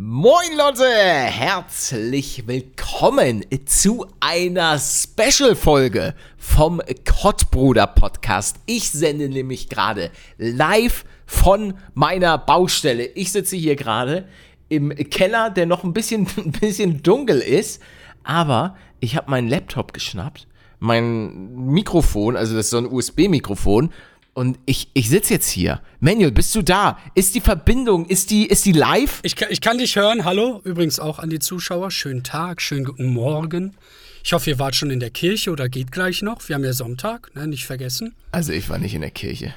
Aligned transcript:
Moin 0.00 0.56
Leute, 0.56 0.84
herzlich 0.88 2.46
willkommen 2.46 3.44
zu 3.64 4.06
einer 4.20 4.78
Special-Folge 4.78 6.14
vom 6.36 6.80
Kottbruder 7.04 7.88
Podcast. 7.88 8.60
Ich 8.66 8.90
sende 8.90 9.28
nämlich 9.28 9.68
gerade 9.68 10.12
live 10.36 11.04
von 11.26 11.74
meiner 11.94 12.38
Baustelle. 12.38 13.06
Ich 13.06 13.32
sitze 13.32 13.56
hier 13.56 13.74
gerade 13.74 14.28
im 14.68 14.90
Keller, 14.94 15.50
der 15.50 15.66
noch 15.66 15.82
ein 15.82 15.94
bisschen, 15.94 16.28
ein 16.36 16.52
bisschen 16.52 17.02
dunkel 17.02 17.40
ist, 17.40 17.82
aber 18.22 18.76
ich 19.00 19.16
habe 19.16 19.32
meinen 19.32 19.48
Laptop 19.48 19.92
geschnappt, 19.92 20.46
mein 20.78 21.72
Mikrofon, 21.72 22.36
also 22.36 22.54
das 22.54 22.66
ist 22.66 22.70
so 22.70 22.78
ein 22.78 22.86
USB-Mikrofon 22.86 23.92
und 24.38 24.56
ich, 24.66 24.88
ich 24.94 25.08
sitze 25.08 25.34
jetzt 25.34 25.50
hier. 25.50 25.80
Manuel, 25.98 26.30
bist 26.30 26.54
du 26.54 26.62
da? 26.62 26.96
Ist 27.16 27.34
die 27.34 27.40
Verbindung, 27.40 28.06
ist 28.06 28.30
die, 28.30 28.46
ist 28.46 28.64
die 28.66 28.72
live? 28.72 29.18
Ich, 29.24 29.34
ich 29.50 29.60
kann 29.60 29.78
dich 29.78 29.96
hören. 29.96 30.24
Hallo, 30.24 30.60
übrigens 30.62 31.00
auch 31.00 31.18
an 31.18 31.28
die 31.28 31.40
Zuschauer. 31.40 31.90
Schönen 31.90 32.22
Tag, 32.22 32.62
schönen 32.62 32.84
guten 32.84 33.08
Morgen. 33.08 33.74
Ich 34.22 34.32
hoffe, 34.32 34.50
ihr 34.50 34.60
wart 34.60 34.76
schon 34.76 34.90
in 34.90 35.00
der 35.00 35.10
Kirche 35.10 35.50
oder 35.50 35.68
geht 35.68 35.90
gleich 35.90 36.22
noch. 36.22 36.48
Wir 36.48 36.54
haben 36.54 36.62
ja 36.62 36.72
Sonntag, 36.72 37.34
ne? 37.34 37.48
nicht 37.48 37.66
vergessen. 37.66 38.14
Also 38.30 38.52
ich 38.52 38.68
war 38.68 38.78
nicht 38.78 38.94
in 38.94 39.00
der 39.00 39.10
Kirche. 39.10 39.54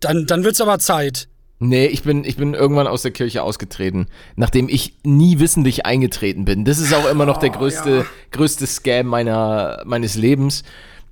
Dann, 0.00 0.26
dann 0.26 0.44
wird's 0.44 0.60
aber 0.60 0.78
Zeit. 0.78 1.26
Nee, 1.58 1.86
ich 1.86 2.02
bin, 2.02 2.24
ich 2.24 2.36
bin 2.36 2.52
irgendwann 2.52 2.86
aus 2.86 3.00
der 3.00 3.12
Kirche 3.12 3.42
ausgetreten, 3.42 4.08
nachdem 4.36 4.68
ich 4.68 4.96
nie 5.04 5.38
wissentlich 5.38 5.86
eingetreten 5.86 6.44
bin. 6.44 6.66
Das 6.66 6.78
ist 6.78 6.92
auch 6.92 7.08
immer 7.08 7.24
noch 7.24 7.38
der 7.38 7.50
größte, 7.50 7.90
ja. 7.90 8.06
größte 8.30 8.66
Scam 8.66 9.06
meiner, 9.06 9.82
meines 9.86 10.16
Lebens 10.16 10.64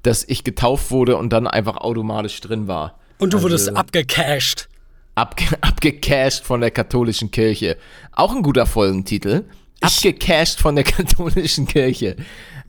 dass 0.03 0.25
ich 0.25 0.45
getauft 0.45 0.91
wurde 0.91 1.17
und 1.17 1.33
dann 1.33 1.47
einfach 1.47 1.77
automatisch 1.77 2.41
drin 2.41 2.69
war. 2.69 2.99
Und 3.19 3.33
du 3.33 3.39
also, 3.39 3.49
wurdest 3.49 3.77
abgecasht. 3.77 4.69
Abge 5.15 5.45
abgecasht 5.61 6.45
von 6.45 6.61
der 6.61 6.71
katholischen 6.71 7.31
Kirche. 7.31 7.77
Auch 8.13 8.35
ein 8.35 8.43
guter 8.43 8.67
Folgentitel. 8.67 9.45
Abgecasht 9.81 10.61
von 10.61 10.77
der 10.77 10.85
katholischen 10.85 11.67
Kirche. 11.67 12.17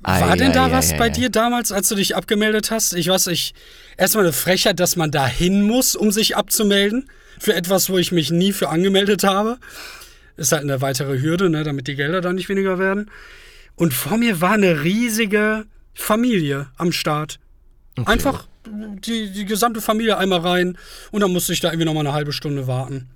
War 0.02 0.38
denn 0.38 0.54
da 0.54 0.72
was 0.72 0.96
bei 0.96 1.10
dir 1.10 1.30
damals, 1.30 1.72
als 1.72 1.90
du 1.90 1.96
dich 1.96 2.16
abgemeldet 2.16 2.72
hast? 2.72 2.94
Ich 2.94 3.10
weiß, 3.10 3.28
ich 3.28 3.54
erstmal 3.98 4.24
eine 4.24 4.34
Frechheit, 4.34 4.80
dass 4.80 4.96
man 4.96 5.12
da 5.12 5.28
hin 5.28 5.64
muss, 5.64 5.96
um 5.96 6.12
sich 6.12 6.38
abzumelden. 6.38 7.10
Für 7.38 7.54
etwas, 7.54 7.90
wo 7.90 7.98
ich 7.98 8.12
mich 8.12 8.32
nie 8.32 8.54
für 8.54 8.70
angemeldet 8.70 9.24
habe. 9.24 9.58
Ist 10.38 10.54
halt 10.54 10.64
eine 10.64 10.82
weitere 10.82 11.20
Hürde, 11.20 11.50
ne, 11.50 11.64
damit 11.64 11.88
die 11.88 11.96
Gelder 11.96 12.22
dann 12.22 12.36
nicht 12.36 12.48
weniger 12.48 12.80
werden. 12.80 13.12
Und 13.76 13.94
vor 13.94 14.18
mir 14.18 14.40
war 14.40 14.54
eine 14.54 14.84
riesige 14.84 15.66
Familie 16.00 16.67
am 16.78 16.92
Start. 16.92 17.39
Okay. 17.97 18.11
Einfach 18.11 18.47
die, 18.66 19.31
die 19.31 19.45
gesamte 19.45 19.81
Familie 19.81 20.17
einmal 20.17 20.39
rein 20.39 20.78
und 21.11 21.22
dann 21.22 21.31
musste 21.31 21.53
ich 21.53 21.59
da 21.59 21.69
irgendwie 21.69 21.86
noch 21.86 21.94
mal 21.94 22.00
eine 22.02 22.14
halbe 22.14 22.31
Stunde 22.31 22.67
warten. 22.67 23.09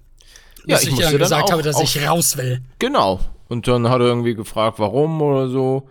Ja, 0.65 0.77
ich, 0.79 0.89
ich 0.89 0.99
dann 0.99 1.17
gesagt 1.17 1.49
dann 1.49 1.51
habe, 1.51 1.63
dass 1.63 1.79
ich 1.81 2.05
raus 2.07 2.37
will. 2.37 2.61
Genau. 2.79 3.19
Und 3.49 3.67
dann 3.67 3.89
hat 3.89 4.01
er 4.01 4.07
irgendwie 4.07 4.35
gefragt, 4.35 4.79
warum 4.79 5.21
oder 5.21 5.47
so. 5.47 5.89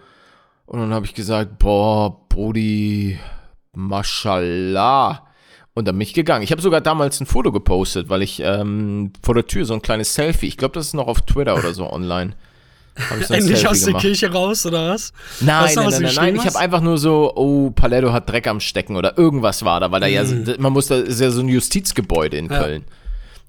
Und 0.66 0.80
dann 0.80 0.94
habe 0.94 1.06
ich 1.06 1.14
gesagt, 1.14 1.58
boah, 1.58 2.26
Brody, 2.28 3.18
mashallah. 3.72 5.26
Und 5.75 5.88
dann 5.88 5.97
bin 5.97 6.02
ich 6.02 6.14
gegangen. 6.14 6.44
Ich 6.44 6.52
habe 6.52 6.62
sogar 6.62 6.81
damals 6.81 7.20
ein 7.20 7.26
Foto 7.26 7.52
gepostet, 7.52 8.08
weil 8.08 8.22
ich 8.22 8.41
ähm, 8.41 9.12
vor 9.22 9.34
der 9.34 9.47
Tür 9.47 9.64
so 9.64 9.75
ein 9.75 9.82
kleines 9.82 10.14
Selfie, 10.14 10.47
ich 10.47 10.56
glaube, 10.56 10.75
das 10.75 10.86
ist 10.88 10.94
noch 10.94 11.08
auf 11.08 11.22
Twitter 11.22 11.56
oder 11.56 11.72
so 11.75 11.91
online. 11.91 12.34
Endlich 13.30 13.66
aus 13.66 13.84
der 13.84 13.94
Kirche 13.94 14.30
raus, 14.30 14.66
oder 14.66 14.91
was? 14.91 15.12
Nein, 15.41 15.72
nein, 15.75 15.88
nein, 15.91 16.03
nein, 16.03 16.14
nein. 16.14 16.36
Ich 16.36 16.47
habe 16.47 16.58
einfach 16.58 16.80
nur 16.82 16.98
so, 16.98 17.32
oh, 17.34 17.70
Paletto 17.70 18.12
hat 18.12 18.28
Dreck 18.28 18.47
am 18.47 18.60
Stecken 18.60 18.97
oder 18.97 19.16
irgendwas 19.16 19.64
war 19.64 19.80
da, 19.80 19.91
weil 19.91 20.00
da 20.00 20.08
mm. 20.08 20.44
ja, 20.47 20.54
man 20.58 20.72
muss 20.72 20.88
da, 20.88 20.97
ist 20.97 21.20
ja 21.20 21.31
so 21.31 21.41
ein 21.41 21.48
Justizgebäude 21.48 22.36
in 22.36 22.50
ja. 22.50 22.58
Köln. 22.58 22.84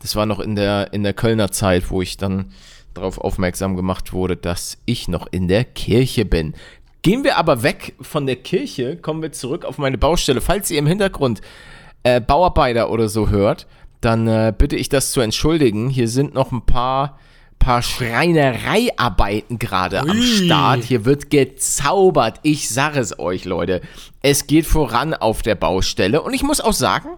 Das 0.01 0.15
war 0.15 0.25
noch 0.25 0.39
in 0.39 0.55
der, 0.55 0.93
in 0.93 1.03
der 1.03 1.13
Kölner 1.13 1.51
Zeit, 1.51 1.89
wo 1.89 2.01
ich 2.01 2.17
dann 2.17 2.51
darauf 2.93 3.17
aufmerksam 3.17 3.75
gemacht 3.75 4.13
wurde, 4.13 4.37
dass 4.37 4.77
ich 4.85 5.07
noch 5.07 5.27
in 5.31 5.47
der 5.47 5.63
Kirche 5.65 6.25
bin. 6.25 6.53
Gehen 7.01 7.23
wir 7.23 7.37
aber 7.37 7.63
weg 7.63 7.95
von 7.99 8.25
der 8.25 8.37
Kirche, 8.37 8.95
kommen 8.95 9.21
wir 9.21 9.33
zurück 9.33 9.65
auf 9.65 9.77
meine 9.77 9.97
Baustelle. 9.97 10.39
Falls 10.39 10.71
ihr 10.71 10.79
im 10.79 10.87
Hintergrund 10.87 11.41
äh, 12.03 12.21
Bauarbeiter 12.21 12.89
oder 12.89 13.09
so 13.09 13.29
hört, 13.29 13.67
dann 13.99 14.27
äh, 14.27 14.53
bitte 14.57 14.75
ich 14.75 14.89
das 14.89 15.11
zu 15.11 15.21
entschuldigen. 15.21 15.89
Hier 15.89 16.07
sind 16.07 16.33
noch 16.33 16.51
ein 16.51 16.65
paar 16.65 17.19
paar 17.63 17.81
Schreinereiarbeiten 17.81 19.57
gerade 19.57 20.01
am 20.01 20.21
Start. 20.21 20.83
Hier 20.83 21.05
wird 21.05 21.29
gezaubert. 21.29 22.41
Ich 22.43 22.69
sage 22.69 22.99
es 22.99 23.17
euch, 23.17 23.45
Leute. 23.45 23.79
Es 24.21 24.47
geht 24.47 24.65
voran 24.65 25.13
auf 25.13 25.41
der 25.41 25.55
Baustelle. 25.55 26.21
Und 26.21 26.33
ich 26.33 26.43
muss 26.43 26.59
auch 26.59 26.73
sagen, 26.73 27.09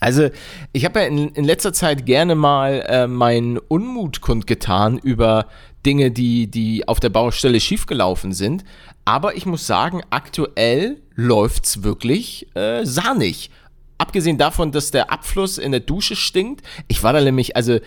also, 0.00 0.28
ich 0.72 0.84
habe 0.84 1.00
ja 1.00 1.06
in, 1.06 1.30
in, 1.30 1.42
letzter 1.42 1.72
Zeit 1.72 2.06
gerne 2.06 2.36
mal 2.36 2.84
äh, 2.86 3.08
meinen 3.08 3.58
Unmut 3.58 4.20
kundgetan 4.20 4.96
über 4.98 5.48
Dinge, 5.84 6.12
die, 6.12 6.48
die 6.48 6.86
auf 6.86 7.00
der 7.00 7.08
Baustelle 7.08 7.58
schiefgelaufen 7.58 8.32
sind. 8.32 8.62
Aber 9.04 9.36
ich 9.36 9.44
muss 9.44 9.66
sagen, 9.66 10.02
aktuell 10.10 11.00
läuft 11.16 11.66
es 11.66 11.82
wirklich 11.82 12.46
äh, 12.54 12.84
sahnig. 12.84 13.50
Abgesehen 13.98 14.38
davon, 14.38 14.70
dass 14.70 14.92
der 14.92 15.10
Abfluss 15.10 15.58
in 15.58 15.72
der 15.72 15.80
Dusche 15.80 16.14
stinkt. 16.14 16.64
Ich 16.86 17.02
war 17.02 17.12
da 17.12 17.20
nämlich, 17.20 17.56
also 17.56 17.80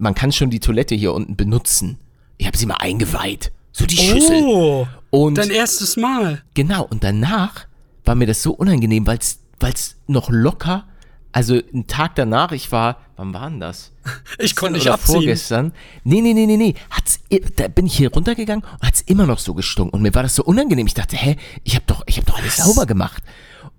man 0.00 0.14
kann 0.14 0.32
schon 0.32 0.50
die 0.50 0.60
Toilette 0.60 0.94
hier 0.94 1.12
unten 1.12 1.36
benutzen. 1.36 1.98
Ich 2.38 2.46
habe 2.46 2.56
sie 2.56 2.66
mal 2.66 2.76
eingeweiht. 2.76 3.52
So 3.72 3.86
die 3.86 3.96
Schüssel. 3.96 4.42
Oh, 4.44 4.86
und 5.10 5.38
dein 5.38 5.50
erstes 5.50 5.96
Mal. 5.96 6.42
Genau, 6.54 6.84
und 6.84 7.04
danach 7.04 7.66
war 8.04 8.14
mir 8.14 8.26
das 8.26 8.42
so 8.42 8.52
unangenehm, 8.52 9.06
weil 9.06 9.18
es 9.18 9.96
noch 10.06 10.30
locker, 10.30 10.84
also 11.32 11.60
einen 11.72 11.86
Tag 11.86 12.16
danach, 12.16 12.50
ich 12.52 12.72
war, 12.72 12.96
wann 13.16 13.32
war 13.32 13.48
denn 13.48 13.60
das? 13.60 13.92
Ich 14.38 14.56
konnte 14.56 14.78
nicht 14.78 14.88
abziehen. 14.88 15.16
Vorgestern. 15.16 15.72
Nee, 16.02 16.20
nee, 16.22 16.32
nee, 16.32 16.46
nee, 16.46 16.56
nee. 16.56 16.74
Hat's, 16.90 17.20
da 17.56 17.68
bin 17.68 17.86
ich 17.86 17.96
hier 17.96 18.10
runtergegangen 18.10 18.64
und 18.64 18.86
hat's 18.86 19.02
immer 19.02 19.26
noch 19.26 19.38
so 19.38 19.54
gestunken. 19.54 19.94
Und 19.94 20.02
mir 20.02 20.14
war 20.14 20.22
das 20.22 20.34
so 20.34 20.42
unangenehm. 20.42 20.86
Ich 20.86 20.94
dachte, 20.94 21.16
hä, 21.16 21.36
ich 21.62 21.74
habe 21.74 21.84
doch, 21.86 22.02
ich 22.06 22.18
hab 22.18 22.26
doch 22.26 22.38
alles 22.38 22.56
sauber 22.56 22.86
gemacht. 22.86 23.22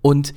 Und 0.01 0.33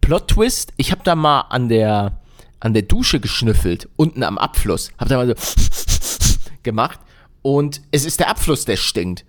Plot 0.00 0.28
Twist, 0.28 0.72
ich 0.76 0.90
habe 0.90 1.02
da 1.04 1.14
mal 1.14 1.42
an 1.42 1.68
der, 1.68 2.20
an 2.62 2.74
der 2.74 2.82
Dusche 2.82 3.18
geschnüffelt, 3.18 3.88
unten 3.96 4.22
am 4.22 4.38
Abfluss. 4.38 4.92
Hab 4.96 5.08
da 5.08 5.16
mal 5.16 5.26
so 5.26 5.34
gemacht. 6.62 7.00
Und 7.42 7.82
es 7.90 8.04
ist 8.04 8.20
der 8.20 8.28
Abfluss, 8.28 8.64
der 8.64 8.76
stinkt 8.76 9.24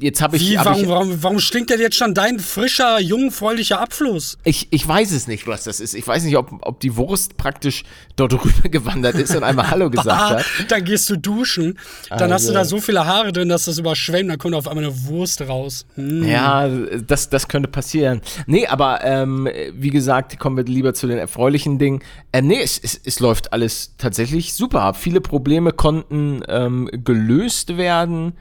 jetzt 0.00 0.22
habe 0.22 0.36
ich. 0.36 0.50
Wie, 0.50 0.58
hab 0.58 0.66
warum, 0.66 0.82
ich, 0.82 0.88
warum, 0.88 1.22
warum 1.22 1.38
stinkt 1.38 1.70
denn 1.70 1.80
jetzt 1.80 1.96
schon 1.96 2.14
dein 2.14 2.38
frischer, 2.38 3.00
jungfräulicher 3.00 3.80
Abfluss? 3.80 4.38
Ich, 4.44 4.68
ich 4.70 4.86
weiß 4.86 5.12
es 5.12 5.26
nicht, 5.26 5.46
was 5.46 5.64
das 5.64 5.80
ist. 5.80 5.94
Ich 5.94 6.06
weiß 6.06 6.24
nicht, 6.24 6.36
ob, 6.36 6.50
ob 6.62 6.80
die 6.80 6.96
Wurst 6.96 7.36
praktisch 7.36 7.84
dort 8.16 8.32
rüber 8.44 8.68
gewandert 8.68 9.14
ist 9.16 9.34
und 9.34 9.44
einmal 9.44 9.70
Hallo 9.70 9.90
gesagt 9.94 10.38
hat. 10.38 10.44
Dann 10.68 10.84
gehst 10.84 11.08
du 11.10 11.16
duschen, 11.16 11.78
dann 12.08 12.20
also. 12.20 12.34
hast 12.34 12.48
du 12.48 12.52
da 12.52 12.64
so 12.64 12.80
viele 12.80 13.06
Haare 13.06 13.32
drin, 13.32 13.48
dass 13.48 13.66
das 13.66 13.78
überschwemmt, 13.78 14.30
dann 14.30 14.38
kommt 14.38 14.54
auf 14.54 14.68
einmal 14.68 14.84
eine 14.84 15.06
Wurst 15.06 15.40
raus. 15.42 15.86
Hm. 15.94 16.24
Ja, 16.26 16.68
das, 16.68 17.30
das 17.30 17.48
könnte 17.48 17.68
passieren. 17.68 18.20
Nee, 18.46 18.66
aber 18.66 19.04
ähm, 19.04 19.48
wie 19.72 19.90
gesagt, 19.90 20.38
kommen 20.38 20.56
wir 20.56 20.64
lieber 20.64 20.94
zu 20.94 21.06
den 21.06 21.18
erfreulichen 21.18 21.78
Dingen. 21.78 22.02
Ähm, 22.32 22.46
nee, 22.46 22.60
es, 22.62 22.78
es, 22.78 23.00
es 23.04 23.20
läuft 23.20 23.52
alles 23.52 23.94
tatsächlich 23.98 24.54
super. 24.54 24.94
Viele 24.94 25.20
Probleme 25.20 25.72
konnten 25.72 26.42
ähm, 26.48 26.90
gelöst 26.92 27.76
werden. 27.76 28.34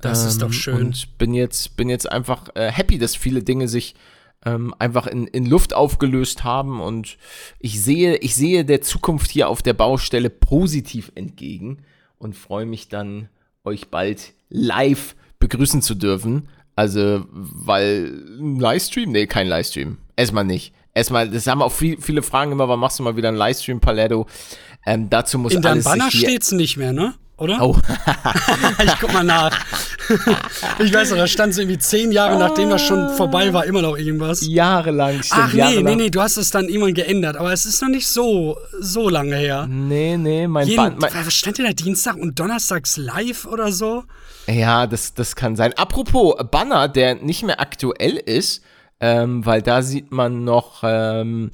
Das 0.00 0.22
ähm, 0.22 0.28
ist 0.28 0.42
doch 0.42 0.48
ähm, 0.48 0.52
schön. 0.52 0.76
Und 0.76 1.18
bin 1.18 1.34
jetzt, 1.34 1.76
bin 1.76 1.88
jetzt 1.88 2.10
einfach 2.10 2.48
äh, 2.54 2.70
happy, 2.70 2.98
dass 2.98 3.16
viele 3.16 3.42
Dinge 3.42 3.68
sich 3.68 3.94
ähm, 4.44 4.74
einfach 4.78 5.06
in, 5.06 5.26
in 5.26 5.46
Luft 5.46 5.74
aufgelöst 5.74 6.44
haben 6.44 6.80
und 6.80 7.18
ich 7.58 7.82
sehe, 7.82 8.16
ich 8.18 8.34
sehe 8.34 8.64
der 8.64 8.82
Zukunft 8.82 9.30
hier 9.30 9.48
auf 9.48 9.62
der 9.62 9.72
Baustelle 9.72 10.30
positiv 10.30 11.10
entgegen 11.14 11.78
und 12.18 12.36
freue 12.36 12.66
mich 12.66 12.88
dann, 12.88 13.28
euch 13.64 13.88
bald 13.88 14.32
live 14.48 15.14
begrüßen 15.40 15.82
zu 15.82 15.94
dürfen. 15.94 16.48
Also, 16.76 17.24
weil 17.32 18.22
ein 18.38 18.60
Livestream? 18.60 19.10
Nee, 19.10 19.26
kein 19.26 19.48
Livestream. 19.48 19.98
Erstmal 20.16 20.44
nicht. 20.44 20.72
Erstmal, 20.94 21.28
das 21.28 21.46
haben 21.46 21.62
auch 21.62 21.72
viel, 21.72 22.00
viele 22.00 22.22
Fragen 22.22 22.52
immer, 22.52 22.68
wann 22.68 22.78
machst 22.78 22.98
du 22.98 23.02
mal 23.02 23.16
wieder 23.16 23.28
einen 23.28 23.36
Livestream, 23.36 23.80
Paletto? 23.80 24.26
Ähm, 24.86 25.10
dazu 25.10 25.38
muss 25.38 25.52
In 25.52 25.62
deinem 25.62 25.82
Banner 25.82 26.10
steht's 26.10 26.52
nicht 26.52 26.76
mehr, 26.76 26.92
ne? 26.92 27.14
Oder? 27.38 27.62
Oh. 27.62 27.76
ich 28.84 29.00
guck 29.00 29.12
mal 29.12 29.24
nach. 29.24 29.56
ich 30.78 30.92
weiß 30.92 31.10
noch, 31.10 31.18
da 31.18 31.26
stand 31.26 31.52
es 31.52 31.58
irgendwie 31.58 31.78
zehn 31.78 32.12
Jahre, 32.12 32.38
nachdem 32.38 32.70
das 32.70 32.82
schon 32.82 33.10
vorbei 33.10 33.52
war, 33.52 33.64
immer 33.64 33.82
noch 33.82 33.96
irgendwas. 33.96 34.46
Jahrelang, 34.46 35.22
stimmt. 35.22 35.42
Ach 35.42 35.52
nee, 35.52 35.58
jahrelang. 35.58 35.84
nee, 35.84 35.94
nee, 36.04 36.10
du 36.10 36.20
hast 36.20 36.36
es 36.36 36.50
dann 36.50 36.68
irgendwann 36.68 36.94
geändert, 36.94 37.36
aber 37.36 37.52
es 37.52 37.64
ist 37.64 37.80
noch 37.80 37.88
nicht 37.88 38.08
so, 38.08 38.58
so 38.80 39.08
lange 39.08 39.36
her. 39.36 39.66
Nee, 39.68 40.16
nee, 40.16 40.46
mein 40.48 40.74
Band. 40.74 41.00
Mein 41.00 41.10
was 41.14 41.34
stand 41.34 41.58
denn 41.58 41.66
da 41.66 41.72
Dienstag 41.72 42.16
und 42.16 42.38
Donnerstags 42.38 42.96
live 42.96 43.46
oder 43.46 43.72
so? 43.72 44.04
Ja, 44.46 44.86
das, 44.86 45.14
das 45.14 45.36
kann 45.36 45.56
sein. 45.56 45.74
Apropos 45.74 46.34
Banner, 46.50 46.88
der 46.88 47.16
nicht 47.16 47.42
mehr 47.44 47.60
aktuell 47.60 48.16
ist, 48.16 48.62
ähm, 49.00 49.44
weil 49.46 49.62
da 49.62 49.82
sieht 49.82 50.10
man 50.10 50.44
noch 50.44 50.82
ähm, 50.82 51.50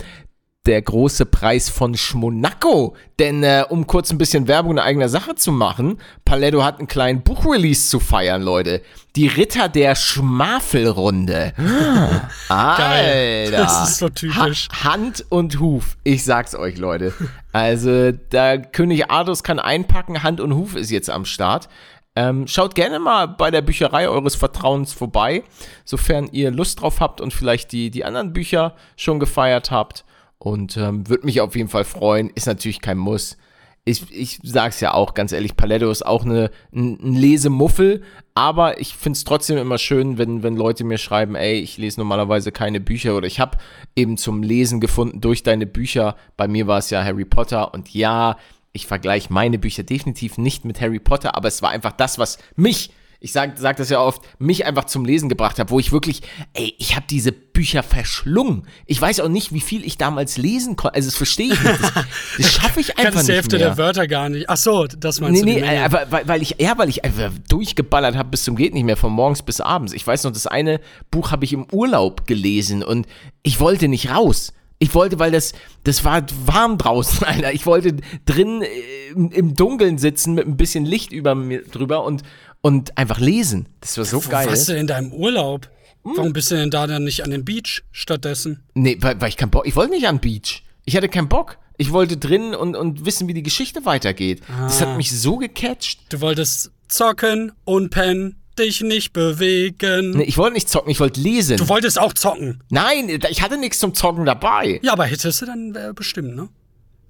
der 0.67 0.81
große 0.81 1.27
Preis 1.27 1.69
von 1.69 1.95
Schmonaco. 1.95 2.97
Denn 3.19 3.43
äh, 3.43 3.65
um 3.69 3.87
kurz 3.87 4.11
ein 4.11 4.19
bisschen 4.19 4.49
Werbung 4.49 4.73
in 4.73 4.79
eigener 4.79 5.09
Sache 5.09 5.35
zu 5.35 5.53
machen, 5.53 5.99
Paletto 6.25 6.65
hat 6.65 6.79
einen 6.79 6.89
kleinen 6.89 7.23
Buchrelease 7.23 7.89
zu 7.89 8.01
feiern, 8.01 8.43
Leute. 8.43 8.83
Die 9.15 9.27
Ritter 9.27 9.69
der 9.69 9.95
Schmafelrunde. 9.95 11.53
Geil. 12.49 13.45
Alter. 13.47 13.57
Das 13.57 13.91
ist 13.91 13.99
so 13.99 14.09
typisch. 14.09 14.69
Ha 14.73 14.85
Hand 14.85 15.25
und 15.29 15.61
Huf. 15.61 15.97
Ich 16.03 16.25
sag's 16.25 16.55
euch, 16.55 16.79
Leute. 16.79 17.13
Also, 17.53 18.11
der 18.11 18.59
König 18.59 19.11
Artus 19.11 19.45
kann 19.45 19.59
einpacken, 19.59 20.23
Hand 20.23 20.41
und 20.41 20.55
Huf 20.55 20.75
ist 20.75 20.91
jetzt 20.91 21.11
am 21.11 21.25
Start. 21.25 21.69
Ähm, 22.17 22.47
schaut 22.47 22.75
gerne 22.75 23.01
mal 23.01 23.27
bei 23.27 23.51
der 23.51 23.61
Bücherei 23.61 24.09
eures 24.09 24.37
Vertrauens 24.37 24.93
vorbei, 24.93 25.43
sofern 25.85 26.29
ihr 26.31 26.51
Lust 26.53 26.81
drauf 26.81 27.01
habt 27.01 27.21
und 27.21 27.33
vielleicht 27.33 27.73
die, 27.73 27.91
die 27.91 28.05
anderen 28.05 28.33
Bücher 28.33 28.75
schon 28.97 29.19
gefeiert 29.19 29.71
habt. 29.71 30.05
Und 30.45 30.77
ähm, 30.77 31.09
würde 31.09 31.25
mich 31.25 31.41
auf 31.41 31.57
jeden 31.57 31.71
Fall 31.71 31.85
freuen. 31.85 32.29
Ist 32.29 32.47
natürlich 32.47 32.83
kein 32.83 32.99
Muss. 32.99 33.39
Ich, 33.87 34.05
ich 34.13 34.41
sag's 34.43 34.79
ja 34.81 34.93
auch 34.93 35.15
ganz 35.15 35.33
ehrlich, 35.33 35.57
Paletto 35.57 35.91
ist 35.91 36.05
auch 36.05 36.27
eine, 36.27 36.51
ein, 36.71 36.99
ein 37.03 37.15
Lesemuffel, 37.15 38.03
aber 38.35 38.79
ich 38.79 38.95
find's 38.95 39.25
trotzdem 39.25 39.57
immer 39.57 39.79
schön, 39.79 40.19
wenn, 40.19 40.43
wenn 40.43 40.55
Leute 40.55 40.85
mir 40.85 40.99
schreiben, 40.99 41.35
ey, 41.35 41.61
ich 41.61 41.79
lese 41.79 41.99
normalerweise 41.99 42.53
keine 42.53 42.79
Bücher 42.79 43.17
oder 43.17 43.27
ich 43.27 43.41
habe 43.41 43.57
eben 43.97 44.19
zum 44.19 44.43
Lesen 44.43 44.81
gefunden 44.81 45.23
durch 45.23 45.45
deine 45.45 45.65
Bücher. 45.65 46.15
Bei 46.37 46.47
mir 46.47 46.67
war 46.67 46.79
es 46.79 46.91
ja 46.91 47.03
Harry 47.03 47.25
Potter 47.25 47.73
und 47.73 47.95
ja, 47.95 48.37
ich 48.75 48.87
vergleiche 48.87 49.33
meine 49.33 49.59
Bücher 49.59 49.83
definitiv 49.83 50.37
nicht 50.37 50.67
mit 50.67 50.79
Harry 50.79 51.01
Potter, 51.01 51.37
aber 51.37 51.49
es 51.49 51.63
war 51.63 51.71
einfach 51.71 51.93
das, 51.93 52.19
was 52.19 52.37
mich 52.55 52.91
ich 53.21 53.33
sage 53.33 53.55
sag 53.57 53.77
das 53.77 53.91
ja 53.91 54.01
oft, 54.01 54.23
mich 54.39 54.67
einfach 54.67 54.85
zum 54.85 55.05
Lesen 55.05 55.29
gebracht 55.29 55.59
habe, 55.59 55.71
wo 55.71 55.79
ich 55.79 55.93
wirklich, 55.93 56.23
ey, 56.53 56.75
ich 56.79 56.97
habe 56.97 57.07
diese 57.09 57.33
Bücher 57.33 57.83
verschlungen. 57.83 58.67
Ich 58.87 59.01
weiß 59.01 59.21
auch 59.21 59.29
nicht, 59.29 59.53
wie 59.53 59.61
viel 59.61 59.85
ich 59.85 59.97
damals 59.97 60.37
lesen 60.37 60.77
konnte. 60.77 60.97
Also 60.97 61.09
das 61.09 61.17
verstehe 61.17 61.53
ich 61.53 61.63
nicht. 61.63 61.83
Das, 61.83 61.93
das 62.39 62.53
schaffe 62.53 62.81
ich 62.81 62.91
einfach 62.99 63.13
Kannst 63.13 63.17
nicht 63.19 63.29
die 63.29 63.33
Hälfte 63.33 63.59
mehr. 63.59 63.67
der 63.69 63.79
Wörter 63.79 64.07
gar 64.09 64.29
nicht. 64.29 64.49
Ach 64.49 64.57
so, 64.57 64.87
das 64.87 65.21
meinst 65.21 65.45
nee, 65.45 65.61
du? 65.61 65.67
Nee, 65.67 65.81
nee, 65.81 65.93
weil, 66.11 66.29
weil 66.29 66.43
ich, 66.43 66.57
ja, 66.59 66.77
weil 66.77 66.89
ich 66.89 67.05
einfach 67.05 67.31
durchgeballert 67.49 68.17
habe 68.17 68.31
bis 68.31 68.45
zum 68.45 68.57
geht 68.57 68.75
nicht 68.75 68.85
mehr, 68.85 68.97
von 68.97 69.13
morgens 69.13 69.43
bis 69.43 69.61
abends. 69.61 69.93
Ich 69.93 70.07
weiß 70.07 70.25
noch, 70.25 70.33
das 70.33 70.47
eine 70.47 70.81
Buch 71.11 71.31
habe 71.31 71.45
ich 71.45 71.53
im 71.53 71.67
Urlaub 71.73 72.27
gelesen 72.27 72.83
und 72.83 73.07
ich 73.43 73.61
wollte 73.61 73.89
nicht 73.89 74.11
raus. 74.11 74.53
Ich 74.81 74.95
wollte, 74.95 75.19
weil 75.19 75.31
das, 75.31 75.53
das 75.85 76.05
war 76.05 76.27
warm 76.45 76.79
draußen, 76.79 77.25
Alter. 77.27 77.53
Ich 77.53 77.65
wollte 77.65 77.97
drin 78.27 78.63
äh, 78.63 79.13
im, 79.13 79.31
im 79.31 79.55
Dunkeln 79.55 79.99
sitzen 79.99 80.35
mit 80.35 80.47
ein 80.47 80.57
bisschen 80.57 80.85
Licht 80.85 81.13
über 81.13 81.35
mir 81.35 81.63
drüber 81.63 82.05
und, 82.05 82.23
und 82.65 82.97
einfach 82.97 83.21
lesen. 83.21 83.67
Das 83.83 83.99
war 83.99 84.07
so 84.07 84.25
Wo 84.25 84.31
geil. 84.31 84.47
Warst 84.47 84.71
du 84.71 84.73
in 84.75 84.87
deinem 84.87 85.13
Urlaub? 85.13 85.69
Hm? 86.03 86.13
Warum 86.17 86.33
bist 86.33 86.51
du 86.51 86.55
denn 86.55 86.71
da 86.71 86.87
dann 86.87 87.05
nicht 87.05 87.23
an 87.23 87.31
dem 87.31 87.45
Beach 87.45 87.83
stattdessen? 87.93 88.63
Nee, 88.73 88.97
weil, 89.01 89.21
weil 89.21 89.29
ich 89.29 89.37
keinen 89.37 89.51
Bock, 89.51 89.67
ich 89.67 89.77
wollte 89.77 89.93
nicht 89.93 90.07
an 90.09 90.17
den 90.17 90.21
Beach. 90.23 90.63
Ich 90.87 90.97
hatte 90.97 91.11
keinen 91.11 91.29
Bock. 91.29 91.59
Ich 91.77 91.93
wollte 91.93 92.17
drin 92.17 92.55
und, 92.55 92.75
und 92.75 93.05
wissen, 93.05 93.29
wie 93.29 93.35
die 93.35 93.43
Geschichte 93.43 93.85
weitergeht. 93.85 94.41
Ah. 94.49 94.65
Das 94.65 94.81
hat 94.81 94.89
ah. 94.89 94.97
mich 94.97 95.13
so 95.13 95.37
gecatcht. 95.37 96.01
Du 96.09 96.23
wolltest 96.23 96.71
zocken 96.89 97.53
und 97.65 97.91
pennen, 97.91 98.37
dich 98.59 98.81
nicht 98.81 99.13
bewegen. 99.13 100.13
Nee, 100.13 100.23
ich 100.23 100.39
wollte 100.39 100.55
nicht 100.55 100.71
zocken, 100.71 100.91
ich 100.91 101.01
wollte 101.01 101.21
lesen. 101.21 101.59
Du 101.59 101.69
wolltest 101.69 102.01
auch 102.01 102.15
zocken. 102.15 102.63
Nein, 102.71 103.11
ich 103.29 103.43
hatte 103.43 103.59
nichts 103.59 103.79
zum 103.79 103.93
Zocken 103.93 104.25
dabei. 104.25 104.81
Ja, 104.83 104.95
aber 104.95 105.05
hättest 105.05 105.43
du 105.43 105.47
dann 105.47 105.75
äh, 105.75 105.93
bestimmt, 105.95 106.35
ne? 106.35 106.49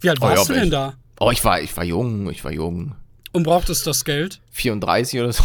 Wie 0.01 0.11
alt 0.11 0.21
warst 0.21 0.51
oh, 0.51 0.53
ja, 0.53 0.55
du 0.55 0.61
denn 0.63 0.71
da? 0.73 0.95
Oh, 1.21 1.31
ich 1.31 1.45
war, 1.45 1.61
ich 1.61 1.77
war 1.77 1.85
jung, 1.85 2.29
ich 2.29 2.43
war 2.43 2.51
jung. 2.51 2.97
Und 3.35 3.43
brauchtest 3.43 3.85
das 3.87 4.05
Geld? 4.05 4.41
34 4.53 5.19
oder 5.21 5.33
so. 5.33 5.43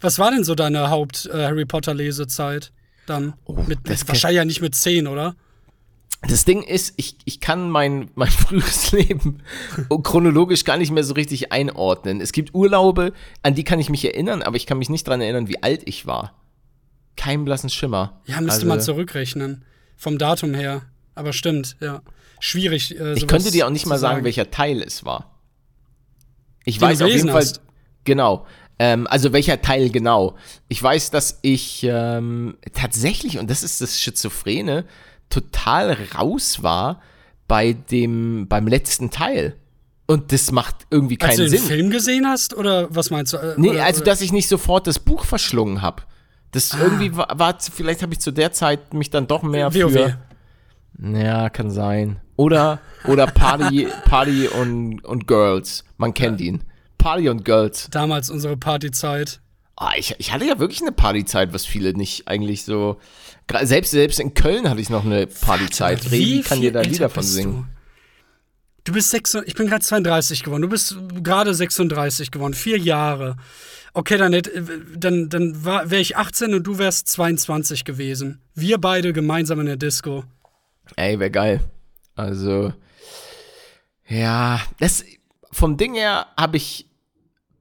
Was 0.00 0.20
war 0.20 0.30
denn 0.30 0.44
so 0.44 0.54
deine 0.54 0.90
Haupt-Harry 0.90 1.62
äh, 1.62 1.66
Potter-Lesezeit 1.66 2.70
dann? 3.06 3.34
Oh, 3.44 3.54
mit, 3.66 3.88
mit 3.88 4.08
wahrscheinlich 4.08 4.36
ja 4.36 4.44
nicht 4.44 4.60
mit 4.60 4.76
10, 4.76 5.08
oder? 5.08 5.34
Das 6.28 6.44
Ding 6.44 6.62
ist, 6.62 6.94
ich, 6.98 7.16
ich 7.24 7.40
kann 7.40 7.68
mein, 7.68 8.10
mein 8.14 8.28
frühes 8.30 8.92
Leben 8.92 9.42
chronologisch 10.04 10.62
gar 10.64 10.76
nicht 10.76 10.92
mehr 10.92 11.02
so 11.02 11.14
richtig 11.14 11.50
einordnen. 11.50 12.20
Es 12.20 12.30
gibt 12.30 12.54
Urlaube, 12.54 13.12
an 13.42 13.56
die 13.56 13.64
kann 13.64 13.80
ich 13.80 13.90
mich 13.90 14.04
erinnern, 14.04 14.42
aber 14.42 14.56
ich 14.56 14.66
kann 14.66 14.78
mich 14.78 14.88
nicht 14.88 15.08
daran 15.08 15.20
erinnern, 15.20 15.48
wie 15.48 15.60
alt 15.64 15.82
ich 15.86 16.06
war. 16.06 16.40
Kein 17.16 17.44
blassen 17.44 17.70
Schimmer. 17.70 18.20
Ja, 18.26 18.40
müsste 18.40 18.52
also, 18.52 18.66
man 18.66 18.80
zurückrechnen. 18.80 19.64
Vom 19.96 20.16
Datum 20.16 20.54
her. 20.54 20.82
Aber 21.16 21.32
stimmt, 21.32 21.76
ja. 21.80 22.02
Schwierig. 22.38 22.98
Äh, 22.98 23.14
ich 23.14 23.26
könnte 23.26 23.50
dir 23.50 23.66
auch 23.66 23.70
nicht 23.70 23.86
mal 23.86 23.98
sagen, 23.98 24.18
sagen, 24.18 24.24
welcher 24.24 24.50
Teil 24.52 24.80
es 24.80 25.04
war. 25.04 25.29
Ich 26.64 26.78
Den 26.78 26.88
weiß 26.88 27.02
auf 27.02 27.08
jeden 27.08 27.28
Fall. 27.28 27.42
Hast. 27.42 27.60
Genau. 28.04 28.46
Ähm, 28.78 29.06
also 29.08 29.32
welcher 29.32 29.60
Teil 29.60 29.90
genau? 29.90 30.36
Ich 30.68 30.82
weiß, 30.82 31.10
dass 31.10 31.38
ich 31.42 31.86
ähm, 31.88 32.56
tatsächlich, 32.72 33.38
und 33.38 33.50
das 33.50 33.62
ist 33.62 33.80
das 33.80 34.00
Schizophrene, 34.00 34.84
total 35.28 35.96
raus 36.14 36.62
war 36.62 37.00
bei 37.46 37.72
dem, 37.72 38.46
beim 38.48 38.66
letzten 38.66 39.10
Teil. 39.10 39.56
Und 40.06 40.32
das 40.32 40.50
macht 40.50 40.86
irgendwie 40.90 41.16
keinen 41.16 41.36
Sinn. 41.36 41.44
Als 41.44 41.50
du 41.50 41.56
den 41.56 41.62
Sinn. 41.62 41.76
Film 41.76 41.90
gesehen 41.90 42.26
hast 42.26 42.56
oder 42.56 42.92
was 42.94 43.10
meinst 43.10 43.32
du? 43.32 43.36
Äh, 43.36 43.54
nee, 43.58 43.70
oder, 43.70 43.84
also 43.84 44.02
dass 44.02 44.20
ich 44.22 44.32
nicht 44.32 44.48
sofort 44.48 44.86
das 44.86 44.98
Buch 44.98 45.24
verschlungen 45.24 45.82
habe. 45.82 46.02
Das 46.52 46.72
ah. 46.72 46.78
irgendwie 46.82 47.16
war, 47.16 47.38
war 47.38 47.58
vielleicht 47.60 48.02
habe 48.02 48.12
ich 48.14 48.20
zu 48.20 48.32
der 48.32 48.50
Zeit 48.52 48.92
mich 48.92 49.10
dann 49.10 49.26
doch 49.26 49.42
mehr 49.42 49.72
WoW. 49.72 49.92
für. 49.92 50.18
Ja, 51.00 51.48
kann 51.48 51.70
sein. 51.70 52.20
Oder, 52.40 52.80
oder 53.04 53.26
Party, 53.26 53.86
Party 54.06 54.48
und, 54.48 55.04
und 55.04 55.26
Girls. 55.26 55.84
Man 55.98 56.14
kennt 56.14 56.40
ihn. 56.40 56.64
Party 56.96 57.28
und 57.28 57.44
Girls. 57.44 57.88
Damals 57.90 58.30
unsere 58.30 58.56
Partyzeit. 58.56 59.40
Ah, 59.76 59.92
ich, 59.98 60.14
ich 60.16 60.32
hatte 60.32 60.46
ja 60.46 60.58
wirklich 60.58 60.80
eine 60.80 60.92
Partyzeit, 60.92 61.52
was 61.52 61.66
viele 61.66 61.92
nicht 61.92 62.28
eigentlich 62.28 62.64
so. 62.64 62.98
Selbst, 63.60 63.90
selbst 63.90 64.20
in 64.20 64.32
Köln 64.32 64.70
hatte 64.70 64.80
ich 64.80 64.88
noch 64.88 65.04
eine 65.04 65.26
Partyzeit. 65.26 66.10
Revi 66.10 66.40
kann 66.40 66.62
dir 66.62 66.72
da 66.72 66.80
Lieder 66.80 67.10
von 67.10 67.22
singen. 67.22 67.68
Du? 68.84 68.92
du 68.92 68.92
bist 68.94 69.10
6, 69.10 69.34
ich 69.44 69.54
bin 69.54 69.66
gerade 69.66 69.84
32 69.84 70.42
geworden. 70.42 70.62
Du 70.62 70.68
bist 70.70 70.96
gerade 71.22 71.52
36 71.52 72.30
geworden. 72.30 72.54
Vier 72.54 72.78
Jahre. 72.78 73.36
Okay, 73.92 74.16
dann, 74.16 74.32
dann, 74.96 75.28
dann 75.28 75.64
wäre 75.64 76.00
ich 76.00 76.16
18 76.16 76.54
und 76.54 76.66
du 76.66 76.78
wärst 76.78 77.06
22 77.08 77.84
gewesen. 77.84 78.40
Wir 78.54 78.78
beide 78.78 79.12
gemeinsam 79.12 79.60
in 79.60 79.66
der 79.66 79.76
Disco. 79.76 80.24
Ey, 80.96 81.18
wäre 81.18 81.30
geil. 81.30 81.60
Also, 82.20 82.72
ja, 84.06 84.60
das 84.78 85.04
vom 85.52 85.78
Ding 85.78 85.94
her 85.94 86.26
habe 86.36 86.58
ich 86.58 86.86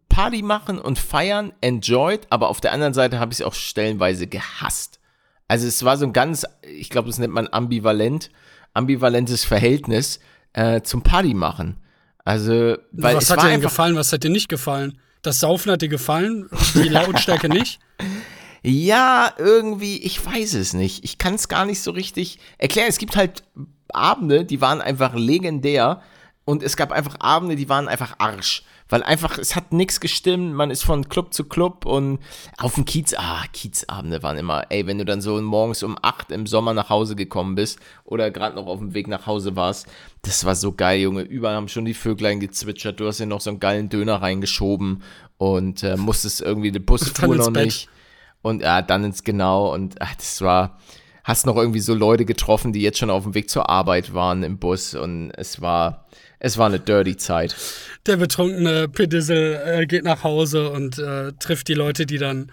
Party 0.09 0.41
machen 0.41 0.80
und 0.80 0.99
feiern 0.99 1.54
enjoyed, 1.61 2.28
aber 2.30 2.49
auf 2.49 2.59
der 2.59 2.73
anderen 2.73 2.94
Seite 2.94 3.19
habe 3.19 3.31
ich 3.31 3.39
es 3.39 3.45
auch 3.45 3.54
stellenweise 3.54 4.28
gehasst. 4.28 4.99
Also 5.47 5.66
es 5.66 5.83
war 5.85 5.95
so 5.97 6.06
ein 6.06 6.13
ganz, 6.13 6.45
ich 6.61 6.89
glaube, 6.89 7.07
das 7.07 7.19
nennt 7.19 7.33
man 7.33 7.47
ambivalent, 7.47 8.31
ambivalentes 8.73 9.45
Verhältnis 9.45 10.19
äh, 10.54 10.81
zum 10.81 11.04
Party 11.04 11.33
machen. 11.33 11.78
Also, 12.25 12.78
weil 12.92 13.16
was 13.16 13.30
hat 13.30 13.42
dir 13.42 13.47
denn 13.47 13.61
gefallen, 13.61 13.95
was 13.95 14.11
hat 14.11 14.23
dir 14.23 14.30
nicht 14.30 14.49
gefallen? 14.49 14.99
Das 15.21 15.39
Saufen 15.39 15.71
hat 15.71 15.81
dir 15.81 15.89
gefallen, 15.89 16.49
die 16.73 16.89
Lautstärke 16.89 17.47
nicht? 17.54 17.80
Ja, 18.61 19.33
irgendwie, 19.37 19.97
ich 19.97 20.23
weiß 20.23 20.54
es 20.56 20.73
nicht. 20.73 21.06
Ich 21.06 21.18
kann 21.18 21.35
es 21.35 21.47
gar 21.47 21.66
nicht 21.66 21.81
so 21.81 21.92
richtig 21.92 22.39
erklären. 22.57 22.89
Es 22.89 22.97
gibt 22.97 23.16
halt 23.16 23.44
Abende, 23.93 24.45
die 24.45 24.61
waren 24.61 24.81
einfach 24.81 25.13
legendär 25.13 26.01
und 26.45 26.63
es 26.63 26.75
gab 26.75 26.91
einfach 26.91 27.15
Abende, 27.19 27.55
die 27.55 27.69
waren 27.69 27.87
einfach 27.87 28.15
Arsch. 28.17 28.63
Weil 28.91 29.03
einfach, 29.03 29.37
es 29.37 29.55
hat 29.55 29.71
nichts 29.71 29.99
gestimmt, 29.99 30.55
man 30.55 30.71
ist 30.71 30.83
von 30.83 31.07
Club 31.07 31.31
zu 31.31 31.43
Club 31.43 31.85
und 31.85 32.17
auf 32.57 32.73
dem 32.73 32.85
Kiez, 32.85 33.13
ah, 33.15 33.43
Kiezabende 33.53 34.23
waren 34.23 34.35
immer, 34.35 34.65
ey, 34.69 34.87
wenn 34.87 34.97
du 34.97 35.05
dann 35.05 35.21
so 35.21 35.39
morgens 35.39 35.83
um 35.83 35.95
8 36.01 36.31
im 36.31 36.47
Sommer 36.47 36.73
nach 36.73 36.89
Hause 36.89 37.15
gekommen 37.15 37.53
bist 37.53 37.79
oder 38.03 38.31
gerade 38.31 38.55
noch 38.55 38.65
auf 38.65 38.79
dem 38.79 38.95
Weg 38.95 39.07
nach 39.07 39.27
Hause 39.27 39.55
warst, 39.55 39.85
das 40.23 40.43
war 40.43 40.55
so 40.55 40.71
geil, 40.71 41.01
Junge. 41.01 41.21
Überall 41.21 41.55
haben 41.55 41.67
schon 41.67 41.85
die 41.85 41.93
Vöglein 41.93 42.39
gezwitschert, 42.39 42.99
du 42.99 43.05
hast 43.05 43.19
ja 43.19 43.27
noch 43.27 43.41
so 43.41 43.51
einen 43.51 43.59
geilen 43.59 43.89
Döner 43.89 44.23
reingeschoben 44.23 45.03
und 45.37 45.83
äh, 45.83 45.95
musstest 45.95 46.41
irgendwie, 46.41 46.71
die 46.71 46.79
Bus 46.79 47.09
fuhr 47.09 47.35
noch 47.35 47.53
Bett. 47.53 47.65
nicht. 47.65 47.89
Und 48.41 48.63
ja, 48.63 48.81
dann 48.81 49.03
ins 49.03 49.23
Genau 49.23 49.71
und 49.71 50.01
ach, 50.01 50.15
das 50.15 50.41
war, 50.41 50.79
hast 51.30 51.45
noch 51.45 51.57
irgendwie 51.57 51.80
so 51.80 51.94
Leute 51.94 52.26
getroffen, 52.26 52.74
die 52.74 52.81
jetzt 52.81 52.98
schon 52.98 53.12
auf 53.12 53.21
dem 53.21 53.36
Weg 53.36 53.52
zur 53.52 53.69
Arbeit 53.69 54.16
waren 54.16 54.42
im 54.42 54.57
Bus 54.57 54.95
und 54.95 55.31
es 55.38 55.62
war, 55.62 56.07
es 56.40 56.57
war 56.57 56.66
eine 56.66 56.80
dirty 56.80 57.18
Zeit. 57.18 57.56
Der 58.07 58.18
betrunkene 58.18 58.90
Pedissel 58.90 59.62
äh, 59.64 59.86
geht 59.86 60.04
nach 60.04 60.24
Hause 60.24 60.71
und 60.71 60.98
äh, 60.98 61.31
trifft 61.33 61.68
die 61.68 61.76
Leute, 61.76 62.07
die 62.07 62.18
dann 62.18 62.52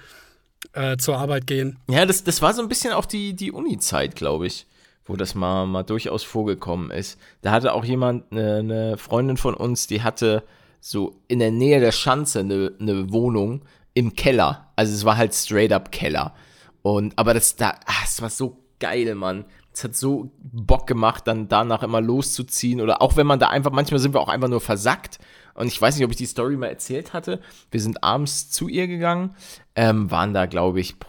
äh, 0.75 0.99
zur 0.99 1.17
Arbeit 1.17 1.47
gehen. 1.47 1.79
Ja, 1.89 2.05
das, 2.05 2.23
das 2.23 2.43
war 2.43 2.53
so 2.53 2.61
ein 2.61 2.69
bisschen 2.69 2.93
auch 2.93 3.07
die, 3.07 3.33
die 3.33 3.51
Uni-Zeit, 3.51 4.15
glaube 4.15 4.47
ich, 4.47 4.67
wo 5.07 5.17
das 5.17 5.35
mal, 5.35 5.65
mal 5.65 5.83
durchaus 5.83 6.23
vorgekommen 6.23 6.91
ist. 6.91 7.19
Da 7.41 7.53
hatte 7.53 7.73
auch 7.73 7.85
jemand, 7.85 8.31
eine, 8.31 8.57
eine 8.57 8.97
Freundin 8.99 9.39
von 9.39 9.55
uns, 9.55 9.87
die 9.87 10.03
hatte 10.03 10.43
so 10.81 11.19
in 11.29 11.39
der 11.39 11.51
Nähe 11.51 11.81
der 11.81 11.93
Schanze 11.93 12.41
eine, 12.41 12.73
eine 12.79 13.11
Wohnung 13.11 13.63
im 13.95 14.15
Keller. 14.15 14.71
Also 14.77 14.93
es 14.93 15.07
war 15.07 15.17
halt 15.17 15.35
straight 15.35 15.73
up 15.73 15.91
Keller. 15.93 16.35
Und, 16.83 17.19
aber 17.19 17.33
das 17.33 17.57
da, 17.57 17.75
ach, 17.87 18.03
das 18.03 18.21
war 18.21 18.29
so 18.29 18.66
geil, 18.81 19.15
Mann. 19.15 19.45
Es 19.73 19.85
hat 19.85 19.95
so 19.95 20.31
Bock 20.39 20.87
gemacht, 20.87 21.27
dann 21.27 21.49
danach 21.49 21.83
immer 21.83 22.01
loszuziehen. 22.01 22.81
Oder 22.81 23.03
auch 23.03 23.17
wenn 23.17 23.27
man 23.27 23.39
da 23.39 23.49
einfach, 23.49 23.73
manchmal 23.73 24.01
sind 24.01 24.15
wir 24.15 24.21
auch 24.21 24.29
einfach 24.29 24.49
nur 24.49 24.61
versackt. 24.61 25.19
Und 25.55 25.67
ich 25.69 25.81
weiß 25.81 25.97
nicht, 25.97 26.05
ob 26.05 26.11
ich 26.11 26.17
die 26.17 26.27
Story 26.27 26.57
mal 26.57 26.69
erzählt 26.69 27.13
hatte. 27.13 27.41
Wir 27.71 27.81
sind 27.81 28.03
abends 28.03 28.51
zu 28.51 28.69
ihr 28.69 28.87
gegangen, 28.87 29.35
ähm, 29.75 30.11
waren 30.11 30.35
da, 30.35 30.47
glaube 30.47 30.81
ich, 30.81 30.99
boah, 30.99 31.09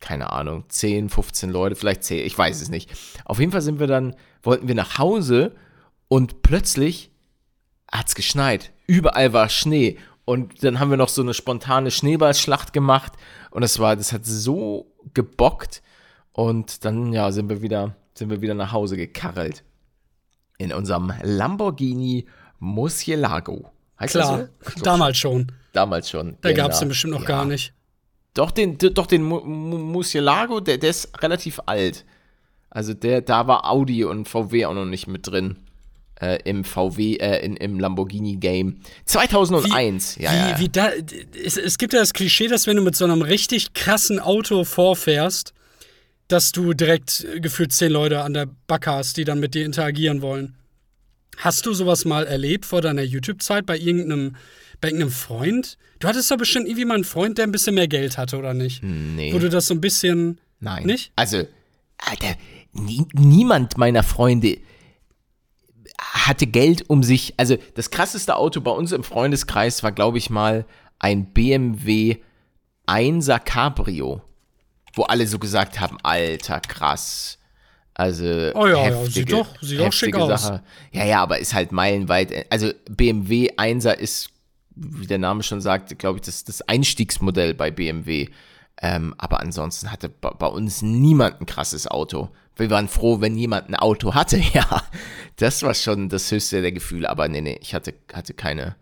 keine 0.00 0.30
Ahnung, 0.30 0.64
10, 0.68 1.08
15 1.08 1.50
Leute, 1.50 1.76
vielleicht 1.76 2.04
10, 2.04 2.26
ich 2.26 2.36
weiß 2.36 2.60
es 2.60 2.68
nicht. 2.68 2.90
Auf 3.24 3.38
jeden 3.38 3.52
Fall 3.52 3.62
sind 3.62 3.80
wir 3.80 3.86
dann, 3.86 4.14
wollten 4.42 4.68
wir 4.68 4.74
nach 4.74 4.98
Hause 4.98 5.54
und 6.08 6.42
plötzlich 6.42 7.10
hat 7.90 8.08
es 8.08 8.14
geschneit. 8.14 8.72
Überall 8.86 9.32
war 9.32 9.48
Schnee. 9.48 9.98
Und 10.24 10.64
dann 10.64 10.80
haben 10.80 10.90
wir 10.90 10.96
noch 10.96 11.08
so 11.08 11.22
eine 11.22 11.34
spontane 11.34 11.90
Schneeballschlacht 11.90 12.72
gemacht. 12.72 13.12
Und 13.50 13.62
das 13.62 13.78
war, 13.78 13.94
das 13.94 14.12
hat 14.12 14.24
so 14.24 14.92
gebockt. 15.12 15.82
Und 16.34 16.84
dann, 16.84 17.12
ja, 17.12 17.30
sind 17.30 17.48
wir 17.48 17.62
wieder, 17.62 17.94
sind 18.14 18.28
wir 18.28 18.42
wieder 18.42 18.54
nach 18.54 18.72
Hause 18.72 18.96
gekarrelt. 18.96 19.62
In 20.58 20.72
unserem 20.72 21.12
Lamborghini 21.22 22.26
Murcielago. 22.58 23.70
Heißt 23.98 24.14
Klar, 24.14 24.48
so? 24.60 24.82
damals 24.82 25.16
schon. 25.16 25.52
Damals 25.72 26.10
schon. 26.10 26.36
Da 26.40 26.52
gab 26.52 26.72
es 26.72 26.80
den 26.80 26.88
bestimmt 26.88 27.14
noch 27.14 27.22
ja. 27.22 27.28
gar 27.28 27.44
nicht. 27.44 27.72
Doch, 28.34 28.50
den, 28.50 28.78
doch, 28.78 29.06
den 29.06 29.22
Murcielago, 29.22 30.58
der, 30.58 30.78
der 30.78 30.90
ist 30.90 31.22
relativ 31.22 31.60
alt. 31.66 32.04
Also 32.68 32.94
der, 32.94 33.20
da 33.20 33.46
war 33.46 33.70
Audi 33.70 34.04
und 34.04 34.28
VW 34.28 34.66
auch 34.66 34.74
noch 34.74 34.86
nicht 34.86 35.06
mit 35.06 35.28
drin 35.28 35.58
äh, 36.20 36.40
im 36.44 36.64
VW, 36.64 37.14
äh, 37.14 37.44
in, 37.44 37.56
im 37.56 37.78
Lamborghini-Game. 37.78 38.80
2001, 39.04 40.18
wie, 40.18 40.22
ja, 40.24 40.32
wie, 40.32 40.50
ja. 40.50 40.58
Wie 40.58 40.68
da, 40.68 40.90
es, 41.44 41.56
es 41.56 41.78
gibt 41.78 41.92
ja 41.92 42.00
das 42.00 42.12
Klischee, 42.12 42.48
dass 42.48 42.66
wenn 42.66 42.76
du 42.76 42.82
mit 42.82 42.96
so 42.96 43.04
einem 43.04 43.22
richtig 43.22 43.72
krassen 43.72 44.18
Auto 44.18 44.64
vorfährst, 44.64 45.54
dass 46.28 46.52
du 46.52 46.72
direkt 46.72 47.26
gefühlt 47.40 47.72
zehn 47.72 47.92
Leute 47.92 48.22
an 48.22 48.34
der 48.34 48.48
Backe 48.66 48.90
hast, 48.90 49.16
die 49.16 49.24
dann 49.24 49.40
mit 49.40 49.54
dir 49.54 49.64
interagieren 49.64 50.22
wollen. 50.22 50.56
Hast 51.38 51.66
du 51.66 51.74
sowas 51.74 52.04
mal 52.04 52.26
erlebt 52.26 52.64
vor 52.64 52.80
deiner 52.80 53.02
YouTube-Zeit 53.02 53.66
bei 53.66 53.76
irgendeinem, 53.76 54.36
bei 54.80 54.88
irgendeinem 54.88 55.12
Freund? 55.12 55.78
Du 55.98 56.08
hattest 56.08 56.30
doch 56.30 56.36
bestimmt 56.36 56.66
irgendwie 56.66 56.84
mal 56.84 56.94
einen 56.94 57.04
Freund, 57.04 57.38
der 57.38 57.46
ein 57.46 57.52
bisschen 57.52 57.74
mehr 57.74 57.88
Geld 57.88 58.18
hatte, 58.18 58.38
oder 58.38 58.54
nicht? 58.54 58.82
Nee. 58.82 59.32
Wo 59.32 59.38
du 59.38 59.48
das 59.48 59.66
so 59.66 59.74
ein 59.74 59.80
bisschen. 59.80 60.40
Nein. 60.60 60.84
Nicht? 60.84 61.12
Also, 61.16 61.44
Alter, 61.98 62.36
nie, 62.72 63.06
niemand 63.12 63.76
meiner 63.76 64.02
Freunde 64.02 64.58
hatte 65.98 66.46
Geld 66.46 66.88
um 66.88 67.02
sich, 67.02 67.34
also 67.36 67.56
das 67.74 67.90
krasseste 67.90 68.36
Auto 68.36 68.60
bei 68.60 68.70
uns 68.70 68.92
im 68.92 69.04
Freundeskreis 69.04 69.82
war, 69.82 69.92
glaube 69.92 70.18
ich 70.18 70.30
mal, 70.30 70.64
ein 70.98 71.32
BMW 71.32 72.16
1er 72.86 73.38
Cabrio, 73.40 74.22
wo 74.94 75.02
alle 75.02 75.26
so 75.26 75.38
gesagt 75.38 75.80
haben, 75.80 75.98
alter, 76.02 76.60
krass. 76.60 77.38
Also 77.94 78.24
oh 78.54 78.66
ja, 78.66 78.76
heftige, 78.76 79.04
ja, 79.04 79.06
sieht 79.06 79.32
doch, 79.32 79.62
sieht 79.62 79.80
doch 79.80 79.92
schick 79.92 80.14
Sache. 80.16 80.54
aus. 80.54 80.60
Ja, 80.92 81.04
ja, 81.04 81.22
aber 81.22 81.38
ist 81.38 81.54
halt 81.54 81.70
meilenweit. 81.70 82.50
Also 82.50 82.72
BMW 82.90 83.50
1er 83.56 83.92
ist, 83.92 84.30
wie 84.74 85.06
der 85.06 85.18
Name 85.18 85.44
schon 85.44 85.60
sagt, 85.60 85.96
glaube 85.98 86.18
ich, 86.18 86.24
das, 86.24 86.42
das 86.42 86.62
Einstiegsmodell 86.62 87.54
bei 87.54 87.70
BMW. 87.70 88.28
Ähm, 88.82 89.14
aber 89.18 89.38
ansonsten 89.38 89.92
hatte 89.92 90.08
bei 90.08 90.46
uns 90.46 90.82
niemand 90.82 91.40
ein 91.40 91.46
krasses 91.46 91.86
Auto 91.86 92.30
wir 92.56 92.70
waren 92.70 92.88
froh, 92.88 93.20
wenn 93.20 93.36
jemand 93.36 93.68
ein 93.68 93.76
Auto 93.76 94.14
hatte. 94.14 94.40
Ja, 94.54 94.82
das 95.36 95.62
war 95.62 95.74
schon 95.74 96.08
das 96.08 96.30
höchste 96.30 96.62
der 96.62 96.72
Gefühle. 96.72 97.08
Aber 97.10 97.28
nee, 97.28 97.40
nee, 97.40 97.58
ich 97.60 97.74
hatte, 97.74 97.94
hatte 98.12 98.34
keine. 98.34 98.76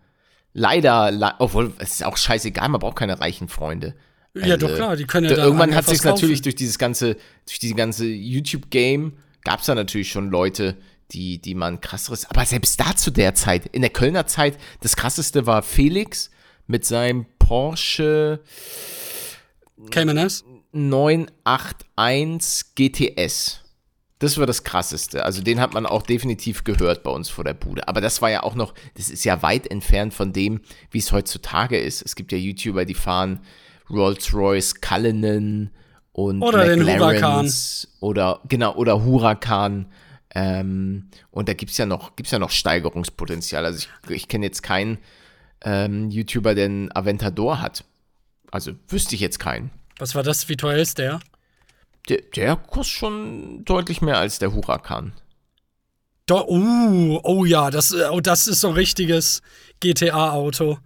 Leider, 0.53 1.35
obwohl 1.39 1.73
es 1.79 1.93
ist 1.93 2.05
auch 2.05 2.17
scheißegal, 2.17 2.69
man 2.69 2.79
braucht 2.79 2.97
keine 2.97 3.19
reichen 3.19 3.49
Freunde. 3.49 3.95
Ja, 4.35 4.55
also, 4.55 4.67
doch 4.67 4.75
klar, 4.75 4.95
die 4.95 5.05
können 5.05 5.29
ja 5.29 5.35
da 5.35 5.43
Irgendwann 5.43 5.75
hat 5.75 5.85
sich 5.85 6.03
natürlich 6.03 6.41
durch 6.41 6.55
dieses 6.55 6.79
ganze, 6.79 7.17
durch 7.45 7.59
diese 7.59 7.75
ganze 7.75 8.05
YouTube-Game 8.05 9.13
gab 9.43 9.59
es 9.59 9.67
da 9.67 9.75
natürlich 9.75 10.09
schon 10.09 10.29
Leute, 10.29 10.77
die, 11.11 11.39
die 11.39 11.53
man 11.53 11.81
krasseres. 11.81 12.25
Aber 12.25 12.45
selbst 12.45 12.79
da 12.79 12.95
zu 12.95 13.11
der 13.11 13.35
Zeit, 13.35 13.67
in 13.67 13.81
der 13.81 13.91
Kölner 13.91 14.25
Zeit, 14.25 14.57
das 14.81 14.95
krasseste 14.95 15.45
war 15.45 15.61
Felix 15.61 16.31
mit 16.65 16.85
seinem 16.85 17.27
Porsche. 17.37 18.39
Cayman 19.91 20.17
S? 20.17 20.43
981 20.71 22.75
GTS. 22.75 23.59
Das 24.17 24.37
war 24.37 24.47
das 24.47 24.63
Krasseste. 24.63 25.25
Also 25.25 25.43
den 25.43 25.59
hat 25.59 25.73
man 25.73 25.85
auch 25.85 26.01
definitiv 26.01 26.63
gehört 26.63 27.03
bei 27.03 27.11
uns 27.11 27.29
vor 27.29 27.43
der 27.43 27.53
Bude. 27.53 27.87
Aber 27.87 27.99
das 27.99 28.21
war 28.21 28.31
ja 28.31 28.43
auch 28.43 28.55
noch, 28.55 28.73
das 28.95 29.09
ist 29.09 29.25
ja 29.25 29.43
weit 29.43 29.69
entfernt 29.69 30.13
von 30.13 30.33
dem, 30.33 30.61
wie 30.89 30.99
es 30.99 31.11
heutzutage 31.11 31.77
ist. 31.77 32.01
Es 32.01 32.15
gibt 32.15 32.31
ja 32.31 32.37
YouTuber, 32.37 32.85
die 32.85 32.93
fahren 32.93 33.41
Rolls-Royce, 33.89 34.81
Cullinan 34.81 35.71
und 36.11 36.41
oder 36.41 36.75
McLarens 36.75 36.85
den 36.85 36.99
Huracan. 36.99 37.51
Oder, 37.99 38.39
genau, 38.47 38.75
oder 38.75 39.03
Huracan. 39.03 39.87
Ähm, 40.35 41.09
und 41.31 41.49
da 41.49 41.53
gibt 41.53 41.71
es 41.71 41.77
ja 41.77 41.85
noch, 41.85 42.15
gibt's 42.15 42.31
ja 42.31 42.39
noch 42.39 42.49
Steigerungspotenzial. 42.49 43.65
Also 43.65 43.87
ich, 44.05 44.11
ich 44.11 44.27
kenne 44.27 44.45
jetzt 44.45 44.63
keinen 44.63 44.97
ähm, 45.63 46.09
YouTuber, 46.09 46.55
der 46.55 46.65
einen 46.65 46.95
Aventador 46.95 47.61
hat. 47.61 47.83
Also 48.51 48.73
wüsste 48.87 49.15
ich 49.15 49.21
jetzt 49.21 49.39
keinen. 49.39 49.71
Was 49.97 50.15
war 50.15 50.23
das? 50.23 50.49
Wie 50.49 50.57
teuer 50.57 50.77
ist 50.77 50.97
der? 50.97 51.19
Der, 52.09 52.21
der 52.35 52.55
kostet 52.55 52.97
schon 52.97 53.63
deutlich 53.65 54.01
mehr 54.01 54.17
als 54.17 54.39
der 54.39 54.53
Huracan. 54.53 55.13
Do 56.25 56.45
uh, 56.47 57.19
oh 57.23 57.45
ja, 57.45 57.69
das, 57.69 57.93
oh, 57.93 58.21
das 58.21 58.47
ist 58.47 58.61
so 58.61 58.69
ein 58.69 58.73
richtiges 58.75 59.41
GTA-Auto. 59.81 60.77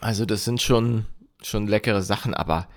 Also, 0.00 0.24
das 0.24 0.44
sind 0.44 0.60
schon, 0.60 1.06
schon 1.42 1.66
leckere 1.66 2.02
Sachen, 2.02 2.34
aber 2.34 2.68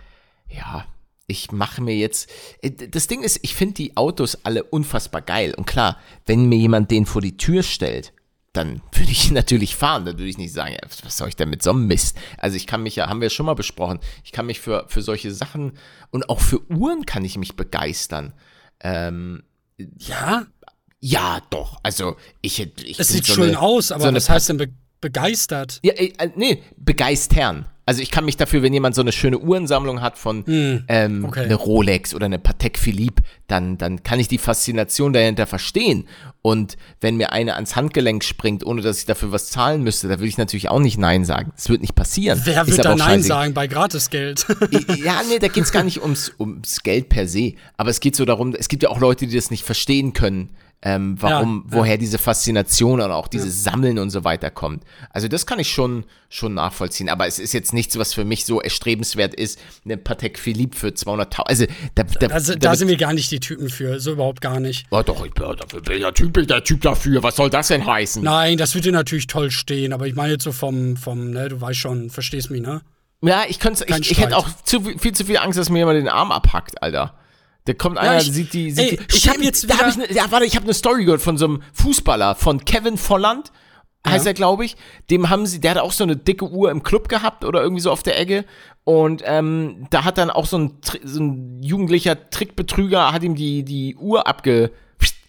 ja, 0.50 0.86
ich 1.28 1.52
mache 1.52 1.82
mir 1.82 1.96
jetzt. 1.96 2.30
Äh, 2.62 2.72
das 2.72 3.08
Ding 3.08 3.24
ist, 3.24 3.40
ich 3.42 3.56
finde 3.56 3.76
die 3.76 3.98
Autos 3.98 4.38
alle 4.44 4.64
unfassbar 4.64 5.22
geil. 5.22 5.54
Und 5.56 5.66
klar, 5.66 6.00
wenn 6.26 6.48
mir 6.48 6.58
jemand 6.58 6.92
den 6.92 7.06
vor 7.06 7.22
die 7.22 7.38
Tür 7.38 7.64
stellt, 7.64 8.14
dann 8.52 8.82
würde 8.92 9.12
ich 9.12 9.32
natürlich 9.32 9.76
fahren. 9.76 10.06
Dann 10.06 10.18
würde 10.18 10.30
ich 10.30 10.38
nicht 10.38 10.54
sagen, 10.54 10.76
was 11.04 11.18
soll 11.18 11.30
ich 11.30 11.36
denn 11.36 11.50
mit 11.50 11.64
so 11.64 11.72
einem 11.72 11.88
Mist? 11.88 12.18
Also 12.38 12.56
ich 12.56 12.68
kann 12.68 12.84
mich 12.84 12.96
ja, 12.96 13.10
haben 13.10 13.22
wir 13.22 13.30
schon 13.30 13.46
mal 13.46 13.56
besprochen, 13.56 14.00
ich 14.24 14.32
kann 14.32 14.46
mich 14.46 14.60
für, 14.60 14.86
für 14.88 15.02
solche 15.02 15.34
Sachen 15.34 15.74
und 16.12 16.30
auch 16.30 16.40
für 16.40 16.62
Uhren 16.70 17.06
kann 17.06 17.26
ich 17.26 17.38
mich 17.38 17.56
begeistern. 17.56 18.34
Ähm, 18.80 19.44
ja? 19.78 20.46
Ja, 21.00 21.42
doch. 21.50 21.80
Also 21.84 22.16
ich, 22.42 22.60
ich 22.62 23.00
Es 23.00 23.10
sieht 23.10 23.26
so 23.26 23.34
schön 23.34 23.50
eine, 23.50 23.60
aus, 23.60 23.92
aber 23.92 24.10
so 24.10 24.14
was 24.14 24.30
heißt 24.30 24.50
denn 24.50 24.58
be 24.58 24.70
begeistert? 25.02 25.82
Ja, 25.84 25.92
äh, 25.96 26.32
nee, 26.38 26.64
begeistern. 26.78 27.66
Also 27.86 28.02
ich 28.02 28.12
kann 28.12 28.24
mich 28.24 28.38
dafür, 28.38 28.62
wenn 28.62 28.74
jemand 28.74 28.96
so 28.96 29.02
eine 29.02 29.12
schöne 29.12 29.40
Uhrensammlung 29.40 30.02
hat 30.02 30.18
von 30.18 30.46
hm, 30.46 30.84
ähm, 30.88 31.26
okay. 31.26 31.42
eine 31.42 31.56
Rolex 31.56 32.16
oder 32.16 32.28
eine 32.28 32.40
Patek 32.40 32.80
Philippe, 32.80 33.24
dann, 33.48 33.78
dann 33.78 34.04
kann 34.04 34.20
ich 34.20 34.30
die 34.30 34.38
Faszination 34.38 35.12
dahinter 35.12 35.46
verstehen. 35.48 36.08
Und 36.42 36.78
wenn 37.02 37.18
mir 37.18 37.34
eine 37.34 37.56
ans 37.56 37.76
Handgelenk 37.76 38.24
springt, 38.24 38.66
ohne 38.66 38.82
dass 38.82 39.00
ich 39.00 39.06
dafür 39.06 39.34
was 39.34 39.50
zahlen 39.50 39.84
müsste, 39.84 40.08
da 40.08 40.16
würde 40.16 40.28
ich 40.28 40.38
natürlich 40.38 40.70
auch 40.70 40.80
nicht 40.80 40.98
Nein 40.98 41.26
sagen. 41.26 41.52
Das 41.56 41.68
wird 41.70 41.82
nicht 41.82 41.96
passieren. 41.96 42.42
Wer 42.46 42.68
wird 42.68 42.86
da 42.86 42.96
Nein 42.96 43.22
sagen 43.22 43.54
bei 43.54 43.68
Gratisgeld? 43.68 44.46
ja, 45.04 45.22
nee, 45.30 45.40
da 45.40 45.50
geht 45.50 45.66
es 45.66 45.72
gar 45.74 45.84
nicht 45.84 46.02
ums, 46.02 46.32
ums 46.40 46.84
Geld 46.84 47.10
per 47.10 47.28
se. 47.28 47.54
Aber 47.76 47.90
es 47.90 48.00
geht 48.00 48.16
so 48.16 48.24
darum, 48.24 48.56
es 48.58 48.70
gibt 48.70 48.84
ja 48.84 48.90
auch 48.90 49.00
Leute, 49.00 49.28
die 49.28 49.36
das 49.36 49.52
nicht 49.52 49.64
verstehen 49.64 50.14
können 50.14 50.50
ähm, 50.86 51.16
warum, 51.20 51.64
ja, 51.66 51.78
woher 51.78 51.94
ja. 51.94 51.98
diese 51.98 52.18
Faszination 52.18 53.00
und 53.00 53.10
auch 53.12 53.30
dieses 53.30 53.64
ja. 53.64 53.72
Sammeln 53.72 53.98
und 54.00 54.10
so 54.10 54.26
weiter 54.26 54.52
kommt. 54.52 54.84
Also 55.12 55.30
das 55.30 55.46
kann 55.46 55.58
ich 55.58 55.72
schon, 55.72 56.04
schon 56.28 56.54
nachvollziehen. 56.56 57.08
Aber 57.08 57.26
es 57.26 57.40
ist 57.40 57.54
jetzt 57.54 57.74
nichts, 57.74 57.98
was 57.98 58.14
für 58.14 58.26
mich 58.26 58.44
so 58.44 58.62
erstrebenswert 58.62 59.34
ist, 59.34 59.60
eine 59.86 59.96
Patek 59.96 60.38
Philippe 60.38 60.78
für 60.78 60.90
200.000. 60.90 61.42
Also 61.46 61.66
da, 61.96 62.04
da, 62.04 62.28
also, 62.28 62.54
da, 62.54 62.60
da 62.60 62.76
sind 62.76 62.90
wir 62.90 62.98
gar 62.98 63.14
nicht 63.14 63.32
die 63.32 63.40
Typen 63.40 63.70
für, 63.70 64.02
so 64.02 64.12
überhaupt 64.12 64.42
gar 64.42 64.60
nicht. 64.60 64.86
Ja, 64.92 65.04
doch, 65.04 65.26
ich 65.26 65.34
bin, 65.34 65.46
der 65.46 66.14
Typ, 66.14 66.48
der 66.48 66.64
Typ 66.64 66.82
dafür. 66.82 67.24
Was 67.24 67.38
soll 67.38 67.50
das 67.50 67.70
denn 67.70 67.86
heißen? 67.86 68.22
Nein, 68.22 68.58
das 68.58 68.74
dir 68.74 68.92
natürlich 68.92 69.28
toll 69.28 69.52
stehen. 69.52 69.94
Aber 69.94 70.06
ich 70.06 70.16
meine 70.16 70.34
jetzt 70.34 70.44
so 70.44 70.52
vom, 70.52 70.98
vom, 70.98 71.32
ne, 71.32 71.48
du 71.48 71.62
weißt 71.62 71.80
schon, 71.80 72.10
verstehst 72.10 72.52
mich, 72.52 72.62
ne? 72.62 72.82
Ja, 73.22 73.44
ich 73.48 73.60
könnte, 73.60 73.86
ich, 73.88 74.12
ich 74.12 74.20
hätte 74.20 74.36
auch 74.36 74.50
zu, 74.66 74.82
viel 74.82 75.14
zu 75.14 75.24
viel 75.24 75.38
Angst, 75.38 75.58
dass 75.58 75.70
mir 75.70 75.80
jemand 75.80 75.98
den 75.98 76.10
Arm 76.10 76.34
abhackt, 76.34 76.84
Alter. 76.84 77.14
Da 77.66 77.74
kommt 77.74 77.98
einer, 77.98 78.14
ja, 78.14 78.20
ich, 78.20 78.32
sieht 78.32 78.54
die. 78.54 78.72
Sieht 78.72 78.92
ey, 78.92 78.98
die. 78.98 79.16
Ich 79.16 79.30
habe 79.30 79.42
jetzt 79.42 79.64
wieder. 79.64 79.76
Da 79.76 79.84
hab 79.84 79.90
ich 79.90 79.98
ne, 79.98 80.12
ja, 80.14 80.30
warte, 80.30 80.46
ich 80.46 80.56
habe 80.56 80.66
eine 80.66 80.74
Story 80.74 81.06
gehört 81.06 81.22
von 81.22 81.38
so 81.38 81.46
einem 81.46 81.62
Fußballer, 81.74 82.36
von 82.36 82.66
Kevin 82.66 82.98
Volland, 82.98 83.52
heißt 84.06 84.26
ja. 84.26 84.32
er, 84.32 84.34
glaube 84.34 84.66
ich. 84.66 84.76
Dem 85.10 85.30
haben 85.30 85.46
sie, 85.46 85.62
der 85.62 85.72
hat 85.72 85.78
auch 85.78 85.94
so 85.94 86.04
eine 86.04 86.18
dicke 86.18 86.50
Uhr 86.50 86.72
im 86.72 86.84
Club 86.84 87.08
gehabt 87.08 87.46
oder 87.46 87.62
irgendwie 87.62 87.82
so 87.82 87.92
auf 87.92 88.04
der 88.04 88.20
Ecke. 88.20 88.46
Und 88.84 89.24
ähm, 89.26 89.88
da 89.92 90.04
hat 90.04 90.18
dann 90.18 90.30
auch 90.30 90.46
so 90.46 90.58
ein, 90.58 90.78
so 91.04 91.22
ein 91.22 91.64
jugendlicher 91.64 92.30
Trickbetrüger, 92.30 93.14
hat 93.14 93.24
ihm 93.24 93.36
die, 93.36 93.64
die 93.64 93.96
Uhr 93.96 94.28
abge. 94.28 94.72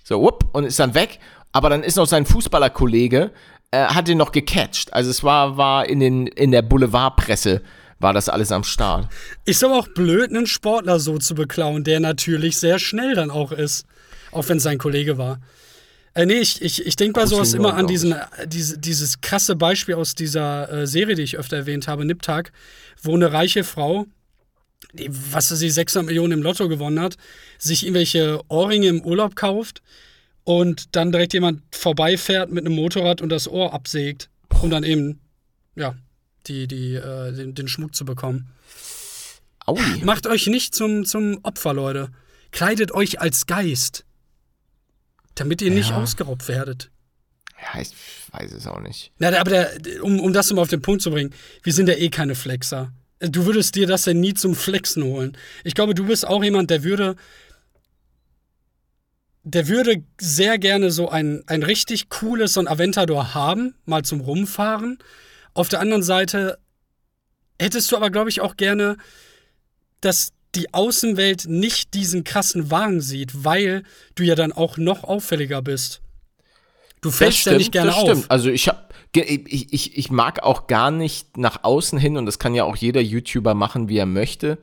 So, 0.02 0.20
whoop, 0.20 0.50
und 0.52 0.64
ist 0.64 0.78
dann 0.78 0.94
weg. 0.94 1.18
Aber 1.52 1.70
dann 1.70 1.82
ist 1.84 1.96
noch 1.96 2.06
sein 2.06 2.26
Fußballerkollege, 2.26 3.30
äh, 3.70 3.84
hat 3.86 4.08
ihn 4.08 4.18
noch 4.18 4.32
gecatcht. 4.32 4.92
Also 4.92 5.08
es 5.08 5.22
war, 5.22 5.56
war 5.56 5.86
in, 5.88 6.00
den, 6.00 6.26
in 6.26 6.50
der 6.50 6.62
Boulevardpresse 6.62 7.62
war 8.04 8.12
das 8.12 8.28
alles 8.28 8.52
am 8.52 8.62
Start. 8.62 9.08
Ist 9.44 9.64
aber 9.64 9.78
auch 9.78 9.88
blöd, 9.88 10.30
einen 10.30 10.46
Sportler 10.46 11.00
so 11.00 11.18
zu 11.18 11.34
beklauen, 11.34 11.82
der 11.82 11.98
natürlich 11.98 12.58
sehr 12.58 12.78
schnell 12.78 13.14
dann 13.14 13.30
auch 13.30 13.50
ist. 13.50 13.86
Auch 14.30 14.48
wenn 14.48 14.58
es 14.58 14.62
sein 14.62 14.78
Kollege 14.78 15.18
war. 15.18 15.40
Äh, 16.12 16.26
nee, 16.26 16.34
ich, 16.34 16.62
ich, 16.62 16.86
ich 16.86 16.96
denke 16.96 17.18
bei 17.18 17.26
sowas 17.26 17.54
immer 17.54 17.74
an 17.74 17.86
diesen, 17.86 18.14
diese, 18.46 18.78
dieses 18.78 19.20
krasse 19.20 19.56
Beispiel 19.56 19.94
aus 19.94 20.14
dieser 20.14 20.70
äh, 20.70 20.86
Serie, 20.86 21.14
die 21.16 21.22
ich 21.22 21.38
öfter 21.38 21.56
erwähnt 21.56 21.88
habe, 21.88 22.04
Niptag, 22.04 22.52
wo 23.02 23.14
eine 23.14 23.32
reiche 23.32 23.64
Frau, 23.64 24.06
die, 24.92 25.08
was 25.10 25.48
sie 25.48 25.70
600 25.70 26.06
Millionen 26.06 26.32
im 26.32 26.42
Lotto 26.42 26.68
gewonnen 26.68 27.00
hat, 27.00 27.16
sich 27.58 27.84
irgendwelche 27.84 28.40
Ohrringe 28.48 28.88
im 28.88 29.02
Urlaub 29.02 29.34
kauft 29.34 29.82
und 30.44 30.94
dann 30.94 31.10
direkt 31.10 31.32
jemand 31.32 31.62
vorbeifährt 31.70 32.52
mit 32.52 32.66
einem 32.66 32.76
Motorrad 32.76 33.22
und 33.22 33.30
das 33.30 33.48
Ohr 33.48 33.72
absägt, 33.72 34.28
um 34.62 34.70
dann 34.70 34.84
eben, 34.84 35.20
ja, 35.74 35.96
die, 36.46 36.66
die, 36.66 36.94
äh, 36.94 37.32
den, 37.32 37.54
den 37.54 37.68
Schmuck 37.68 37.94
zu 37.94 38.04
bekommen. 38.04 38.50
Aui. 39.66 39.80
Macht 40.02 40.26
euch 40.26 40.46
nicht 40.46 40.74
zum, 40.74 41.04
zum 41.04 41.38
Opfer, 41.42 41.72
Leute. 41.72 42.10
Kleidet 42.50 42.92
euch 42.92 43.20
als 43.20 43.46
Geist. 43.46 44.04
Damit 45.34 45.62
ihr 45.62 45.68
ja. 45.68 45.74
nicht 45.74 45.92
ausgeraubt 45.92 46.48
werdet. 46.48 46.90
Ja, 47.60 47.80
ich 47.80 47.90
weiß 48.32 48.52
es 48.52 48.66
auch 48.66 48.80
nicht. 48.80 49.12
Na, 49.18 49.36
aber 49.38 49.50
der, 49.50 50.04
um, 50.04 50.20
um 50.20 50.32
das 50.32 50.52
mal 50.52 50.62
auf 50.62 50.68
den 50.68 50.82
Punkt 50.82 51.02
zu 51.02 51.10
bringen, 51.10 51.34
wir 51.62 51.72
sind 51.72 51.88
ja 51.88 51.94
eh 51.94 52.10
keine 52.10 52.34
Flexer. 52.34 52.92
Du 53.20 53.46
würdest 53.46 53.74
dir 53.74 53.86
das 53.86 54.04
ja 54.04 54.12
nie 54.12 54.34
zum 54.34 54.54
Flexen 54.54 55.02
holen. 55.04 55.36
Ich 55.62 55.74
glaube, 55.74 55.94
du 55.94 56.06
bist 56.06 56.26
auch 56.26 56.42
jemand, 56.42 56.70
der 56.70 56.82
würde. 56.82 57.16
Der 59.46 59.68
würde 59.68 60.02
sehr 60.18 60.58
gerne 60.58 60.90
so 60.90 61.10
ein, 61.10 61.42
ein 61.46 61.62
richtig 61.62 62.08
cooles 62.08 62.54
so 62.54 62.60
ein 62.60 62.68
Aventador 62.68 63.34
haben, 63.34 63.74
mal 63.84 64.02
zum 64.02 64.20
Rumfahren. 64.20 64.98
Auf 65.54 65.68
der 65.68 65.80
anderen 65.80 66.02
Seite 66.02 66.58
hättest 67.60 67.90
du 67.90 67.96
aber, 67.96 68.10
glaube 68.10 68.30
ich, 68.30 68.40
auch 68.40 68.56
gerne, 68.56 68.96
dass 70.00 70.32
die 70.54 70.72
Außenwelt 70.72 71.46
nicht 71.46 71.94
diesen 71.94 72.24
krassen 72.24 72.70
Wagen 72.70 73.00
sieht, 73.00 73.44
weil 73.44 73.82
du 74.14 74.22
ja 74.22 74.34
dann 74.34 74.52
auch 74.52 74.76
noch 74.76 75.04
auffälliger 75.04 75.62
bist. 75.62 76.00
Du 77.00 77.10
fällst 77.10 77.38
stimmt, 77.38 77.52
ja 77.52 77.58
nicht 77.58 77.72
gerne 77.72 77.90
das 77.90 77.96
auf. 77.96 78.08
Stimmt. 78.08 78.30
Also 78.30 78.50
ich 78.50 78.68
habe 78.68 78.84
ich, 79.16 79.72
ich, 79.72 79.96
ich 79.96 80.10
mag 80.10 80.42
auch 80.42 80.66
gar 80.66 80.90
nicht 80.90 81.36
nach 81.36 81.62
außen 81.62 81.98
hin, 81.98 82.16
und 82.16 82.26
das 82.26 82.38
kann 82.38 82.54
ja 82.54 82.64
auch 82.64 82.76
jeder 82.76 83.00
YouTuber 83.00 83.54
machen, 83.54 83.88
wie 83.88 83.98
er 83.98 84.06
möchte. 84.06 84.58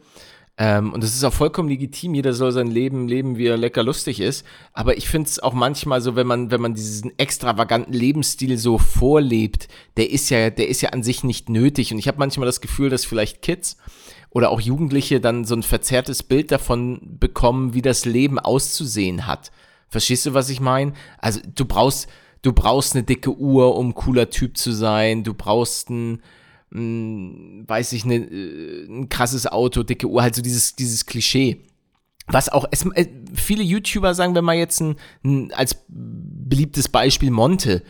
Ähm, 0.58 0.93
und 0.93 1.03
das 1.03 1.15
ist 1.15 1.24
auch 1.24 1.34
vollkommen 1.34 1.70
legitim, 1.70 2.13
jeder 2.13 2.34
soll 2.34 2.51
sein 2.51 2.67
Leben 2.67 3.08
leben, 3.08 3.38
wie 3.38 3.48
er 3.48 3.58
lecker 3.58 3.84
lustig 3.84 4.20
ist. 4.20 4.46
Aber 4.74 4.98
ich 4.98 5.08
finde 5.08 5.27
es 5.27 5.39
auch 5.39 5.53
manchmal 5.53 6.01
so, 6.01 6.15
wenn 6.15 6.27
man, 6.27 6.51
wenn 6.51 6.62
man 6.62 6.74
diesen 6.74 7.17
extravaganten 7.17 7.93
Lebensstil 7.93 8.58
so 8.58 8.77
vorlebt, 8.77 9.70
der 9.98 10.10
ist 10.10 10.29
ja, 10.29 10.50
der 10.50 10.67
ist 10.67 10.81
ja 10.81 10.89
an 10.89 11.03
sich 11.03 11.24
nicht 11.24 11.50
nötig. 11.50 11.91
Und 11.91 12.00
ich 12.00 12.08
habe 12.08 12.20
manchmal 12.20 12.46
das 12.46 12.62
Gefühl, 12.62 12.89
dass 12.89 13.05
vielleicht 13.05 13.41
Kids 13.41 13.77
oder 14.29 14.50
auch 14.50 14.62
Jugendliche 14.62 15.20
dann 15.20 15.46
so 15.46 15.55
ein 15.55 15.63
verzerrtes 15.63 16.24
Bild 16.24 16.51
davon 16.51 17.17
bekommen, 17.20 17.74
wie 17.74 17.81
das 17.81 18.05
Leben 18.05 18.39
auszusehen 18.39 19.27
hat. 19.27 19.51
Verstehst 19.88 20.25
du, 20.25 20.34
was 20.34 20.50
ich 20.50 20.62
meine? 20.62 20.93
Also 21.17 21.41
du 21.53 21.65
brauchst, 21.65 22.08
du 22.41 22.53
brauchst 22.53 22.96
eine 22.96 23.03
dicke 23.03 23.36
Uhr, 23.36 23.75
um 23.75 23.93
cooler 23.93 24.29
Typ 24.29 24.58
zu 24.58 24.72
sein. 24.72 25.24
Du 25.24 25.34
brauchst 25.34 25.89
ein, 25.89 26.22
ein 26.74 27.68
weiß 27.68 27.94
ich, 27.94 28.06
eine, 28.06 28.16
äh, 28.16 28.86
ein 28.86 29.10
krasses 29.10 29.48
Auto, 29.48 29.84
dicke 29.84 30.08
Uhr, 30.08 30.22
halt 30.22 30.36
so 30.36 30.42
dieses, 30.42 30.75
dieses 30.75 31.06
Klischee. 31.06 31.62
Was 32.28 32.50
auch, 32.50 32.66
es, 32.72 32.86
äh, 32.94 33.08
viele 33.34 33.63
YouTuber 33.63 34.13
sagen, 34.13 34.36
wenn 34.36 34.46
man 34.46 34.58
jetzt 34.58 34.80
ein, 34.80 34.96
ein 35.24 35.51
als 35.54 35.75
beliebtes 35.88 36.90
Beispiel 36.90 37.32
Monte, 37.32 37.84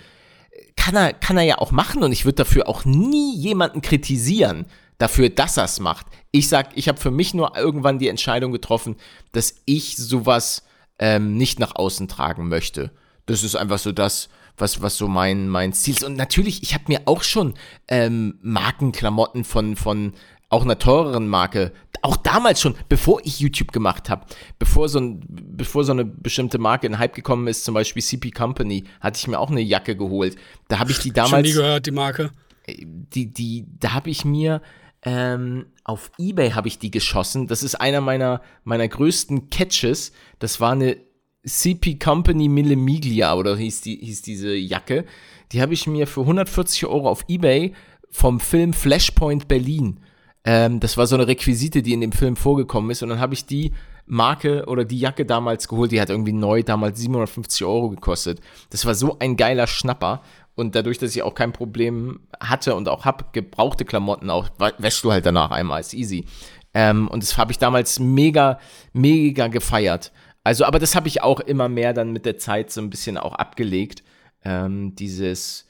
kann 0.75 0.95
er, 0.95 1.13
kann 1.13 1.37
er 1.37 1.43
ja 1.43 1.57
auch 1.59 1.71
machen 1.71 2.03
und 2.03 2.11
ich 2.11 2.25
würde 2.25 2.37
dafür 2.37 2.67
auch 2.67 2.85
nie 2.85 3.35
jemanden 3.35 3.81
kritisieren 3.81 4.65
dafür, 4.97 5.29
dass 5.29 5.57
er 5.57 5.65
es 5.65 5.79
macht. 5.79 6.07
Ich 6.31 6.47
sag, 6.47 6.77
ich 6.77 6.87
habe 6.87 6.99
für 6.99 7.11
mich 7.11 7.33
nur 7.33 7.57
irgendwann 7.57 7.99
die 7.99 8.07
Entscheidung 8.07 8.51
getroffen, 8.51 8.95
dass 9.31 9.55
ich 9.65 9.97
sowas 9.97 10.63
ähm, 10.99 11.37
nicht 11.37 11.59
nach 11.59 11.75
außen 11.75 12.07
tragen 12.07 12.47
möchte. 12.47 12.91
Das 13.25 13.43
ist 13.43 13.55
einfach 13.55 13.79
so 13.79 13.91
das, 13.91 14.29
was, 14.57 14.81
was 14.81 14.97
so 14.97 15.07
mein, 15.07 15.47
mein 15.47 15.73
Ziel 15.73 15.95
ist. 15.95 16.03
Und 16.03 16.15
natürlich, 16.15 16.63
ich 16.63 16.73
habe 16.73 16.85
mir 16.87 17.01
auch 17.05 17.23
schon 17.23 17.53
ähm, 17.87 18.39
Markenklamotten 18.41 19.43
von, 19.43 19.75
von 19.75 20.13
auch 20.49 20.63
einer 20.63 20.77
teureren 20.77 21.27
Marke, 21.27 21.71
auch 22.01 22.17
damals 22.17 22.61
schon, 22.61 22.75
bevor 22.89 23.21
ich 23.23 23.39
YouTube 23.39 23.71
gemacht 23.71 24.09
habe, 24.09 24.25
bevor 24.59 24.89
so 24.89 24.99
ein, 24.99 25.23
bevor 25.27 25.83
so 25.83 25.91
eine 25.91 26.03
bestimmte 26.03 26.57
Marke 26.57 26.87
in 26.87 26.97
Hype 26.97 27.13
gekommen 27.13 27.47
ist, 27.47 27.63
zum 27.63 27.73
Beispiel 27.73 28.01
CP 28.01 28.31
Company, 28.31 28.85
hatte 28.99 29.17
ich 29.17 29.27
mir 29.27 29.39
auch 29.39 29.51
eine 29.51 29.61
Jacke 29.61 29.95
geholt. 29.95 30.35
Da 30.67 30.79
habe 30.79 30.91
ich 30.91 30.99
die 30.99 31.11
damals. 31.11 31.31
Schon 31.31 31.41
nie 31.41 31.53
gehört, 31.53 31.85
die 31.85 31.91
Marke. 31.91 32.31
Die, 32.67 33.31
die, 33.31 33.65
da 33.79 33.93
habe 33.93 34.09
ich 34.09 34.25
mir 34.25 34.61
ähm, 35.03 35.67
auf 35.83 36.11
Ebay 36.17 36.51
habe 36.51 36.67
ich 36.67 36.79
die 36.79 36.91
geschossen. 36.91 37.47
Das 37.47 37.63
ist 37.63 37.75
einer 37.75 38.01
meiner, 38.01 38.41
meiner 38.63 38.87
größten 38.87 39.49
Catches. 39.49 40.11
Das 40.39 40.59
war 40.59 40.73
eine 40.73 40.97
CP 41.45 41.95
Company 41.95 42.49
Mille 42.49 42.75
Miglia 42.75 43.33
oder 43.33 43.57
hieß, 43.57 43.81
die, 43.81 43.97
hieß 43.97 44.21
diese 44.21 44.55
Jacke. 44.55 45.05
Die 45.51 45.61
habe 45.61 45.73
ich 45.73 45.87
mir 45.87 46.07
für 46.07 46.21
140 46.21 46.85
Euro 46.85 47.09
auf 47.09 47.25
Ebay 47.27 47.73
vom 48.09 48.39
Film 48.39 48.73
Flashpoint 48.73 49.47
Berlin. 49.47 49.99
Ähm, 50.43 50.79
das 50.79 50.97
war 50.97 51.07
so 51.07 51.15
eine 51.15 51.27
Requisite, 51.27 51.81
die 51.81 51.93
in 51.93 52.01
dem 52.01 52.11
Film 52.11 52.35
vorgekommen 52.35 52.91
ist. 52.91 53.03
Und 53.03 53.09
dann 53.09 53.19
habe 53.19 53.33
ich 53.33 53.45
die 53.45 53.73
Marke 54.05 54.65
oder 54.67 54.85
die 54.85 54.99
Jacke 54.99 55.25
damals 55.25 55.67
geholt. 55.67 55.91
Die 55.91 56.01
hat 56.01 56.09
irgendwie 56.09 56.33
neu 56.33 56.63
damals 56.63 56.99
750 56.99 57.65
Euro 57.65 57.89
gekostet. 57.89 58.39
Das 58.69 58.85
war 58.85 58.95
so 58.95 59.17
ein 59.19 59.37
geiler 59.37 59.67
Schnapper. 59.67 60.21
Und 60.55 60.75
dadurch, 60.75 60.97
dass 60.97 61.15
ich 61.15 61.23
auch 61.23 61.33
kein 61.33 61.53
Problem 61.53 62.19
hatte 62.39 62.75
und 62.75 62.89
auch 62.89 63.05
habe, 63.05 63.25
gebrauchte 63.31 63.85
Klamotten 63.85 64.29
auch, 64.29 64.49
wäschst 64.77 65.03
du 65.03 65.11
halt 65.11 65.25
danach 65.25 65.51
einmal, 65.51 65.79
ist 65.79 65.93
easy. 65.93 66.25
Ähm, 66.73 67.07
und 67.07 67.23
das 67.23 67.37
habe 67.37 67.51
ich 67.51 67.57
damals 67.57 67.99
mega, 67.99 68.59
mega 68.93 69.47
gefeiert. 69.47 70.11
Also, 70.43 70.65
aber 70.65 70.79
das 70.79 70.95
habe 70.95 71.07
ich 71.07 71.21
auch 71.21 71.39
immer 71.39 71.69
mehr 71.69 71.93
dann 71.93 72.11
mit 72.11 72.25
der 72.25 72.37
Zeit 72.37 72.71
so 72.71 72.81
ein 72.81 72.89
bisschen 72.89 73.17
auch 73.17 73.33
abgelegt. 73.33 74.03
Ähm, 74.43 74.95
dieses. 74.95 75.67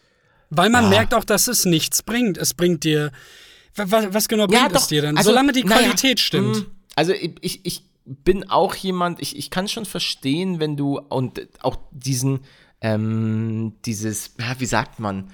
Weil 0.49 0.69
man 0.69 0.85
ja. 0.85 0.89
merkt 0.89 1.13
auch, 1.13 1.25
dass 1.25 1.47
es 1.47 1.65
nichts 1.65 2.03
bringt. 2.03 2.37
Es 2.37 2.53
bringt 2.53 2.83
dir. 2.83 3.11
Was, 3.75 4.13
was 4.13 4.27
genau 4.27 4.47
bringt 4.47 4.71
ja, 4.71 4.77
es 4.77 4.87
dir 4.87 5.01
denn? 5.01 5.17
Also, 5.17 5.29
Solange 5.29 5.53
die 5.53 5.63
Qualität 5.63 6.03
naja, 6.03 6.17
stimmt. 6.17 6.57
Mm, 6.57 6.71
also 6.95 7.13
ich, 7.13 7.65
ich 7.65 7.83
bin 8.05 8.49
auch 8.49 8.75
jemand, 8.75 9.21
ich, 9.21 9.37
ich 9.37 9.49
kann 9.49 9.67
schon 9.67 9.85
verstehen, 9.85 10.59
wenn 10.59 10.75
du 10.75 10.99
und 10.99 11.47
auch 11.61 11.77
diesen, 11.91 12.41
ähm, 12.81 13.73
dieses, 13.85 14.31
ja, 14.39 14.59
wie 14.59 14.65
sagt 14.65 14.99
man, 14.99 15.31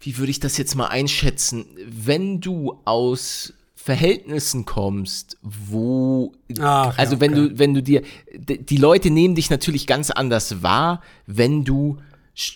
wie 0.00 0.16
würde 0.18 0.30
ich 0.30 0.40
das 0.40 0.56
jetzt 0.56 0.74
mal 0.74 0.88
einschätzen? 0.88 1.66
Wenn 1.86 2.40
du 2.40 2.80
aus 2.84 3.52
Verhältnissen 3.84 4.64
kommst, 4.64 5.36
wo, 5.42 6.32
Ach, 6.58 6.96
also 6.96 7.16
ja, 7.16 7.20
wenn 7.20 7.32
okay. 7.32 7.48
du, 7.50 7.58
wenn 7.58 7.74
du 7.74 7.82
dir, 7.82 8.00
die 8.32 8.78
Leute 8.78 9.10
nehmen 9.10 9.34
dich 9.34 9.50
natürlich 9.50 9.86
ganz 9.86 10.10
anders 10.10 10.62
wahr, 10.62 11.02
wenn 11.26 11.64
du, 11.64 11.98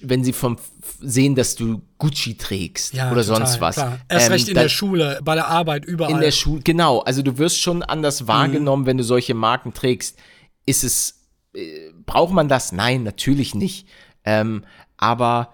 wenn 0.01 0.25
sie 0.25 0.33
vom 0.33 0.57
sehen, 1.01 1.35
dass 1.35 1.55
du 1.55 1.83
Gucci 1.99 2.38
trägst 2.38 2.95
ja, 2.95 3.12
oder 3.12 3.21
total, 3.21 3.47
sonst 3.47 3.61
was. 3.61 3.75
Klar. 3.75 4.01
Erst 4.09 4.27
ähm, 4.29 4.33
recht 4.33 4.49
in 4.49 4.55
da, 4.55 4.62
der 4.62 4.69
Schule, 4.71 5.21
bei 5.23 5.35
der 5.35 5.49
Arbeit, 5.49 5.85
überall. 5.85 6.12
In 6.12 6.21
der 6.21 6.31
Schule, 6.31 6.62
genau. 6.62 7.01
Also 7.01 7.21
du 7.21 7.37
wirst 7.37 7.61
schon 7.61 7.83
anders 7.83 8.27
wahrgenommen, 8.27 8.85
mhm. 8.85 8.87
wenn 8.87 8.97
du 8.97 9.05
solche 9.05 9.35
Marken 9.35 9.75
trägst. 9.75 10.19
Ist 10.64 10.83
es 10.83 11.27
äh, 11.55 11.93
braucht 12.07 12.33
man 12.33 12.49
das? 12.49 12.73
Nein, 12.73 13.03
natürlich 13.03 13.55
nicht. 13.55 13.87
Ähm, 14.25 14.64
aber 14.97 15.53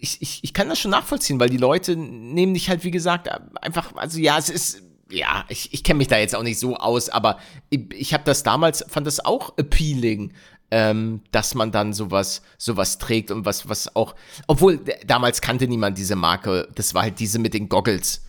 ich, 0.00 0.22
ich, 0.22 0.40
ich 0.42 0.54
kann 0.54 0.68
das 0.68 0.78
schon 0.78 0.90
nachvollziehen, 0.90 1.40
weil 1.40 1.50
die 1.50 1.56
Leute 1.56 1.96
nehmen 1.96 2.54
dich 2.54 2.68
halt, 2.68 2.84
wie 2.84 2.90
gesagt, 2.90 3.28
einfach, 3.62 3.94
also 3.96 4.18
ja, 4.18 4.38
es 4.38 4.48
ist, 4.50 4.82
ja, 5.10 5.44
ich, 5.48 5.72
ich 5.72 5.84
kenne 5.84 5.98
mich 5.98 6.08
da 6.08 6.18
jetzt 6.18 6.34
auch 6.34 6.42
nicht 6.42 6.58
so 6.58 6.76
aus, 6.76 7.08
aber 7.08 7.38
ich, 7.70 7.92
ich 7.94 8.14
habe 8.14 8.24
das 8.24 8.42
damals, 8.42 8.84
fand 8.88 9.06
das 9.06 9.24
auch 9.24 9.56
appealing, 9.56 10.32
ähm, 10.70 11.22
dass 11.32 11.54
man 11.54 11.72
dann 11.72 11.92
sowas, 11.92 12.42
sowas 12.58 12.98
trägt 12.98 13.30
und 13.30 13.44
was, 13.44 13.68
was 13.68 13.94
auch, 13.96 14.14
obwohl 14.46 14.80
damals 15.06 15.40
kannte 15.40 15.66
niemand 15.66 15.96
diese 15.96 16.16
Marke, 16.16 16.68
das 16.74 16.94
war 16.94 17.02
halt 17.02 17.18
diese 17.20 17.38
mit 17.38 17.54
den 17.54 17.68
Goggles. 17.68 18.22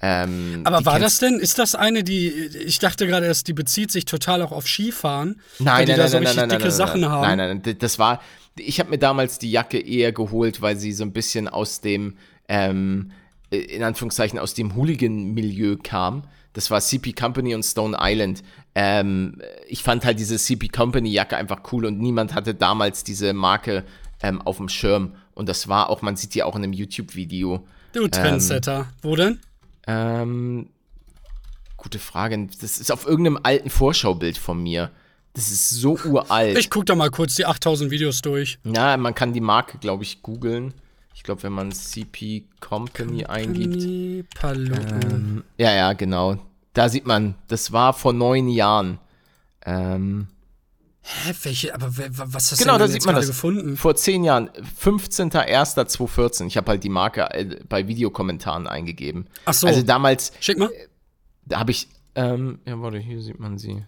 Ähm, 0.00 0.62
Aber 0.64 0.84
war 0.84 0.98
das 0.98 1.18
denn, 1.18 1.38
ist 1.38 1.58
das 1.58 1.74
eine, 1.74 2.02
die, 2.02 2.28
ich 2.28 2.78
dachte 2.78 3.06
gerade 3.06 3.26
erst, 3.26 3.46
die 3.46 3.52
bezieht 3.52 3.92
sich 3.92 4.04
total 4.04 4.42
auch 4.42 4.52
auf 4.52 4.66
Skifahren, 4.66 5.40
nein, 5.60 5.78
weil 5.78 5.86
die 5.86 5.92
nein, 5.92 6.00
da 6.00 6.08
so 6.08 6.16
nein, 6.16 6.26
richtig 6.26 6.46
nein, 6.46 6.58
dicke 6.58 6.70
Sachen 6.72 7.08
haben? 7.08 7.22
Nein, 7.22 7.38
nein, 7.38 7.62
nein, 7.64 7.78
das 7.78 7.98
war, 7.98 8.20
ich 8.56 8.80
habe 8.80 8.90
mir 8.90 8.98
damals 8.98 9.38
die 9.38 9.50
Jacke 9.50 9.78
eher 9.78 10.12
geholt, 10.12 10.62
weil 10.62 10.76
sie 10.76 10.92
so 10.92 11.04
ein 11.04 11.12
bisschen 11.12 11.48
aus 11.48 11.80
dem, 11.80 12.16
ähm, 12.48 13.10
in 13.50 13.82
Anführungszeichen, 13.82 14.38
aus 14.38 14.54
dem 14.54 14.74
Hooligan-Milieu 14.74 15.76
kam. 15.82 16.24
Das 16.52 16.70
war 16.70 16.80
CP 16.80 17.12
Company 17.12 17.54
und 17.54 17.64
Stone 17.64 17.96
Island. 18.00 18.42
Ähm, 18.74 19.40
ich 19.68 19.82
fand 19.82 20.04
halt 20.04 20.18
diese 20.18 20.36
CP 20.36 20.68
Company-Jacke 20.68 21.36
einfach 21.36 21.62
cool 21.72 21.84
und 21.84 21.98
niemand 21.98 22.34
hatte 22.34 22.54
damals 22.54 23.04
diese 23.04 23.32
Marke 23.32 23.84
ähm, 24.22 24.40
auf 24.42 24.58
dem 24.58 24.68
Schirm. 24.68 25.14
Und 25.34 25.48
das 25.48 25.68
war 25.68 25.90
auch, 25.90 26.00
man 26.00 26.16
sieht 26.16 26.34
die 26.34 26.42
auch 26.42 26.54
in 26.54 26.62
einem 26.62 26.72
YouTube-Video. 26.72 27.66
Du 27.92 28.08
Trendsetter. 28.08 28.80
Ähm, 28.80 28.86
Wo 29.02 29.16
denn? 29.16 29.40
Ähm, 29.86 30.68
gute 31.76 31.98
Frage. 31.98 32.48
Das 32.60 32.78
ist 32.78 32.92
auf 32.92 33.06
irgendeinem 33.06 33.40
alten 33.42 33.70
Vorschaubild 33.70 34.38
von 34.38 34.62
mir. 34.62 34.90
Das 35.34 35.50
ist 35.50 35.70
so 35.70 35.98
uralt. 36.04 36.56
Ich 36.58 36.70
guck 36.70 36.86
da 36.86 36.94
mal 36.94 37.10
kurz 37.10 37.34
die 37.34 37.44
8000 37.44 37.90
Videos 37.90 38.22
durch. 38.22 38.58
Ja, 38.64 38.96
man 38.96 39.14
kann 39.14 39.32
die 39.32 39.40
Marke, 39.40 39.78
glaube 39.78 40.04
ich, 40.04 40.22
googeln. 40.22 40.74
Ich 41.14 41.22
glaube, 41.24 41.42
wenn 41.42 41.52
man 41.52 41.72
CP 41.72 42.44
Company, 42.60 43.22
Company 43.22 43.26
eingibt. 43.26 44.34
Ähm, 44.42 45.44
ja, 45.58 45.72
ja, 45.74 45.92
genau. 45.92 46.38
Da 46.72 46.88
sieht 46.88 47.06
man, 47.06 47.34
das 47.48 47.72
war 47.72 47.92
vor 47.92 48.12
neun 48.12 48.48
Jahren. 48.48 48.98
Ähm, 49.64 50.28
Hä, 51.02 51.34
welche, 51.42 51.74
aber 51.74 51.88
was 51.88 52.50
hast 52.50 52.58
genau, 52.58 52.74
du 52.74 52.78
denn 52.78 52.86
da 52.88 52.92
sieht 52.92 53.04
man 53.04 53.14
das. 53.14 53.26
gefunden? 53.26 53.76
Vor 53.76 53.94
zehn 53.94 54.24
Jahren, 54.24 54.48
15.01.2014. 54.80 56.46
Ich 56.46 56.56
habe 56.56 56.70
halt 56.70 56.82
die 56.82 56.88
Marke 56.88 57.30
äh, 57.30 57.60
bei 57.68 57.86
Videokommentaren 57.86 58.66
eingegeben. 58.66 59.26
Ach 59.44 59.52
so. 59.52 59.66
Also 59.66 59.82
damals. 59.82 60.32
Schick 60.40 60.58
mal. 60.58 60.70
Da 61.44 61.58
habe 61.58 61.72
ich, 61.72 61.88
ähm, 62.14 62.58
ja, 62.64 62.80
warte, 62.80 62.98
hier 62.98 63.20
sieht 63.20 63.38
man 63.38 63.58
sie. 63.58 63.84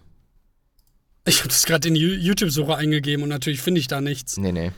Ich 1.27 1.39
habe 1.39 1.49
das 1.49 1.65
gerade 1.65 1.89
in 1.89 1.93
die 1.93 2.01
YouTube-Suche 2.01 2.75
eingegeben 2.75 3.23
und 3.23 3.29
natürlich 3.29 3.61
finde 3.61 3.79
ich 3.79 3.87
da 3.87 4.01
nichts. 4.01 4.37
Nee, 4.37 4.51
nee. 4.51 4.71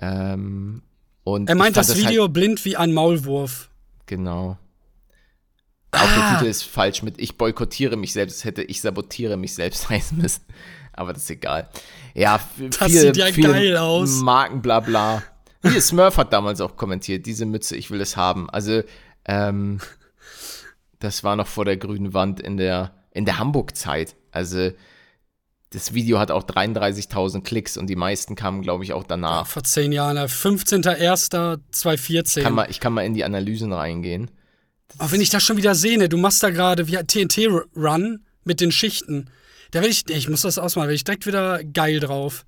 Ähm, 0.00 0.82
und 1.24 1.48
er 1.48 1.54
meint 1.54 1.76
das, 1.76 1.88
das 1.88 1.96
Video 1.96 2.24
halt, 2.24 2.32
blind 2.32 2.64
wie 2.64 2.76
ein 2.76 2.92
Maulwurf. 2.92 3.70
Genau. 4.06 4.58
Ah. 5.92 6.02
Auch 6.02 6.14
der 6.14 6.38
Titel 6.38 6.50
ist 6.50 6.64
falsch 6.64 7.02
mit 7.02 7.20
Ich 7.20 7.38
boykottiere 7.38 7.96
mich 7.96 8.12
selbst. 8.12 8.38
Es 8.38 8.44
hätte 8.44 8.62
Ich 8.62 8.80
sabotiere 8.80 9.36
mich 9.36 9.54
selbst 9.54 9.88
heißen 9.88 10.18
müssen. 10.18 10.42
Aber 10.92 11.12
das 11.12 11.22
ist 11.22 11.30
egal. 11.30 11.68
Ja, 12.14 12.40
das 12.58 12.90
viel, 12.90 13.00
sieht 13.00 13.16
ja 13.16 13.30
geil 13.30 13.76
aus. 13.76 14.20
Marken, 14.20 14.60
bla 14.60 14.80
bla. 14.80 15.22
Hier, 15.62 15.80
Smurf 15.80 16.18
hat 16.18 16.32
damals 16.32 16.60
auch 16.60 16.76
kommentiert, 16.76 17.24
diese 17.24 17.46
Mütze, 17.46 17.76
ich 17.76 17.90
will 17.90 18.00
es 18.00 18.16
haben. 18.16 18.50
Also, 18.50 18.82
ähm, 19.24 19.78
das 20.98 21.22
war 21.24 21.36
noch 21.36 21.46
vor 21.46 21.64
der 21.64 21.76
grünen 21.76 22.12
Wand 22.14 22.40
in 22.40 22.56
der, 22.56 22.92
in 23.12 23.24
der 23.24 23.38
Hamburg-Zeit. 23.38 24.16
Also, 24.32 24.72
das 25.72 25.94
Video 25.94 26.18
hat 26.18 26.30
auch 26.30 26.44
33.000 26.44 27.42
Klicks 27.42 27.76
und 27.76 27.88
die 27.88 27.96
meisten 27.96 28.34
kamen, 28.34 28.62
glaube 28.62 28.84
ich, 28.84 28.92
auch 28.92 29.04
danach. 29.04 29.40
Ja, 29.40 29.44
vor 29.44 29.64
zehn 29.64 29.92
Jahren, 29.92 30.18
15.01.2014. 30.18 32.38
Ich 32.38 32.44
kann, 32.44 32.54
mal, 32.54 32.70
ich 32.70 32.80
kann 32.80 32.92
mal 32.92 33.04
in 33.04 33.14
die 33.14 33.24
Analysen 33.24 33.72
reingehen. 33.72 34.30
Auch 34.98 35.12
wenn 35.12 35.22
ich 35.22 35.30
das 35.30 35.42
schon 35.42 35.56
wieder 35.56 35.74
sehe, 35.74 35.98
ne, 35.98 36.08
du 36.08 36.18
machst 36.18 36.42
da 36.42 36.50
gerade 36.50 36.88
wie 36.88 36.96
TNT-Run 36.96 38.24
mit 38.44 38.60
den 38.60 38.70
Schichten. 38.72 39.30
Da 39.70 39.80
will 39.82 39.88
ich, 39.88 40.10
ich 40.10 40.28
muss 40.28 40.42
das 40.42 40.58
ausmachen, 40.58 40.86
da 40.86 40.90
will 40.90 40.96
ich 40.96 41.04
direkt 41.04 41.26
wieder 41.26 41.64
geil 41.64 42.00
drauf. 42.00 42.44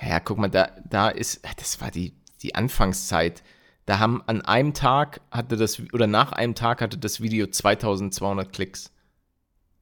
Ja, 0.00 0.20
guck 0.20 0.38
mal, 0.38 0.48
da, 0.48 0.70
da 0.88 1.08
ist, 1.08 1.40
das 1.56 1.80
war 1.80 1.90
die, 1.90 2.14
die 2.42 2.54
Anfangszeit. 2.54 3.42
Da 3.86 3.98
haben 3.98 4.22
an 4.26 4.42
einem 4.42 4.72
Tag 4.74 5.20
hatte 5.30 5.56
das, 5.56 5.80
oder 5.92 6.06
nach 6.06 6.30
einem 6.32 6.54
Tag 6.54 6.80
hatte 6.80 6.98
das 6.98 7.20
Video 7.20 7.48
2200 7.48 8.52
Klicks. 8.52 8.92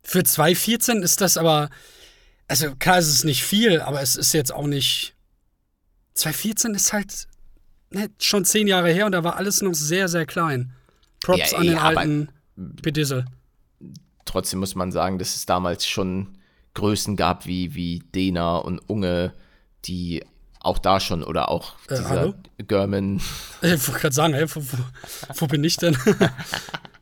Für 0.03 0.23
2014 0.23 1.03
ist 1.03 1.21
das 1.21 1.37
aber, 1.37 1.69
also 2.49 2.75
klar 2.77 2.99
ist 2.99 3.09
es 3.09 3.25
nicht 3.25 3.43
viel, 3.43 3.81
aber 3.81 4.01
es 4.01 4.17
ist 4.17 4.33
jetzt 4.33 4.53
auch 4.53 4.67
nicht. 4.67 5.15
2014 6.15 6.75
ist 6.75 6.93
halt 6.93 7.29
ne, 7.91 8.09
schon 8.19 8.45
zehn 8.45 8.67
Jahre 8.69 8.91
her 8.91 9.07
und 9.07 9.13
da 9.13 9.25
war 9.25 9.37
alles 9.37 9.63
noch 9.63 9.75
sehr, 9.75 10.09
sehr 10.09 10.27
klein. 10.27 10.73
Props 11.23 11.51
ja, 11.53 11.59
an 11.59 11.65
den 11.65 11.75
ja, 11.75 11.83
alten 11.83 12.29
Pedissel. 12.83 13.27
Trotzdem 14.25 14.61
muss 14.61 14.75
man 14.75 14.93
sagen, 14.93 15.19
dass 15.19 15.35
es 15.35 15.47
damals 15.47 15.87
schon 15.87 16.39
Größen 16.75 17.17
gab 17.17 17.47
wie, 17.47 17.75
wie 17.75 18.01
Dena 18.15 18.57
und 18.57 18.79
Unge, 18.79 19.33
die 19.85 20.25
auch 20.61 20.79
da 20.79 21.01
schon 21.01 21.23
oder 21.23 21.49
auch 21.49 21.75
äh, 21.89 21.97
dieser 21.97 22.09
hallo? 22.09 22.35
German. 22.59 23.21
Ich 23.63 23.89
wollte 23.89 24.01
gerade 24.01 24.15
sagen, 24.15 24.35
hey, 24.35 24.47
wo, 24.55 24.63
wo, 24.63 24.79
wo, 25.35 25.47
bin 25.47 25.65
ich 25.65 25.77
denn? 25.77 25.97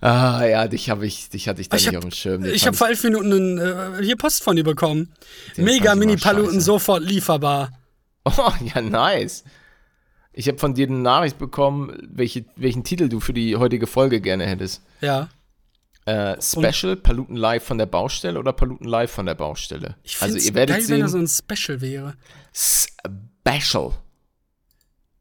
ah 0.00 0.44
ja, 0.44 0.68
dich 0.68 0.90
habe 0.90 1.06
ich, 1.06 1.28
dich 1.30 1.48
hatte 1.48 1.60
ich 1.60 1.68
da 1.68 1.76
ich 1.76 1.86
nicht 1.86 1.94
hab, 1.94 2.04
auf 2.04 2.08
dem 2.08 2.12
Schirm. 2.12 2.44
Ich 2.44 2.66
habe 2.66 2.76
vor 2.76 2.88
elf 2.88 3.02
Minuten 3.04 3.32
einen, 3.32 3.58
äh, 3.58 4.04
hier 4.04 4.16
Post 4.16 4.42
von 4.42 4.56
dir 4.56 4.64
bekommen. 4.64 5.12
Mega 5.56 5.94
Mini-Paluten 5.94 6.60
sofort 6.60 7.02
lieferbar. 7.02 7.72
Oh, 8.24 8.52
ja, 8.62 8.82
nice. 8.82 9.44
Ich 10.34 10.46
habe 10.46 10.58
von 10.58 10.74
dir 10.74 10.86
eine 10.86 10.98
Nachricht 10.98 11.38
bekommen, 11.38 11.96
welche, 12.06 12.44
welchen 12.54 12.84
Titel 12.84 13.08
du 13.08 13.18
für 13.18 13.32
die 13.32 13.56
heutige 13.56 13.86
Folge 13.86 14.20
gerne 14.20 14.46
hättest. 14.46 14.82
Ja. 15.00 15.30
Äh, 16.04 16.40
Special, 16.40 16.92
Und? 16.92 17.02
Paluten 17.02 17.36
Live 17.36 17.64
von 17.64 17.78
der 17.78 17.86
Baustelle 17.86 18.38
oder 18.38 18.52
Paluten 18.52 18.86
Live 18.86 19.10
von 19.10 19.26
der 19.26 19.34
Baustelle? 19.34 19.96
Ich 20.02 20.20
also 20.20 20.36
ihr 20.36 20.54
werdet 20.54 20.76
geil, 20.76 20.84
sehen, 20.84 20.94
wenn 20.96 21.00
das 21.02 21.12
so 21.12 21.18
ein 21.18 21.28
Special 21.28 21.80
wäre. 21.80 22.14
Special. 22.52 23.92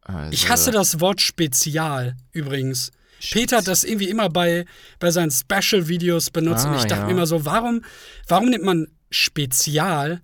Also. 0.01 0.31
Ich 0.31 0.49
hasse 0.49 0.71
das 0.71 0.99
Wort 0.99 1.21
Spezial 1.21 2.15
übrigens. 2.31 2.91
Peter 3.31 3.57
hat 3.57 3.67
das 3.67 3.83
irgendwie 3.83 4.09
immer 4.09 4.29
bei, 4.29 4.65
bei 4.99 5.11
seinen 5.11 5.31
Special-Videos 5.31 6.31
benutzt 6.31 6.65
ah, 6.65 6.71
und 6.71 6.77
ich 6.77 6.85
dachte 6.85 7.01
ja. 7.01 7.05
mir 7.05 7.11
immer 7.13 7.27
so, 7.27 7.45
warum, 7.45 7.83
warum 8.27 8.49
nimmt 8.49 8.65
man 8.65 8.87
Spezial, 9.09 10.21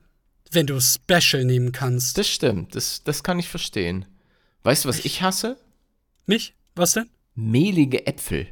wenn 0.52 0.68
du 0.68 0.80
Special 0.80 1.44
nehmen 1.46 1.72
kannst? 1.72 2.18
Das 2.18 2.28
stimmt, 2.28 2.76
das, 2.76 3.04
das 3.04 3.24
kann 3.24 3.40
ich 3.40 3.50
verstehen. 3.50 4.06
Weißt 4.64 4.86
du, 4.86 4.90
was 4.90 5.00
ich, 5.00 5.06
ich 5.06 5.22
hasse? 5.22 5.58
Mich? 6.26 6.54
Was 6.76 6.94
denn? 6.94 7.10
Mehlige 7.36 8.08
Äpfel. 8.08 8.48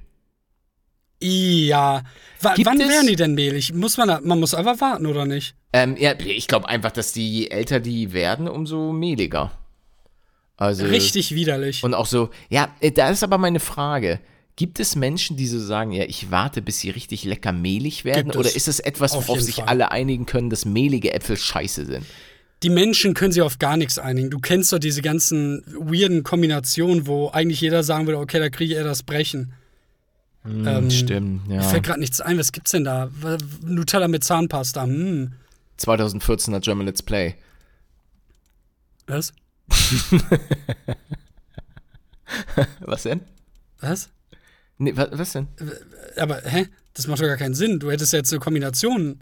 Ja. 1.21 2.03
W 2.41 2.49
wann 2.65 2.79
werden 2.79 3.07
die 3.07 3.15
denn 3.15 3.33
mehlig? 3.33 3.73
Muss 3.73 3.97
man, 3.97 4.23
man 4.23 4.39
muss 4.39 4.53
einfach 4.53 4.79
warten, 4.81 5.05
oder 5.05 5.25
nicht? 5.25 5.55
Ähm, 5.71 5.95
ja, 5.97 6.13
ich 6.19 6.47
glaube 6.47 6.67
einfach, 6.67 6.91
dass 6.91 7.13
die, 7.13 7.29
je 7.31 7.47
älter 7.47 7.79
die 7.79 8.13
werden, 8.13 8.47
umso 8.47 8.91
mehliger. 8.91 9.51
Also, 10.57 10.85
Richtig 10.85 11.33
widerlich. 11.33 11.83
Und 11.83 11.93
auch 11.93 12.05
so, 12.05 12.29
ja, 12.49 12.75
äh, 12.79 12.91
da 12.91 13.09
ist 13.09 13.23
aber 13.23 13.37
meine 13.37 13.59
Frage. 13.59 14.19
Gibt 14.55 14.79
es 14.79 14.95
Menschen, 14.95 15.35
die 15.35 15.47
so 15.47 15.59
sagen, 15.59 15.91
ja, 15.91 16.03
ich 16.03 16.29
warte, 16.29 16.61
bis 16.61 16.79
sie 16.79 16.91
richtig 16.91 17.23
lecker 17.23 17.51
mehlig 17.51 18.05
werden? 18.05 18.25
Gibt 18.25 18.37
oder 18.37 18.55
ist 18.55 18.67
es 18.67 18.79
etwas, 18.79 19.15
worauf 19.15 19.41
sich 19.41 19.55
Fall. 19.55 19.65
alle 19.65 19.91
einigen 19.91 20.27
können, 20.27 20.51
dass 20.51 20.63
mehlige 20.65 21.11
Äpfel 21.11 21.37
scheiße 21.37 21.85
sind? 21.85 22.05
Die 22.61 22.69
Menschen 22.69 23.15
können 23.15 23.31
sich 23.31 23.41
auf 23.41 23.57
gar 23.57 23.77
nichts 23.77 23.97
einigen. 23.97 24.29
Du 24.29 24.39
kennst 24.39 24.71
doch 24.71 24.77
diese 24.77 25.01
ganzen 25.01 25.63
weirden 25.67 26.23
Kombinationen, 26.23 27.07
wo 27.07 27.29
eigentlich 27.29 27.61
jeder 27.61 27.83
sagen 27.83 28.05
würde, 28.05 28.19
okay, 28.19 28.39
da 28.39 28.49
kriege 28.49 28.73
ich 28.73 28.77
eher 28.77 28.85
das 28.85 29.01
Brechen. 29.03 29.53
Mm, 30.43 30.67
ähm, 30.67 30.91
stimmt, 30.91 31.47
ja. 31.49 31.55
Mir 31.55 31.63
fällt 31.63 31.83
gerade 31.83 31.99
nichts 31.99 32.21
ein. 32.21 32.37
Was 32.37 32.51
gibt's 32.51 32.71
denn 32.71 32.83
da? 32.83 33.09
Nutella 33.65 34.07
mit 34.07 34.23
Zahnpasta. 34.23 34.83
Hm. 34.83 35.33
2014er 35.79 36.59
German 36.59 36.85
Let's 36.85 37.01
Play. 37.01 37.35
Was? 39.07 39.33
was 42.79 43.03
denn? 43.03 43.21
Was? 43.79 44.09
Nee, 44.83 44.95
was, 44.95 45.07
was 45.11 45.31
denn? 45.33 45.47
Aber, 46.17 46.41
hä? 46.43 46.67
Das 46.93 47.07
macht 47.07 47.21
doch 47.21 47.27
gar 47.27 47.37
keinen 47.37 47.55
Sinn. 47.55 47.79
Du 47.79 47.89
hättest 47.89 48.13
ja 48.13 48.19
jetzt 48.19 48.31
eine 48.31 48.39
Kombination. 48.39 49.19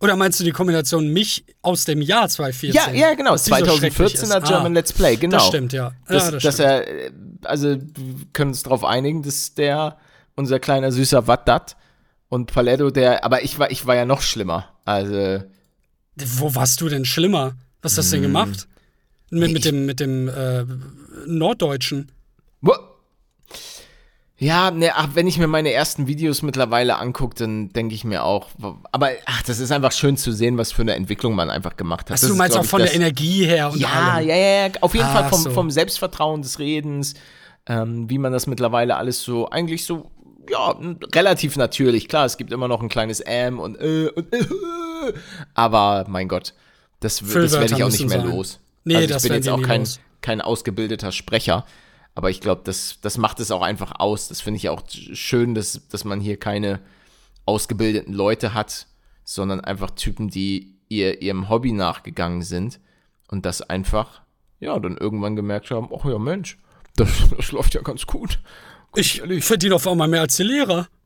Oder 0.00 0.16
meinst 0.16 0.40
du 0.40 0.44
die 0.44 0.50
Kombination 0.50 1.12
mich 1.12 1.44
aus 1.62 1.84
dem 1.84 2.02
Jahr 2.02 2.28
2014? 2.28 2.94
Ja, 2.94 3.08
ja, 3.08 3.14
genau. 3.14 3.34
2014er 3.34 4.26
so 4.26 4.40
German 4.40 4.72
ah, 4.72 4.74
Let's 4.74 4.92
Play, 4.92 5.16
genau. 5.16 5.36
Das 5.36 5.46
stimmt, 5.46 5.72
ja. 5.72 5.92
Das, 6.08 6.24
ja, 6.24 6.30
das 6.32 6.42
dass 6.42 6.58
er, 6.58 6.84
also, 7.42 7.68
wir 7.68 8.26
können 8.32 8.50
uns 8.50 8.62
darauf 8.62 8.84
einigen, 8.84 9.22
dass 9.22 9.54
der 9.54 9.98
unser 10.34 10.58
kleiner 10.58 10.90
süßer 10.90 11.26
Wattat 11.26 11.76
und 12.28 12.52
Paletto, 12.52 12.90
der, 12.90 13.24
aber 13.24 13.44
ich 13.44 13.58
war, 13.58 13.70
ich 13.70 13.86
war 13.86 13.94
ja 13.94 14.04
noch 14.04 14.22
schlimmer. 14.22 14.70
Also. 14.84 15.44
Wo 16.16 16.54
warst 16.54 16.80
du 16.80 16.88
denn 16.88 17.04
schlimmer? 17.04 17.56
Was 17.82 17.96
hast 17.96 18.12
du 18.12 18.16
denn 18.16 18.24
hm. 18.24 18.30
gemacht? 18.30 18.68
Mit, 19.30 19.52
mit 19.52 19.64
dem, 19.64 19.86
mit 19.86 20.00
dem 20.00 20.28
äh, 20.28 20.64
Norddeutschen. 21.26 22.10
Ja, 24.36 24.72
ne, 24.72 24.90
ach, 24.94 25.10
wenn 25.14 25.28
ich 25.28 25.38
mir 25.38 25.46
meine 25.46 25.72
ersten 25.72 26.08
Videos 26.08 26.42
mittlerweile 26.42 26.98
angucke, 26.98 27.36
dann 27.36 27.72
denke 27.72 27.94
ich 27.94 28.02
mir 28.02 28.24
auch, 28.24 28.48
aber 28.90 29.10
ach, 29.26 29.42
das 29.42 29.60
ist 29.60 29.70
einfach 29.70 29.92
schön 29.92 30.16
zu 30.16 30.32
sehen, 30.32 30.58
was 30.58 30.72
für 30.72 30.82
eine 30.82 30.94
Entwicklung 30.94 31.36
man 31.36 31.50
einfach 31.50 31.76
gemacht 31.76 32.10
hat. 32.10 32.18
Ach, 32.20 32.28
du 32.28 32.34
meinst 32.34 32.56
ist, 32.56 32.60
auch 32.60 32.66
von 32.66 32.80
ich, 32.82 32.90
der 32.90 32.96
Energie 32.96 33.46
her 33.46 33.70
und 33.70 33.78
Ja, 33.78 33.88
allem. 33.88 34.28
ja, 34.28 34.36
ja, 34.36 34.70
auf 34.80 34.92
jeden 34.92 35.06
ah, 35.06 35.12
Fall 35.12 35.28
vom, 35.28 35.40
so. 35.40 35.50
vom 35.50 35.70
Selbstvertrauen 35.70 36.42
des 36.42 36.58
Redens, 36.58 37.14
ähm, 37.66 38.10
wie 38.10 38.18
man 38.18 38.32
das 38.32 38.48
mittlerweile 38.48 38.96
alles 38.96 39.22
so 39.22 39.48
eigentlich 39.50 39.84
so 39.84 40.10
ja, 40.50 40.76
relativ 41.14 41.56
natürlich. 41.56 42.08
Klar, 42.08 42.26
es 42.26 42.36
gibt 42.36 42.52
immer 42.52 42.68
noch 42.68 42.82
ein 42.82 42.88
kleines 42.88 43.22
Ähm 43.24 43.60
und 43.60 43.80
äh 43.80 44.08
und 44.08 44.32
äh, 44.32 44.44
aber 45.54 46.06
mein 46.08 46.28
Gott, 46.28 46.54
das, 47.00 47.18
das 47.18 47.52
werde 47.52 47.74
ich 47.76 47.84
auch 47.84 47.90
nicht 47.90 48.08
mehr 48.08 48.20
sein. 48.20 48.30
los. 48.30 48.60
Nee, 48.84 48.96
also 48.96 49.06
ich 49.06 49.12
das 49.12 49.22
bin 49.22 49.32
jetzt 49.32 49.48
auch 49.48 49.62
kein, 49.62 49.88
kein 50.20 50.40
ausgebildeter 50.40 51.12
Sprecher, 51.12 51.64
aber 52.14 52.30
ich 52.30 52.40
glaube, 52.40 52.62
das, 52.64 52.98
das 53.00 53.18
macht 53.18 53.40
es 53.40 53.50
auch 53.50 53.62
einfach 53.62 53.98
aus. 53.98 54.28
Das 54.28 54.40
finde 54.40 54.58
ich 54.58 54.68
auch 54.68 54.82
schön, 54.88 55.54
dass, 55.54 55.88
dass 55.88 56.04
man 56.04 56.20
hier 56.20 56.38
keine 56.38 56.80
ausgebildeten 57.44 58.14
Leute 58.14 58.54
hat, 58.54 58.86
sondern 59.24 59.60
einfach 59.60 59.90
Typen, 59.90 60.28
die 60.28 60.76
ihr, 60.88 61.22
ihrem 61.22 61.48
Hobby 61.48 61.72
nachgegangen 61.72 62.42
sind 62.42 62.80
und 63.28 63.44
das 63.44 63.62
einfach, 63.62 64.22
ja, 64.60 64.78
dann 64.78 64.96
irgendwann 64.96 65.34
gemerkt 65.34 65.70
haben, 65.70 65.88
ach 65.94 66.04
ja, 66.04 66.18
Mensch, 66.18 66.58
das, 66.96 67.10
das 67.36 67.52
läuft 67.52 67.74
ja 67.74 67.82
ganz 67.82 68.06
gut. 68.06 68.38
Ich 68.94 69.22
verdiene 69.40 69.74
auf 69.74 69.88
einmal 69.88 70.08
mehr 70.08 70.20
als 70.20 70.36
die 70.36 70.44
Lehrer. 70.44 70.88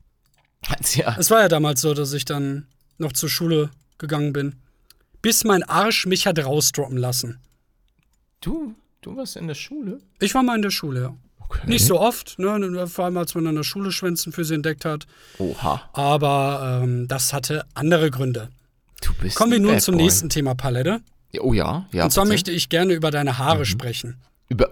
Ja. 0.93 1.15
Es 1.17 1.31
war 1.31 1.39
ja 1.39 1.47
damals 1.47 1.79
so, 1.79 1.93
dass 1.93 2.11
ich 2.11 2.25
dann 2.25 2.67
noch 2.97 3.13
zur 3.13 3.29
Schule 3.29 3.71
gegangen 3.97 4.33
bin. 4.33 4.55
Bis 5.21 5.45
mein 5.45 5.63
Arsch 5.63 6.05
mich 6.05 6.27
hat 6.27 6.37
rausdroppen 6.37 6.97
lassen. 6.97 7.39
Du, 8.41 8.75
du 9.01 9.15
warst 9.15 9.35
in 9.35 9.47
der 9.47 9.55
Schule? 9.55 9.99
Ich 10.19 10.33
war 10.33 10.43
mal 10.43 10.55
in 10.55 10.61
der 10.61 10.71
Schule, 10.71 11.01
ja. 11.01 11.15
Okay. 11.39 11.61
Nicht 11.65 11.85
so 11.85 11.99
oft, 11.99 12.37
ne? 12.37 12.87
vor 12.87 13.05
allem 13.05 13.17
als 13.17 13.33
man 13.33 13.47
in 13.47 13.55
der 13.55 13.63
Schule 13.63 13.91
Schwänzen 13.91 14.31
für 14.31 14.45
sie 14.45 14.53
entdeckt 14.53 14.85
hat. 14.85 15.07
Oha. 15.39 15.81
Aber 15.93 16.81
ähm, 16.83 17.07
das 17.07 17.33
hatte 17.33 17.65
andere 17.73 18.11
Gründe. 18.11 18.49
Du 19.01 19.13
bist 19.15 19.35
Kommen 19.35 19.53
wir 19.53 19.59
nun 19.59 19.79
zum 19.79 19.95
Boy. 19.95 20.03
nächsten 20.03 20.29
Thema 20.29 20.53
Palette. 20.53 21.01
Oh 21.39 21.53
ja, 21.53 21.87
ja. 21.91 22.03
Und 22.03 22.11
zwar 22.11 22.25
bitte. 22.25 22.33
möchte 22.33 22.51
ich 22.51 22.69
gerne 22.69 22.93
über 22.93 23.09
deine 23.09 23.37
Haare 23.39 23.59
mhm. 23.59 23.65
sprechen. 23.65 24.21
Über. 24.47 24.69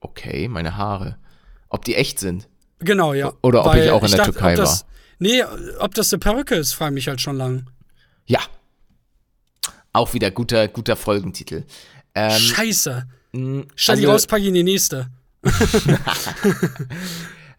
Okay, 0.00 0.48
meine 0.48 0.76
Haare. 0.76 1.16
Ob 1.70 1.84
die 1.84 1.94
echt 1.94 2.18
sind? 2.18 2.48
Genau, 2.78 3.14
ja. 3.14 3.32
Oder 3.42 3.60
ob 3.60 3.72
Weil 3.72 3.84
ich 3.84 3.90
auch 3.90 4.02
in 4.02 4.10
der 4.10 4.18
dachte, 4.18 4.32
Türkei 4.32 4.54
das, 4.54 4.82
war. 4.82 4.88
Nee, 5.18 5.42
ob 5.80 5.94
das 5.94 6.12
eine 6.12 6.20
Perücke 6.20 6.54
ist, 6.54 6.74
frage 6.74 6.92
ich 6.92 6.94
mich 6.94 7.08
halt 7.08 7.20
schon 7.20 7.36
lang. 7.36 7.68
Ja. 8.26 8.40
Auch 9.92 10.14
wieder 10.14 10.30
guter, 10.30 10.68
guter 10.68 10.94
Folgentitel. 10.94 11.64
Ähm, 12.14 12.38
Scheiße. 12.38 13.06
Stell 13.32 13.66
also, 13.92 14.00
die 14.00 14.06
raus, 14.06 14.26
pack 14.26 14.40
ich 14.40 14.48
in 14.48 14.54
die 14.54 14.62
nächste. 14.62 15.08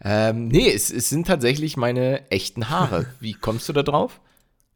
ähm, 0.03 0.47
nee, 0.47 0.71
es, 0.71 0.91
es 0.91 1.09
sind 1.09 1.27
tatsächlich 1.27 1.77
meine 1.77 2.29
echten 2.31 2.69
Haare. 2.69 3.05
Wie 3.19 3.33
kommst 3.33 3.69
du 3.69 3.73
da 3.73 3.83
drauf? 3.83 4.19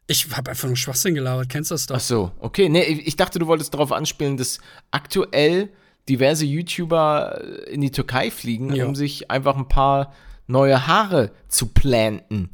Ich 0.07 0.27
habe 0.35 0.51
einfach 0.51 0.67
nur 0.67 0.77
Schwachsinn 0.77 1.15
gelabert, 1.15 1.49
kennst 1.49 1.71
du 1.71 1.75
das 1.75 1.87
doch? 1.87 1.95
Ach 1.95 2.01
so, 2.01 2.31
okay. 2.39 2.69
Nee, 2.69 2.83
ich 2.83 3.15
dachte, 3.15 3.39
du 3.39 3.47
wolltest 3.47 3.73
darauf 3.73 3.91
anspielen, 3.91 4.37
dass 4.37 4.59
aktuell 4.91 5.69
diverse 6.09 6.45
YouTuber 6.45 7.67
in 7.67 7.81
die 7.81 7.91
Türkei 7.91 8.29
fliegen, 8.29 8.75
ja. 8.75 8.85
um 8.85 8.95
sich 8.95 9.31
einfach 9.31 9.55
ein 9.55 9.69
paar 9.69 10.13
neue 10.47 10.87
Haare 10.87 11.31
zu 11.47 11.67
planten. 11.67 12.49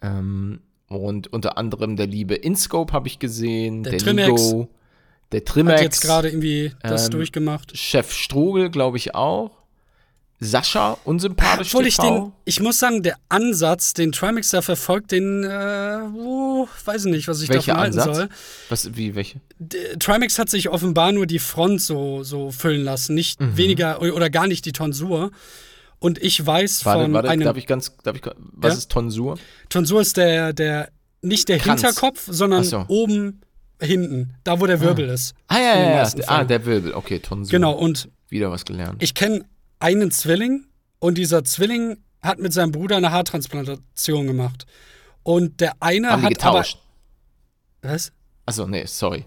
Ähm, 0.00 0.60
und 0.88 1.30
unter 1.32 1.58
anderem 1.58 1.96
der 1.96 2.06
liebe 2.06 2.34
Inscope 2.34 2.92
habe 2.94 3.08
ich 3.08 3.18
gesehen, 3.18 3.82
der, 3.82 3.98
der. 3.98 4.14
Nigo, 4.14 4.70
der 5.32 5.44
Trimax. 5.44 5.76
Hat 5.76 5.82
jetzt 5.82 6.00
gerade 6.00 6.28
irgendwie 6.28 6.72
das 6.82 7.06
ähm, 7.06 7.10
durchgemacht. 7.12 7.76
Chef 7.76 8.12
Strogel, 8.12 8.70
glaube 8.70 8.96
ich 8.96 9.14
auch. 9.14 9.58
Sascha, 10.40 10.96
unsympathisch 11.04 11.74
Obwohl 11.74 11.88
ich 11.88 11.96
den, 11.96 12.32
ich 12.44 12.60
muss 12.60 12.78
sagen, 12.78 13.02
der 13.02 13.16
Ansatz, 13.28 13.92
den 13.92 14.12
Trimax 14.12 14.50
da 14.50 14.62
verfolgt, 14.62 15.10
den, 15.10 15.42
äh, 15.42 15.98
oh, 16.16 16.68
weiß 16.84 17.06
ich 17.06 17.10
nicht, 17.10 17.26
was 17.26 17.42
ich 17.42 17.48
Welcher 17.48 17.72
davon 17.72 17.80
halten 17.80 17.98
Ansatz? 17.98 18.16
soll. 18.16 18.28
Was, 18.68 18.96
wie, 18.96 19.16
welche? 19.16 19.40
Der, 19.58 19.98
Trimax 19.98 20.38
hat 20.38 20.48
sich 20.48 20.68
offenbar 20.68 21.10
nur 21.10 21.26
die 21.26 21.40
Front 21.40 21.82
so, 21.82 22.22
so 22.22 22.52
füllen 22.52 22.84
lassen, 22.84 23.14
nicht 23.14 23.40
mhm. 23.40 23.56
weniger 23.56 24.00
oder 24.00 24.30
gar 24.30 24.46
nicht 24.46 24.64
die 24.64 24.72
Tonsur. 24.72 25.32
Und 25.98 26.22
ich 26.22 26.46
weiß 26.46 26.84
warte, 26.84 27.02
von 27.02 27.12
warte, 27.14 27.30
einem. 27.30 27.42
Darf 27.42 27.56
ich 27.56 27.66
ganz, 27.66 27.96
darf 28.04 28.14
ich, 28.14 28.22
was 28.36 28.74
ja? 28.74 28.78
ist 28.78 28.92
Tonsur? 28.92 29.38
Tonsur 29.68 30.00
ist 30.00 30.16
der, 30.16 30.52
der, 30.52 30.90
nicht 31.20 31.48
der 31.48 31.58
Kranz. 31.58 31.80
Hinterkopf, 31.80 32.22
sondern 32.28 32.62
so. 32.62 32.84
oben 32.86 33.40
hinten, 33.80 34.34
da 34.44 34.60
wo 34.60 34.66
der 34.66 34.80
Wirbel 34.80 35.10
ah. 35.10 35.14
ist. 35.14 35.34
Ah, 35.48 35.58
ja, 35.58 35.78
ja, 35.78 36.02
ja. 36.02 36.12
Ah, 36.26 36.44
der 36.44 36.64
Wirbel, 36.64 36.94
okay, 36.94 37.18
Tonsur. 37.18 37.50
Genau, 37.50 37.72
und. 37.72 38.08
Wieder 38.28 38.50
was 38.50 38.64
gelernt. 38.64 39.02
Ich 39.02 39.14
kenne 39.14 39.44
einen 39.78 40.10
Zwilling 40.10 40.66
und 40.98 41.16
dieser 41.16 41.44
Zwilling 41.44 41.98
hat 42.20 42.38
mit 42.38 42.52
seinem 42.52 42.72
Bruder 42.72 42.96
eine 42.96 43.12
Haartransplantation 43.12 44.26
gemacht. 44.26 44.66
Und 45.22 45.60
der 45.60 45.74
eine 45.80 46.10
Haben 46.10 46.22
hat. 46.22 46.30
Die 46.30 46.34
getauscht. 46.34 46.78
Aber, 47.82 47.92
was? 47.94 48.12
Achso, 48.46 48.66
nee, 48.66 48.84
sorry. 48.86 49.24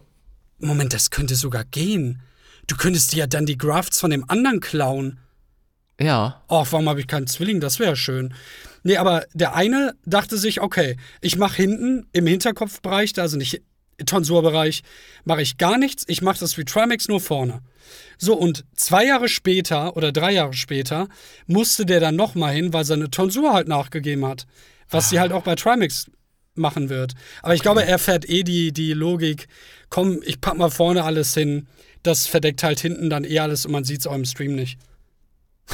Moment, 0.59 0.93
das 0.93 1.09
könnte 1.09 1.35
sogar 1.35 1.63
gehen. 1.63 2.21
Du 2.67 2.75
könntest 2.75 3.13
dir 3.13 3.19
ja 3.19 3.27
dann 3.27 3.45
die 3.45 3.57
Grafts 3.57 3.99
von 3.99 4.11
dem 4.11 4.29
anderen 4.29 4.59
klauen. 4.59 5.19
Ja. 5.99 6.41
Ach, 6.47 6.67
warum 6.71 6.89
habe 6.89 6.99
ich 6.99 7.07
keinen 7.07 7.27
Zwilling? 7.27 7.59
Das 7.59 7.79
wäre 7.79 7.95
schön. 7.95 8.33
Nee, 8.83 8.97
aber 8.97 9.25
der 9.33 9.55
eine 9.55 9.95
dachte 10.05 10.37
sich, 10.37 10.61
okay, 10.61 10.97
ich 11.21 11.37
mache 11.37 11.57
hinten 11.57 12.07
im 12.13 12.25
Hinterkopfbereich, 12.25 13.19
also 13.19 13.37
nicht 13.37 13.61
Tonsurbereich, 14.05 14.83
mache 15.23 15.41
ich 15.41 15.57
gar 15.57 15.77
nichts. 15.77 16.03
Ich 16.07 16.21
mache 16.21 16.39
das 16.39 16.57
wie 16.57 16.65
Trimax 16.65 17.07
nur 17.07 17.19
vorne. 17.19 17.61
So, 18.17 18.35
und 18.35 18.65
zwei 18.75 19.05
Jahre 19.05 19.27
später 19.27 19.97
oder 19.97 20.11
drei 20.11 20.33
Jahre 20.33 20.53
später 20.53 21.07
musste 21.47 21.85
der 21.85 21.99
dann 21.99 22.15
nochmal 22.15 22.53
hin, 22.53 22.73
weil 22.73 22.85
seine 22.85 23.09
Tonsur 23.09 23.53
halt 23.53 23.67
nachgegeben 23.67 24.25
hat. 24.25 24.45
Was 24.89 25.05
ah. 25.05 25.09
sie 25.09 25.19
halt 25.19 25.31
auch 25.31 25.43
bei 25.43 25.55
Trimax 25.55 26.07
machen 26.55 26.89
wird. 26.89 27.13
Aber 27.41 27.55
ich 27.55 27.61
glaube, 27.61 27.85
er 27.85 27.99
fährt 27.99 28.29
eh 28.29 28.43
die, 28.43 28.71
die 28.71 28.93
Logik, 28.93 29.47
komm, 29.89 30.21
ich 30.23 30.41
pack 30.41 30.57
mal 30.57 30.69
vorne 30.69 31.03
alles 31.03 31.33
hin. 31.33 31.67
Das 32.03 32.27
verdeckt 32.27 32.63
halt 32.63 32.79
hinten 32.79 33.09
dann 33.09 33.23
eh 33.23 33.39
alles 33.39 33.65
und 33.65 33.71
man 33.71 33.83
sieht 33.83 34.01
es 34.01 34.07
auch 34.07 34.15
im 34.15 34.25
Stream 34.25 34.55
nicht. 34.55 34.79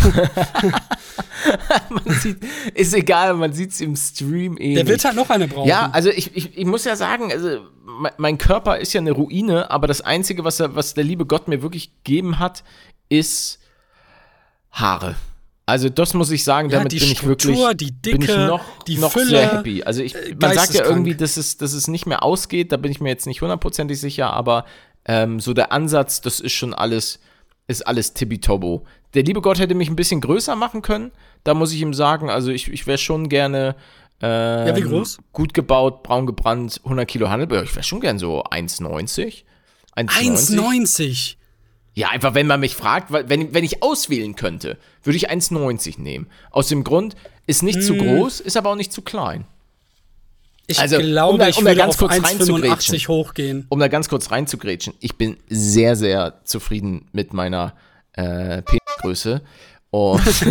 man 1.89 2.15
sieht, 2.19 2.37
ist 2.73 2.93
egal, 2.93 3.33
man 3.35 3.53
sieht 3.53 3.71
es 3.71 3.81
im 3.81 3.95
Stream 3.95 4.57
eh. 4.57 4.75
Der 4.75 4.87
wird 4.87 5.03
halt 5.03 5.15
noch 5.15 5.29
eine 5.29 5.47
brauchen. 5.47 5.67
Ja, 5.67 5.89
also 5.91 6.09
ich, 6.09 6.35
ich, 6.35 6.57
ich 6.57 6.65
muss 6.65 6.83
ja 6.85 6.95
sagen, 6.95 7.31
also 7.31 7.59
mein 8.17 8.37
Körper 8.37 8.77
ist 8.77 8.93
ja 8.93 9.01
eine 9.01 9.11
Ruine, 9.11 9.71
aber 9.71 9.87
das 9.87 10.01
Einzige, 10.01 10.43
was, 10.43 10.59
er, 10.59 10.75
was 10.75 10.93
der 10.93 11.03
liebe 11.03 11.25
Gott 11.25 11.47
mir 11.47 11.61
wirklich 11.61 11.91
gegeben 12.03 12.39
hat, 12.39 12.63
ist 13.09 13.59
Haare. 14.71 15.15
Also 15.65 15.89
das 15.89 16.13
muss 16.13 16.31
ich 16.31 16.45
sagen, 16.45 16.69
damit 16.69 16.93
ja, 16.93 16.99
bin 16.99 17.11
ich 17.11 17.25
wirklich 17.25 17.59
die 17.75 17.91
Dicke, 17.91 18.17
bin 18.17 18.21
ich 18.29 18.35
noch, 18.35 18.63
die 18.83 18.97
noch 18.97 19.11
Fülle, 19.11 19.27
sehr 19.27 19.51
happy. 19.51 19.83
Also 19.83 20.01
ich, 20.01 20.15
man 20.39 20.53
sagt 20.53 20.73
ja 20.73 20.85
irgendwie, 20.85 21.13
dass 21.13 21.35
es, 21.35 21.57
dass 21.57 21.73
es 21.73 21.89
nicht 21.89 22.05
mehr 22.05 22.23
ausgeht, 22.23 22.71
da 22.71 22.77
bin 22.77 22.89
ich 22.89 23.01
mir 23.01 23.09
jetzt 23.09 23.27
nicht 23.27 23.41
hundertprozentig 23.41 23.99
sicher, 23.99 24.31
aber 24.31 24.63
ähm, 25.03 25.41
so 25.41 25.53
der 25.53 25.73
Ansatz, 25.73 26.21
das 26.21 26.39
ist 26.39 26.53
schon 26.53 26.73
alles, 26.73 27.19
ist 27.67 27.85
alles 27.85 28.13
tippitobo. 28.13 28.85
Der 29.13 29.23
liebe 29.23 29.41
Gott 29.41 29.59
hätte 29.59 29.75
mich 29.75 29.89
ein 29.89 29.95
bisschen 29.95 30.21
größer 30.21 30.55
machen 30.55 30.81
können, 30.81 31.11
da 31.43 31.53
muss 31.53 31.71
ich 31.71 31.81
ihm 31.81 31.93
sagen, 31.93 32.29
also 32.29 32.51
ich, 32.51 32.71
ich 32.71 32.87
wäre 32.87 32.97
schon 32.97 33.29
gerne 33.29 33.75
ähm, 34.21 34.67
ja, 34.67 34.75
wie 34.75 34.81
groß? 34.81 35.19
Gut 35.31 35.53
gebaut, 35.53 36.03
braun 36.03 36.25
gebrannt, 36.25 36.81
100 36.83 37.07
Kilo 37.07 37.29
Handelbeer. 37.29 37.63
Ich 37.63 37.75
wäre 37.75 37.83
schon 37.83 38.01
gern 38.01 38.17
so 38.17 38.43
1,90. 38.43 39.43
1,90? 39.95 41.35
Ja, 41.93 42.09
einfach 42.09 42.33
wenn 42.33 42.47
man 42.47 42.59
mich 42.59 42.75
fragt, 42.75 43.11
wenn, 43.11 43.53
wenn 43.53 43.63
ich 43.63 43.81
auswählen 43.81 44.35
könnte, 44.35 44.77
würde 45.03 45.17
ich 45.17 45.29
1,90 45.31 45.99
nehmen. 46.01 46.27
Aus 46.51 46.67
dem 46.67 46.83
Grund, 46.83 47.15
ist 47.47 47.63
nicht 47.63 47.79
hm. 47.79 47.83
zu 47.83 47.95
groß, 47.95 48.39
ist 48.41 48.57
aber 48.57 48.71
auch 48.71 48.75
nicht 48.75 48.91
zu 48.91 49.01
klein. 49.01 49.45
Ich 50.67 50.79
also, 50.79 50.97
glaube, 50.97 51.33
um 51.33 51.39
da, 51.39 51.45
um 51.45 51.49
ich 51.49 51.63
würde 51.63 51.87
auf 51.87 51.97
1,85 51.97 53.07
hochgehen. 53.07 53.65
Um 53.69 53.79
da 53.79 53.87
ganz 53.87 54.09
kurz 54.09 54.31
reinzugrätschen, 54.31 54.93
ich 54.99 55.15
bin 55.15 55.37
sehr, 55.47 55.95
sehr 55.95 56.41
zufrieden 56.43 57.07
mit 57.13 57.33
meiner 57.33 57.73
äh, 58.13 58.61
Penisgröße. 58.97 59.41
Und 59.89 60.21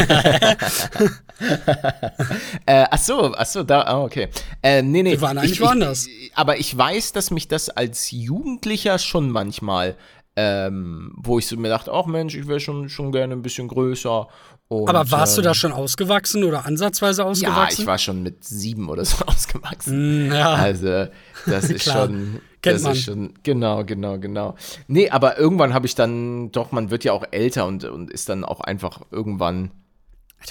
äh, 2.64 2.86
ach 2.90 2.98
so, 2.98 3.34
ach 3.36 3.44
so, 3.44 3.62
da, 3.62 3.82
ah, 3.82 4.02
okay. 4.02 4.28
Äh, 4.62 4.80
nee, 4.80 5.02
nee. 5.02 5.10
Wir 5.12 5.20
waren 5.20 5.36
eigentlich 5.36 5.52
ich, 5.52 5.60
woanders. 5.60 6.06
Ich, 6.06 6.32
aber 6.34 6.58
ich 6.58 6.76
weiß, 6.76 7.12
dass 7.12 7.30
mich 7.30 7.46
das 7.46 7.68
als 7.68 8.10
Jugendlicher 8.10 8.98
schon 8.98 9.30
manchmal, 9.30 9.96
ähm, 10.36 11.12
wo 11.16 11.38
ich 11.38 11.46
so 11.46 11.56
mir 11.58 11.68
dachte, 11.68 11.92
ach 11.92 12.06
Mensch, 12.06 12.34
ich 12.34 12.48
wäre 12.48 12.60
schon, 12.60 12.88
schon 12.88 13.12
gerne 13.12 13.34
ein 13.34 13.42
bisschen 13.42 13.68
größer. 13.68 14.26
Und, 14.68 14.88
aber 14.88 15.08
warst 15.12 15.34
ähm, 15.38 15.42
du 15.42 15.48
da 15.48 15.54
schon 15.54 15.72
ausgewachsen 15.72 16.42
oder 16.42 16.66
ansatzweise 16.66 17.24
ausgewachsen? 17.24 17.76
Ja, 17.76 17.82
ich 17.82 17.86
war 17.86 17.98
schon 17.98 18.22
mit 18.24 18.44
sieben 18.44 18.88
oder 18.88 19.04
so 19.04 19.24
ausgewachsen. 19.26 20.28
Mm, 20.28 20.32
ja. 20.32 20.54
Also, 20.54 21.06
das 21.46 21.64
ist 21.70 21.84
schon, 21.84 22.40
Kennt 22.62 22.76
das 22.76 22.82
man. 22.82 22.92
ist 22.92 23.04
schon, 23.04 23.34
genau, 23.44 23.84
genau, 23.84 24.18
genau. 24.18 24.56
Nee, 24.88 25.08
aber 25.10 25.38
irgendwann 25.38 25.72
habe 25.72 25.86
ich 25.86 25.94
dann, 25.94 26.50
doch, 26.50 26.72
man 26.72 26.90
wird 26.90 27.04
ja 27.04 27.12
auch 27.12 27.24
älter 27.30 27.66
und, 27.66 27.84
und 27.84 28.10
ist 28.10 28.28
dann 28.28 28.44
auch 28.44 28.60
einfach 28.60 29.02
irgendwann. 29.12 29.70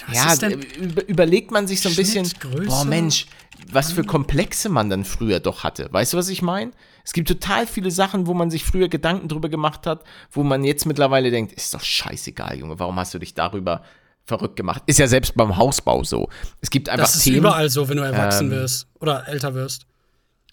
Alter, 0.08 0.50
ja, 0.50 0.56
über, 0.78 1.08
überlegt 1.08 1.50
man 1.50 1.66
sich 1.66 1.80
so 1.80 1.88
ein 1.88 1.94
bisschen, 1.94 2.28
boah 2.66 2.84
Mensch, 2.84 3.26
was 3.70 3.92
für 3.92 4.02
Komplexe 4.02 4.68
man 4.68 4.90
dann 4.90 5.04
früher 5.04 5.40
doch 5.40 5.62
hatte. 5.62 5.88
Weißt 5.90 6.12
du, 6.12 6.16
was 6.16 6.28
ich 6.28 6.42
meine? 6.42 6.72
Es 7.04 7.12
gibt 7.12 7.28
total 7.28 7.66
viele 7.66 7.90
Sachen, 7.90 8.26
wo 8.26 8.34
man 8.34 8.50
sich 8.50 8.64
früher 8.64 8.88
Gedanken 8.88 9.28
drüber 9.28 9.48
gemacht 9.48 9.86
hat, 9.86 10.02
wo 10.32 10.42
man 10.42 10.64
jetzt 10.64 10.86
mittlerweile 10.86 11.30
denkt, 11.30 11.52
ist 11.52 11.72
doch 11.72 11.82
scheißegal, 11.82 12.58
Junge, 12.58 12.78
warum 12.78 12.98
hast 12.98 13.14
du 13.14 13.18
dich 13.18 13.34
darüber 13.34 13.82
verrückt 14.26 14.56
gemacht? 14.56 14.82
Ist 14.86 14.98
ja 14.98 15.06
selbst 15.06 15.34
beim 15.36 15.56
Hausbau 15.56 16.04
so. 16.04 16.28
Es 16.60 16.70
gibt 16.70 16.88
einfach 16.88 17.06
Das 17.06 17.16
ist 17.16 17.24
Themen, 17.24 17.38
überall 17.38 17.70
so, 17.70 17.88
wenn 17.88 17.96
du 17.96 18.02
erwachsen 18.02 18.50
ähm, 18.52 18.58
wirst 18.58 18.88
oder 19.00 19.28
älter 19.28 19.54
wirst. 19.54 19.86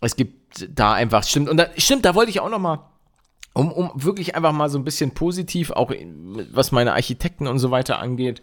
Es 0.02 0.16
gibt 0.16 0.68
da 0.70 0.94
einfach, 0.94 1.24
stimmt, 1.24 1.50
und 1.50 1.58
da, 1.58 1.68
stimmt, 1.78 2.06
da 2.06 2.14
wollte 2.14 2.30
ich 2.30 2.40
auch 2.40 2.50
noch 2.50 2.60
mal 2.60 2.90
um, 3.54 3.72
um 3.72 3.92
wirklich 3.94 4.36
einfach 4.36 4.52
mal 4.52 4.70
so 4.70 4.78
ein 4.78 4.84
bisschen 4.84 5.12
positiv, 5.12 5.72
auch 5.72 5.92
was 6.52 6.72
meine 6.72 6.94
Architekten 6.94 7.48
und 7.48 7.60
so 7.60 7.72
weiter 7.72 8.00
angeht, 8.00 8.42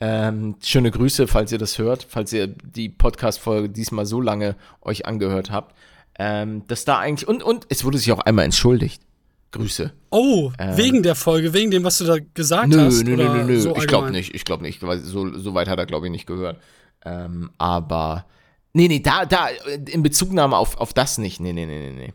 ähm, 0.00 0.56
schöne 0.62 0.90
Grüße, 0.90 1.26
falls 1.26 1.50
ihr 1.50 1.58
das 1.58 1.78
hört, 1.78 2.06
falls 2.08 2.32
ihr 2.32 2.46
die 2.46 2.88
Podcast-Folge 2.88 3.70
diesmal 3.70 4.06
so 4.06 4.20
lange 4.20 4.56
euch 4.80 5.06
angehört 5.06 5.50
habt. 5.50 5.74
Ähm, 6.20 6.66
dass 6.66 6.84
da 6.84 6.98
eigentlich, 6.98 7.28
und, 7.28 7.42
und 7.42 7.66
es 7.68 7.84
wurde 7.84 7.98
sich 7.98 8.10
auch 8.10 8.20
einmal 8.20 8.44
entschuldigt. 8.44 9.02
Grüße. 9.50 9.92
Oh, 10.10 10.52
ähm, 10.58 10.76
wegen 10.76 11.02
der 11.02 11.14
Folge, 11.14 11.54
wegen 11.54 11.70
dem, 11.70 11.84
was 11.84 11.98
du 11.98 12.04
da 12.04 12.16
gesagt 12.34 12.68
nö, 12.68 12.80
hast? 12.80 13.02
Nö, 13.02 13.16
nö, 13.16 13.24
nö, 13.24 13.44
nö, 13.44 13.60
so 13.60 13.74
ich 13.76 13.86
glaube 13.86 14.10
nicht, 14.10 14.34
ich 14.34 14.44
glaube 14.44 14.62
nicht. 14.62 14.80
So, 14.80 15.36
so 15.38 15.54
weit 15.54 15.68
hat 15.68 15.78
er, 15.78 15.86
glaube 15.86 16.06
ich, 16.06 16.12
nicht 16.12 16.26
gehört. 16.26 16.60
Ähm, 17.04 17.50
aber, 17.56 18.26
nee, 18.74 18.88
nee, 18.88 19.00
da, 19.00 19.24
da, 19.24 19.48
in 19.90 20.02
Bezugnahme 20.02 20.56
auf, 20.56 20.76
auf 20.78 20.92
das 20.92 21.18
nicht. 21.18 21.40
Nee, 21.40 21.52
nee, 21.52 21.66
nee, 21.66 21.90
nee, 21.90 21.92
nee. 21.92 22.12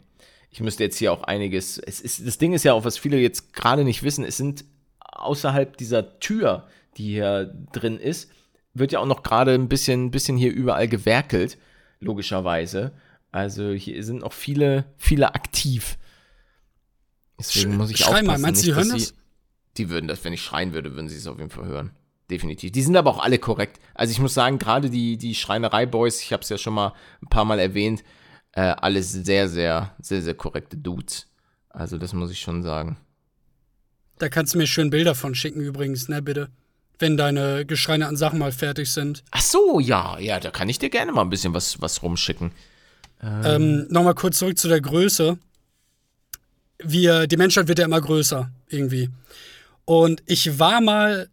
Ich 0.51 0.59
müsste 0.59 0.83
jetzt 0.83 0.97
hier 0.97 1.11
auch 1.11 1.23
einiges, 1.23 1.79
es 1.79 1.99
ist, 1.99 2.27
das 2.27 2.37
Ding 2.37 2.53
ist 2.53 2.63
ja 2.63 2.73
auch, 2.73 2.85
was 2.85 2.99
viele 2.99 3.17
jetzt 3.17 3.53
gerade 3.53 3.83
nicht 3.83 4.03
wissen, 4.03 4.23
es 4.23 4.37
sind 4.37 4.65
außerhalb 4.99 5.75
dieser 5.77 6.19
Tür, 6.19 6.67
die 6.97 7.05
hier 7.05 7.51
drin 7.71 7.97
ist, 7.97 8.29
wird 8.75 8.91
ja 8.91 8.99
auch 8.99 9.07
noch 9.07 9.23
gerade 9.23 9.53
ein 9.53 9.69
bisschen, 9.69 10.11
bisschen 10.11 10.37
hier 10.37 10.51
überall 10.51 10.87
gewerkelt, 10.87 11.57
logischerweise. 11.99 12.91
Also 13.31 13.71
hier 13.71 14.03
sind 14.03 14.19
noch 14.19 14.33
viele, 14.33 14.85
viele 14.97 15.33
aktiv. 15.33 15.97
Deswegen 17.39 17.77
muss 17.77 17.89
ich 17.89 17.97
Schrei 17.97 18.07
aufpassen. 18.07 18.27
mal, 18.27 18.37
meinst 18.39 18.61
du, 18.61 18.65
die 18.67 18.75
hören 18.75 18.89
das? 18.89 19.13
Die 19.77 19.89
würden 19.89 20.07
das, 20.07 20.23
wenn 20.23 20.33
ich 20.33 20.41
schreien 20.41 20.73
würde, 20.73 20.93
würden 20.93 21.09
sie 21.09 21.17
es 21.17 21.27
auf 21.27 21.39
jeden 21.39 21.49
Fall 21.49 21.65
hören. 21.65 21.91
Definitiv. 22.29 22.71
Die 22.71 22.81
sind 22.81 22.95
aber 22.95 23.09
auch 23.09 23.23
alle 23.23 23.39
korrekt. 23.39 23.79
Also 23.95 24.11
ich 24.11 24.19
muss 24.19 24.33
sagen, 24.33 24.59
gerade 24.59 24.89
die, 24.89 25.17
die 25.17 25.35
Schreinerei-Boys, 25.35 26.21
ich 26.21 26.31
habe 26.31 26.43
es 26.43 26.49
ja 26.49 26.57
schon 26.57 26.73
mal 26.73 26.93
ein 27.21 27.27
paar 27.27 27.45
Mal 27.45 27.59
erwähnt, 27.59 28.03
äh, 28.53 28.61
alles 28.61 29.11
sehr, 29.11 29.49
sehr, 29.49 29.95
sehr, 29.99 30.21
sehr 30.21 30.33
korrekte 30.35 30.77
Dudes. 30.77 31.27
Also 31.69 31.97
das 31.97 32.13
muss 32.13 32.31
ich 32.31 32.39
schon 32.39 32.61
sagen. 32.63 32.97
Da 34.19 34.29
kannst 34.29 34.53
du 34.53 34.59
mir 34.59 34.67
schön 34.67 34.89
Bilder 34.89 35.15
von 35.15 35.35
schicken 35.35 35.59
übrigens, 35.59 36.07
ne, 36.07 36.21
bitte 36.21 36.49
wenn 36.99 37.17
deine 37.17 37.65
geschreinerten 37.65 38.17
Sachen 38.17 38.39
mal 38.39 38.51
fertig 38.51 38.91
sind. 38.91 39.23
Ach 39.31 39.41
so, 39.41 39.79
ja, 39.79 40.17
ja, 40.19 40.39
da 40.39 40.51
kann 40.51 40.69
ich 40.69 40.79
dir 40.79 40.89
gerne 40.89 41.11
mal 41.11 41.21
ein 41.21 41.29
bisschen 41.29 41.53
was, 41.53 41.81
was 41.81 42.01
rumschicken. 42.01 42.51
Ähm, 43.21 43.41
ähm, 43.43 43.87
Nochmal 43.89 44.15
kurz 44.15 44.39
zurück 44.39 44.57
zu 44.57 44.67
der 44.67 44.81
Größe. 44.81 45.37
Wir, 46.83 47.27
die 47.27 47.37
Menschheit 47.37 47.67
wird 47.67 47.79
ja 47.79 47.85
immer 47.85 48.01
größer, 48.01 48.51
irgendwie. 48.67 49.09
Und 49.85 50.23
ich 50.25 50.59
war 50.59 50.81
mal 50.81 51.29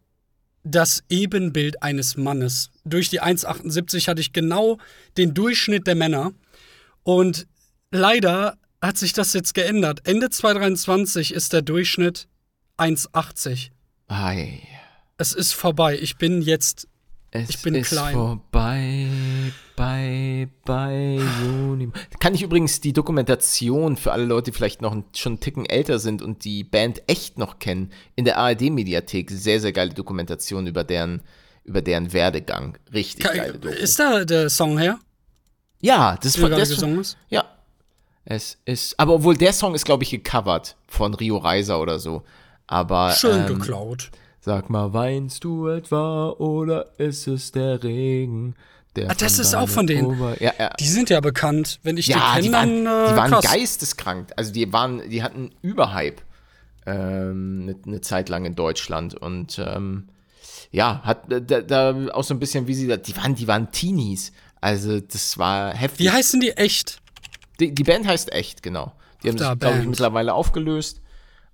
das 0.63 1.03
Ebenbild 1.09 1.83
eines 1.83 2.17
Mannes. 2.17 2.71
Durch 2.85 3.09
die 3.09 3.23
1,78 3.23 4.09
hatte 4.09 4.21
ich 4.21 4.33
genau 4.33 4.79
den 5.17 5.35
Durchschnitt 5.35 5.87
der 5.87 5.95
Männer. 5.95 6.33
Und 7.03 7.47
leider 7.91 8.59
hat 8.83 8.99
sich 8.99 9.13
das 9.13 9.33
jetzt 9.33 9.55
geändert. 9.55 10.07
Ende 10.07 10.31
2023 10.31 11.33
ist 11.33 11.53
der 11.53 11.63
Durchschnitt 11.63 12.29
1,80. 12.79 13.71
Ei. 14.09 14.63
Es 15.19 15.33
ist 15.33 15.53
vorbei. 15.53 15.99
Ich 16.01 16.17
bin 16.17 16.43
jetzt. 16.43 16.89
Es 17.33 17.51
ich 17.51 17.63
bin 17.63 17.75
ist 17.77 17.91
klein. 17.91 18.13
vorbei, 18.13 19.07
bei, 19.77 20.49
bei 20.65 21.21
Juni. 21.43 21.91
Kann 22.19 22.35
ich 22.35 22.43
übrigens 22.43 22.81
die 22.81 22.93
Dokumentation 22.93 23.97
für 23.97 24.11
alle 24.13 24.25
Leute, 24.25 24.51
die 24.51 24.57
vielleicht 24.57 24.83
noch 24.83 24.97
schon 25.15 25.33
einen 25.35 25.41
Ticken 25.41 25.65
älter 25.67 26.01
sind 26.01 26.23
und 26.23 26.45
die 26.45 26.65
Band 26.65 27.03
echt 27.07 27.39
noch 27.39 27.61
kennen, 27.61 27.93
in 28.17 28.25
der 28.25 28.37
ARD-Mediathek, 28.39 29.31
sehr, 29.31 29.61
sehr 29.61 29.73
geile 29.73 29.91
Dokumentation 29.95 30.67
über 30.67 30.83
deren, 30.83 31.23
über 31.63 31.83
deren 31.83 32.13
Werdegang. 32.13 32.77
Richtig 32.93 33.25
Ka- 33.25 33.33
geile 33.35 33.59
Doku. 33.59 33.75
Ist 33.75 33.99
da 34.01 34.25
der 34.25 34.51
Song 34.51 34.79
her? 34.79 34.99
ja, 35.81 36.19
das 36.21 36.33
Der 36.33 36.43
war 36.43 36.49
gerade 36.51 36.63
das 36.63 36.71
gesungen 36.71 37.01
ist? 37.01 37.17
Ja. 37.29 37.45
Es 38.25 38.59
ist, 38.65 38.99
aber 38.99 39.15
obwohl 39.15 39.37
der 39.37 39.53
Song 39.53 39.75
ist, 39.75 39.85
glaube 39.85 40.03
ich, 40.03 40.11
gecovert 40.11 40.77
von 40.89 41.15
Rio 41.15 41.39
Reiser 41.39 41.81
oder 41.81 41.99
so. 41.99 42.23
Aber. 42.67 43.13
Schön 43.13 43.43
ähm, 43.43 43.47
geklaut. 43.47 44.11
Sag 44.41 44.71
mal, 44.71 44.93
weinst 44.95 45.45
du 45.45 45.69
etwa 45.69 46.31
oder 46.31 46.99
ist 46.99 47.27
es 47.27 47.53
der 47.53 47.83
Regen? 47.83 48.55
Der 48.97 49.11
Ah, 49.11 49.15
das 49.15 49.39
ist 49.39 49.55
auch 49.55 49.69
von 49.69 49.87
denen. 49.87 50.19
Ja, 50.41 50.53
ja. 50.59 50.71
Die 50.81 50.89
sind 50.89 51.11
ja 51.11 51.21
bekannt. 51.21 51.79
Wenn 51.83 51.97
ich 51.97 52.07
ja, 52.09 52.37
die 52.37 52.43
die 52.43 52.51
kenne, 52.51 52.57
waren, 52.57 52.85
dann. 52.85 53.05
Äh, 53.07 53.11
die 53.11 53.17
waren 53.17 53.31
krass. 53.31 53.45
geisteskrank. 53.45 54.33
Also 54.37 54.53
die 54.53 54.73
waren, 54.73 55.09
die 55.11 55.23
hatten 55.23 55.51
Überhype 55.63 56.23
ähm, 56.87 57.61
eine, 57.63 57.77
eine 57.87 58.01
Zeit 58.01 58.29
lang 58.29 58.47
in 58.47 58.55
Deutschland 58.55 59.15
und 59.15 59.59
ähm, 59.65 60.09
ja, 60.73 61.03
hat 61.05 61.25
da, 61.29 61.61
da 61.61 62.09
auch 62.13 62.25
so 62.25 62.33
ein 62.35 62.41
bisschen, 62.41 62.67
wie 62.67 62.75
sie 62.75 62.87
da, 62.87 62.97
die 62.97 63.17
waren, 63.17 63.35
die 63.35 63.47
waren 63.47 63.71
Teenies. 63.73 64.33
Also 64.61 65.01
das 65.01 65.39
war 65.39 65.75
heftig. 65.75 66.07
Wie 66.07 66.11
heißen 66.11 66.41
die 66.41 66.53
echt? 66.53 67.01
Die, 67.59 67.73
die 67.75 67.85
Band 67.85 68.07
heißt 68.07 68.33
echt, 68.33 68.63
genau. 68.63 68.93
Die 69.23 69.29
haben 69.29 69.39
sich, 69.39 69.59
glaube 69.59 69.81
ich, 69.81 69.87
mittlerweile 69.87 70.33
aufgelöst. 70.33 71.01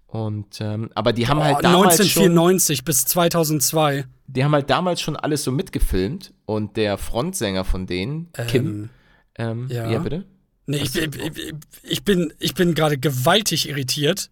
Und 0.07 0.61
ähm, 0.61 0.91
aber 0.95 1.13
die 1.13 1.27
haben 1.29 1.39
Oh, 1.39 1.45
halt 1.45 1.65
damals 1.65 1.97
schon, 1.97 2.23
1994 2.23 2.85
bis 2.85 3.05
2002. 3.07 4.05
die 4.29 4.45
haben 4.45 4.53
halt 4.53 4.71
damals 4.71 5.01
schon 5.01 5.17
alles 5.17 5.43
so 5.45 5.51
mitgefilmt 5.53 6.33
und 6.47 6.77
der 6.77 6.97
Frontsänger 6.97 7.65
von 7.65 7.87
denen, 7.87 8.29
Kim, 8.49 8.89
ähm, 9.37 9.67
ja. 9.69 9.91
ja. 9.91 9.99
bitte? 9.99 10.25
Nee, 10.67 10.79
ich, 10.79 10.97
ich, 10.97 11.55
ich, 11.83 12.05
bin, 12.05 12.33
ich 12.39 12.55
bin 12.55 12.75
gerade 12.75 12.99
gewaltig 12.99 13.69
irritiert. 13.69 14.31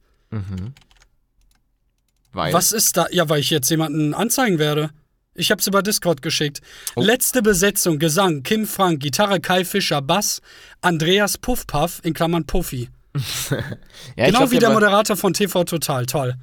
Weil, 2.33 2.53
Was 2.53 2.73
ist 2.73 2.97
da? 2.97 3.07
Ja, 3.11 3.29
weil 3.29 3.41
ich 3.41 3.51
jetzt 3.51 3.71
jemanden 3.71 4.15
anzeigen 4.15 4.59
werde. 4.59 4.91
Ich 5.35 5.51
hab's 5.51 5.67
über 5.67 5.83
Discord 5.83 6.23
geschickt. 6.23 6.61
Oh. 6.97 7.03
Letzte 7.03 7.43
Besetzung: 7.43 7.99
Gesang 7.99 8.43
Kim 8.43 8.67
Frank, 8.67 9.01
Gitarre 9.01 9.41
Kai 9.41 9.65
Fischer, 9.65 10.01
Bass 10.03 10.41
Andreas 10.81 11.39
Puffpuff 11.39 12.01
in 12.05 12.15
Klammern 12.15 12.47
Puffy. 12.47 12.89
ja, 13.51 14.27
Genau 14.27 14.39
glaub, 14.41 14.51
wie 14.51 14.59
der 14.59 14.71
Moderator 14.71 15.17
von 15.17 15.33
TV 15.33 15.65
Total. 15.65 16.07
Toll. 16.07 16.35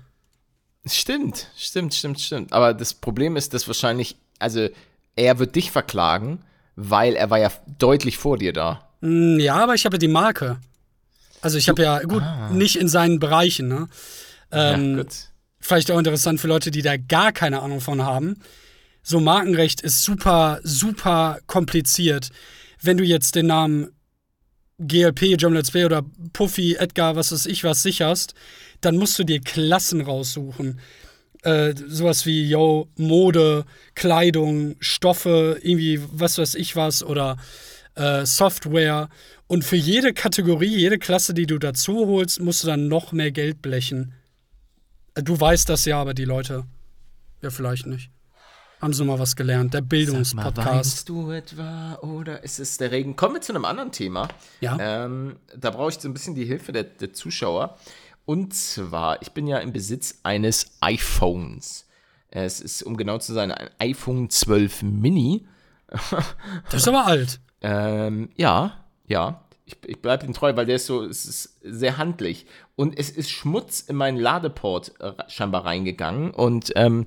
Stimmt, 0.86 1.48
stimmt, 1.56 1.94
stimmt, 1.94 2.20
stimmt. 2.20 2.54
Aber 2.54 2.74
das 2.74 2.94
Problem 2.94 3.36
ist, 3.36 3.54
dass 3.54 3.68
wahrscheinlich, 3.68 4.16
also 4.40 4.68
er 5.16 5.40
wird 5.40 5.56
dich 5.56 5.72
verklagen, 5.72 6.40
weil 6.76 7.16
er 7.16 7.30
war 7.30 7.40
ja 7.40 7.52
deutlich 7.78 8.18
vor 8.18 8.38
dir 8.38 8.54
da. 8.54 8.90
Hm, 9.02 9.40
Ja, 9.40 9.56
aber 9.56 9.76
ich 9.76 9.86
habe 9.86 9.96
ja 9.96 10.00
die 10.00 10.08
Marke. 10.08 10.58
Also 11.42 11.58
ich 11.58 11.70
habe 11.70 11.82
ja, 11.84 12.00
gut, 12.04 12.24
nicht 12.52 12.76
in 12.78 12.88
seinen 12.88 13.20
Bereichen, 13.20 13.68
ne? 13.68 13.88
Ähm, 14.52 14.98
ja, 14.98 15.04
gut. 15.04 15.14
vielleicht 15.60 15.90
auch 15.92 15.98
interessant 15.98 16.40
für 16.40 16.48
Leute, 16.48 16.72
die 16.72 16.82
da 16.82 16.98
gar 16.98 17.32
keine 17.32 17.62
Ahnung 17.62 17.82
von 17.82 18.04
haben. 18.04 18.38
So 19.04 19.20
Markenrecht 19.20 19.82
ist 19.82 20.04
super, 20.04 20.60
super 20.64 21.40
kompliziert. 21.48 22.30
Wenn 22.82 22.98
du 22.98 23.04
jetzt 23.04 23.36
den 23.36 23.48
Namen 23.48 23.90
GLP, 24.88 25.38
German 25.38 25.58
Let's 25.58 25.72
Play 25.72 25.86
oder 25.86 26.04
Puffy, 26.34 26.76
Edgar, 26.76 27.15
was 27.15 27.32
weiß 27.32 27.46
ich 27.46 27.63
was 27.63 27.84
sicherst, 27.84 28.34
dann 28.82 28.98
musst 28.98 29.17
du 29.20 29.24
dir 29.24 29.39
Klassen 29.39 30.02
raussuchen. 30.02 30.80
Äh, 31.44 31.74
sowas 31.88 32.26
wie, 32.26 32.48
yo, 32.48 32.88
Mode, 32.98 33.65
Kleidung, 33.96 34.76
Stoffe, 34.80 35.60
irgendwie 35.62 36.00
was 36.12 36.38
weiß 36.38 36.56
ich 36.56 36.76
was 36.76 37.04
oder 37.04 37.38
äh, 37.96 38.26
Software. 38.26 39.10
Und 39.48 39.63
für 39.63 39.76
jede 39.76 40.13
Kategorie, 40.13 40.78
jede 40.78 40.98
Klasse, 40.98 41.34
die 41.34 41.46
du 41.46 41.58
dazu 41.58 42.08
holst, 42.08 42.39
musst 42.39 42.63
du 42.63 42.67
dann 42.67 42.88
noch 42.88 43.12
mehr 43.12 43.32
Geld 43.32 43.62
blechen. 43.62 44.13
Äh, 45.15 45.24
Du 45.24 45.39
weißt 45.39 45.67
das 45.67 45.86
ja, 45.86 46.00
aber 46.00 46.13
die 46.13 46.26
Leute 46.26 46.65
ja 47.41 47.50
vielleicht 47.50 47.86
nicht. 47.88 48.10
Haben 48.82 48.94
sie 48.94 49.06
mal 49.06 49.20
was 49.20 49.36
gelernt? 49.36 49.76
Der 49.76 49.82
Bildungspodcast. 49.82 51.08
du 51.08 51.30
etwa 51.30 52.00
oder 52.02 52.44
ist 52.44 52.60
es 52.60 52.78
der 52.78 52.91
Regen? 52.91 53.15
Kommen 53.15 53.36
wir 53.36 53.41
zu 53.41 53.54
einem 53.54 53.63
anderen 53.63 53.91
Thema. 53.91 54.28
Ja. 54.60 54.76
Ähm, 54.80 55.36
da 55.56 55.70
brauche 55.70 55.89
ich 55.89 56.00
so 56.00 56.10
ein 56.10 56.13
bisschen 56.13 56.34
die 56.34 56.46
Hilfe 56.46 56.72
der, 56.72 56.86
der 56.86 57.13
Zuschauer. 57.13 57.78
Und 58.26 58.56
zwar, 58.56 59.22
ich 59.22 59.34
bin 59.34 59.46
ja 59.46 59.60
im 59.60 59.72
Besitz 59.72 60.20
eines 60.24 60.78
iPhones. 60.82 61.86
Es 62.30 62.60
ist, 62.60 62.82
um 62.82 62.98
genau 62.98 63.20
zu 63.20 63.34
sein, 63.34 63.52
ein 63.52 63.70
iPhone 63.78 64.30
12 64.30 64.82
Mini. 64.82 65.48
Das 66.72 66.82
ist 66.82 66.88
aber 66.88 67.06
alt. 67.06 67.39
Ähm, 67.62 68.30
ja, 68.36 68.86
ja. 69.06 69.44
Ich, 69.65 69.78
ich 69.86 70.02
bleibe 70.02 70.26
ihm 70.26 70.34
treu, 70.34 70.56
weil 70.56 70.65
der 70.65 70.78
ist 70.78 70.88
so, 70.88 71.04
es 71.04 71.26
ist 71.26 71.60
sehr 71.62 71.98
handlich. 71.98 72.46
Und 72.76 72.98
es 72.98 73.10
ist 73.10 73.30
Schmutz 73.30 73.82
in 73.82 73.96
meinen 73.96 74.17
Ladeport 74.17 75.00
äh, 75.00 75.13
scheinbar 75.28 75.65
reingegangen. 75.65 76.32
Und 76.32 76.72
ähm, 76.76 77.06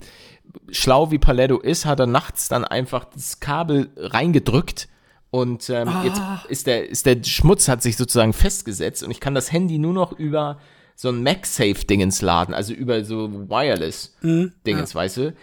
schlau 0.71 1.11
wie 1.11 1.19
Paletto 1.19 1.59
ist, 1.59 1.85
hat 1.87 2.01
er 2.01 2.07
nachts 2.07 2.49
dann 2.49 2.65
einfach 2.65 3.05
das 3.05 3.41
Kabel 3.41 3.91
reingedrückt. 3.97 4.89
Und 5.31 5.69
ähm, 5.71 5.91
jetzt 6.05 6.21
ist 6.49 6.67
der, 6.69 6.89
ist 6.89 7.07
der 7.07 7.23
Schmutz 7.25 7.67
hat 7.69 7.83
sich 7.83 7.97
sozusagen 7.97 8.33
festgesetzt 8.33 9.03
und 9.03 9.11
ich 9.11 9.19
kann 9.19 9.35
das 9.35 9.51
Handy 9.51 9.79
nur 9.79 9.93
noch 9.93 10.13
über 10.13 10.59
so 10.95 11.09
ein 11.09 11.25
MagSafe-Dingens 11.25 12.23
laden, 12.23 12.55
also 12.55 12.73
über 12.73 13.05
so 13.05 13.49
Wireless-Dingens, 13.49 14.95
weißt 14.95 15.17
du? 15.17 15.35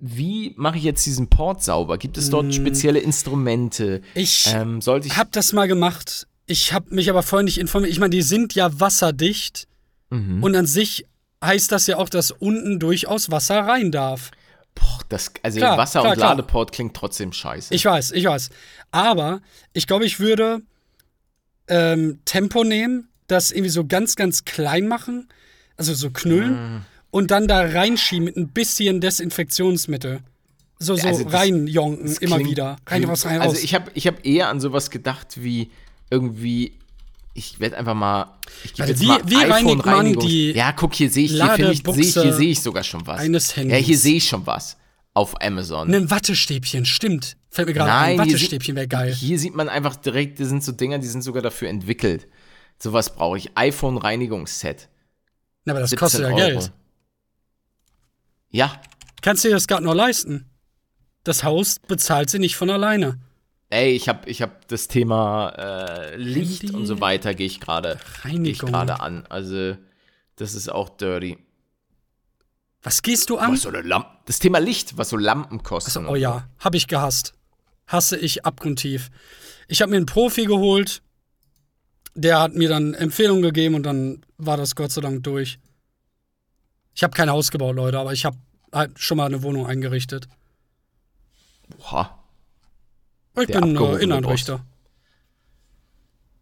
Wie 0.00 0.54
mache 0.56 0.78
ich 0.78 0.84
jetzt 0.84 1.04
diesen 1.04 1.28
Port 1.28 1.62
sauber? 1.64 1.98
Gibt 1.98 2.16
es 2.16 2.30
dort 2.30 2.54
spezielle 2.54 3.00
Instrumente? 3.00 4.02
Ich 4.14 4.46
Ähm, 4.54 4.80
sollte 4.80 5.08
ich. 5.08 5.16
hab 5.16 5.32
das 5.32 5.52
mal 5.52 5.66
gemacht. 5.66 6.28
Ich 6.46 6.72
habe 6.72 6.94
mich 6.94 7.10
aber 7.10 7.24
vorher 7.24 7.42
nicht 7.44 7.58
informiert. 7.58 7.90
Ich 7.90 7.98
meine, 7.98 8.10
die 8.10 8.22
sind 8.22 8.54
ja 8.54 8.78
wasserdicht. 8.78 9.66
Mhm. 10.10 10.42
Und 10.44 10.54
an 10.54 10.66
sich 10.66 11.04
heißt 11.44 11.70
das 11.72 11.86
ja 11.86 11.96
auch, 11.96 12.08
dass 12.08 12.30
unten 12.30 12.78
durchaus 12.78 13.30
Wasser 13.30 13.60
rein 13.60 13.90
darf. 13.92 14.30
Boah, 14.74 15.00
das, 15.08 15.32
also 15.42 15.58
Klar, 15.58 15.78
Wasser 15.78 16.00
klar, 16.00 16.12
und 16.12 16.18
klar. 16.18 16.30
Ladeport 16.30 16.72
klingt 16.72 16.94
trotzdem 16.94 17.32
scheiße. 17.32 17.74
Ich 17.74 17.84
weiß, 17.84 18.12
ich 18.12 18.24
weiß. 18.24 18.50
Aber 18.90 19.40
ich 19.72 19.86
glaube, 19.86 20.04
ich 20.06 20.20
würde 20.20 20.62
ähm, 21.68 22.20
Tempo 22.24 22.64
nehmen, 22.64 23.08
das 23.26 23.50
irgendwie 23.50 23.70
so 23.70 23.84
ganz, 23.84 24.16
ganz 24.16 24.44
klein 24.44 24.88
machen, 24.88 25.28
also 25.76 25.94
so 25.94 26.10
knüllen, 26.10 26.78
Mm. 26.78 26.84
und 27.10 27.30
dann 27.30 27.46
da 27.48 27.60
reinschieben 27.60 28.24
mit 28.24 28.36
ein 28.36 28.48
bisschen 28.48 29.00
Desinfektionsmittel. 29.00 30.20
So, 30.78 30.94
so 30.94 31.08
Also 31.08 31.26
reinjonken, 31.28 32.16
immer 32.20 32.38
wieder. 32.38 32.76
Rein 32.86 33.04
raus, 33.04 33.26
rein 33.26 33.38
raus. 33.40 33.48
Also 33.50 33.62
ich 33.64 33.74
habe 33.74 33.90
ich 33.94 34.06
hab 34.06 34.24
eher 34.24 34.48
an 34.48 34.60
sowas 34.60 34.90
gedacht 34.90 35.42
wie 35.42 35.70
irgendwie. 36.08 36.77
Ich 37.38 37.60
werde 37.60 37.76
einfach 37.78 37.94
mal. 37.94 38.36
Ich 38.64 38.72
gebe 38.74 38.82
Also 38.88 38.92
jetzt 38.92 39.00
wie- 39.02 39.06
mal 39.06 39.20
wie 39.24 39.34
reinigt 39.36 39.84
man 39.86 40.06
iPhone-Reinigungs- 40.06 40.26
die 40.26 40.50
Ja, 40.52 40.72
guck, 40.72 40.94
hier 40.94 41.08
sehe 41.10 41.24
ich, 41.26 41.32
hier, 41.32 41.46
finde 41.54 41.72
ich, 41.72 41.78
sehe 41.78 41.84
ich, 41.84 41.84
Ladebuchse 41.84 42.22
hier 42.22 42.32
sehe 42.34 42.50
ich 42.50 42.60
sogar 42.60 42.82
schon 42.84 43.06
was. 43.06 43.20
eines 43.20 43.50
Ja, 43.54 43.62
Handys? 43.62 43.86
hier 43.86 43.98
sehe 43.98 44.16
ich 44.16 44.28
schon 44.28 44.46
was. 44.46 44.76
Auf 45.14 45.40
Amazon. 45.40 45.92
Ein 45.94 46.10
Wattestäbchen, 46.10 46.84
stimmt. 46.84 47.36
Fällt 47.50 47.68
mir 47.68 47.74
gerade 47.74 47.92
ein. 47.92 48.18
Wattestäbchen 48.18 48.76
wäre 48.76 48.88
geil. 48.88 49.14
Hier 49.14 49.38
sieht 49.38 49.54
man 49.54 49.68
einfach 49.68 49.96
direkt, 49.96 50.38
das 50.40 50.48
sind 50.48 50.62
so 50.62 50.72
Dinger, 50.72 50.98
die 50.98 51.06
sind 51.06 51.22
sogar 51.22 51.42
dafür 51.42 51.68
entwickelt. 51.68 52.26
Sowas 52.80 53.14
brauche 53.14 53.38
ich. 53.38 53.56
iPhone-Reinigungsset. 53.56 54.88
Na, 55.64 55.72
aber 55.72 55.80
das 55.80 55.90
17 55.90 55.98
kostet 56.04 56.20
ja 56.22 56.26
Euro. 56.28 56.36
Geld. 56.36 56.72
Ja, 58.50 58.80
Kannst 59.20 59.42
du 59.44 59.48
dir 59.48 59.54
das 59.54 59.66
gerade 59.66 59.84
noch 59.84 59.94
leisten? 59.94 60.46
Das 61.24 61.42
Haus 61.42 61.80
bezahlt 61.88 62.30
sie 62.30 62.38
nicht 62.38 62.54
von 62.56 62.70
alleine. 62.70 63.18
Ey, 63.70 63.92
ich 63.92 64.08
habe 64.08 64.28
ich 64.28 64.40
hab 64.40 64.66
das 64.68 64.88
Thema 64.88 65.50
äh, 65.50 66.16
Licht 66.16 66.62
Handy- 66.62 66.76
und 66.76 66.86
so 66.86 67.00
weiter 67.00 67.34
gehe 67.34 67.46
ich 67.46 67.60
gerade 67.60 67.98
gehe 68.24 68.42
ich 68.48 68.58
gerade 68.60 69.00
an. 69.00 69.26
Also 69.28 69.76
das 70.36 70.54
ist 70.54 70.70
auch 70.70 70.88
dirty. 70.88 71.38
Was 72.82 73.02
gehst 73.02 73.28
du 73.28 73.36
an? 73.38 73.52
Was 73.52 73.62
so 73.62 73.68
eine 73.68 73.82
Lampe? 73.82 74.08
Das 74.24 74.38
Thema 74.38 74.58
Licht, 74.58 74.96
was 74.96 75.10
so 75.10 75.16
Lampen 75.16 75.62
kosten. 75.62 75.98
Also, 75.98 76.12
oh 76.12 76.16
ja, 76.16 76.48
habe 76.60 76.76
ich 76.76 76.86
gehasst. 76.86 77.34
Hasse 77.86 78.16
ich 78.16 78.46
abgrundtief. 78.46 79.10
Ich 79.66 79.82
habe 79.82 79.90
mir 79.90 79.96
einen 79.96 80.06
Profi 80.06 80.46
geholt. 80.46 81.02
Der 82.14 82.40
hat 82.40 82.54
mir 82.54 82.68
dann 82.68 82.94
Empfehlungen 82.94 83.42
gegeben 83.42 83.74
und 83.74 83.82
dann 83.82 84.24
war 84.38 84.56
das 84.56 84.74
Gott 84.74 84.92
sei 84.92 85.02
Dank 85.02 85.22
durch. 85.24 85.58
Ich 86.94 87.02
habe 87.02 87.14
kein 87.14 87.30
Haus 87.30 87.50
gebaut, 87.50 87.76
Leute, 87.76 87.98
aber 87.98 88.12
ich 88.12 88.24
habe 88.24 88.36
halt 88.72 88.98
schon 88.98 89.18
mal 89.18 89.26
eine 89.26 89.42
Wohnung 89.42 89.66
eingerichtet. 89.66 90.26
Oha. 91.78 92.17
Ich 93.42 93.48
bin 93.48 93.76
äh, 93.76 94.02
Innenrichter. 94.02 94.64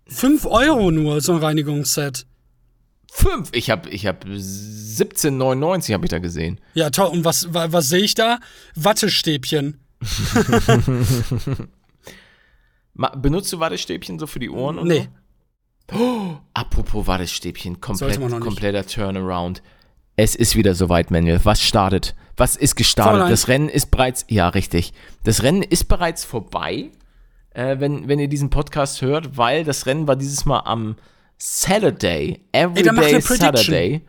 5 0.08 0.46
Euro 0.46 0.90
nur, 0.90 1.20
so 1.20 1.32
ein 1.32 1.38
Reinigungsset. 1.38 2.26
Fünf. 3.10 3.48
Ich 3.52 3.70
habe 3.70 3.88
ich 3.88 4.06
hab 4.06 4.24
17,99 4.26 5.94
habe 5.94 6.04
ich 6.04 6.10
da 6.10 6.18
gesehen. 6.18 6.60
Ja, 6.74 6.90
toll. 6.90 7.08
Und 7.08 7.24
was, 7.24 7.52
was, 7.54 7.72
was 7.72 7.88
sehe 7.88 8.02
ich 8.02 8.14
da? 8.14 8.40
Wattestäbchen. 8.74 9.80
Benutzt 13.16 13.52
du 13.52 13.60
Wattestäbchen 13.60 14.18
so 14.18 14.26
für 14.26 14.38
die 14.38 14.50
Ohren? 14.50 14.78
Und 14.78 14.88
nee. 14.88 15.08
So? 15.90 15.96
Oh, 15.98 16.36
apropos 16.52 17.06
Wattestäbchen, 17.06 17.80
komplett, 17.80 18.20
kompletter 18.20 18.84
Turnaround. 18.86 19.62
Es 20.16 20.34
ist 20.34 20.56
wieder 20.56 20.74
soweit, 20.74 21.10
Manuel. 21.10 21.40
Was 21.44 21.62
startet? 21.62 22.14
Was 22.36 22.56
ist 22.56 22.76
gestartet? 22.76 23.12
Vorlein. 23.12 23.30
Das 23.30 23.48
Rennen 23.48 23.68
ist 23.68 23.90
bereits, 23.90 24.26
ja, 24.28 24.48
richtig. 24.48 24.92
Das 25.24 25.42
Rennen 25.42 25.62
ist 25.62 25.84
bereits 25.84 26.24
vorbei, 26.24 26.90
äh, 27.50 27.76
wenn, 27.78 28.08
wenn 28.08 28.18
ihr 28.18 28.28
diesen 28.28 28.50
Podcast 28.50 29.00
hört, 29.00 29.36
weil 29.36 29.64
das 29.64 29.86
Rennen 29.86 30.06
war 30.06 30.16
dieses 30.16 30.44
Mal 30.44 30.60
am 30.60 30.96
Saturday. 31.38 32.40
Everyday 32.52 33.14
Ey, 33.14 33.20
Saturday. 33.20 34.02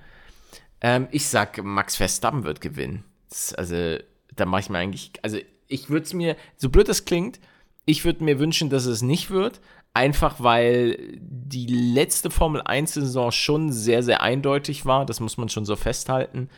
Ähm, 0.82 1.08
ich 1.12 1.28
sag, 1.28 1.64
Max 1.64 1.96
Verstappen 1.96 2.44
wird 2.44 2.62
gewinnen. 2.62 3.04
Das, 3.30 3.54
also, 3.54 3.98
da 4.36 4.46
mache 4.46 4.62
ich 4.62 4.70
mir 4.70 4.78
eigentlich, 4.78 5.12
also 5.22 5.38
ich 5.68 5.90
würde 5.90 6.06
es 6.06 6.14
mir, 6.14 6.36
so 6.56 6.70
blöd 6.70 6.88
das 6.88 7.06
klingt, 7.06 7.40
ich 7.86 8.06
würde 8.06 8.24
mir 8.24 8.40
wünschen, 8.40 8.70
dass 8.70 8.86
es 8.86 9.02
nicht 9.02 9.32
wird. 9.32 9.62
Einfach 9.94 10.36
weil 10.38 11.18
die 11.20 11.66
letzte 11.66 12.30
Formel 12.30 12.62
1-Saison 12.62 13.32
schon 13.32 13.72
sehr, 13.72 14.04
sehr 14.04 14.22
eindeutig 14.22 14.86
war. 14.86 15.08
Das 15.08 15.20
muss 15.20 15.38
man 15.38 15.50
schon 15.50 15.66
so 15.66 15.76
festhalten. 15.76 16.50